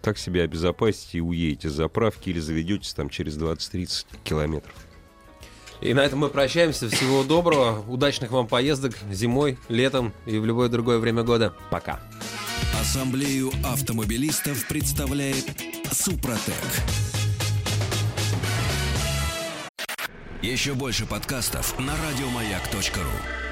Так 0.03 0.17
себя 0.17 0.43
обезопасите 0.43 1.19
и 1.19 1.21
уедете 1.21 1.69
с 1.69 1.73
заправки 1.73 2.31
или 2.31 2.39
заведетесь 2.41 2.95
там 2.95 3.09
через 3.11 3.37
20-30 3.37 4.07
километров. 4.25 4.75
И 5.81 5.95
на 5.95 6.01
этом 6.01 6.21
мы 6.21 6.29
прощаемся. 6.29 6.89
Всего 6.89 7.23
доброго, 7.23 7.85
удачных 7.89 8.31
вам 8.31 8.47
поездок 8.47 8.95
зимой, 9.11 9.59
летом 9.69 10.13
и 10.27 10.39
в 10.39 10.45
любое 10.45 10.69
другое 10.69 10.99
время 10.99 11.23
года. 11.23 11.55
Пока. 11.71 12.01
Ассамблею 12.81 13.51
автомобилистов 13.65 14.67
представляет 14.67 15.45
Супротек. 15.93 16.55
Еще 20.43 20.75
больше 20.75 21.05
подкастов 21.07 21.79
на 21.79 21.93
радиомаяк.ру 21.93 23.48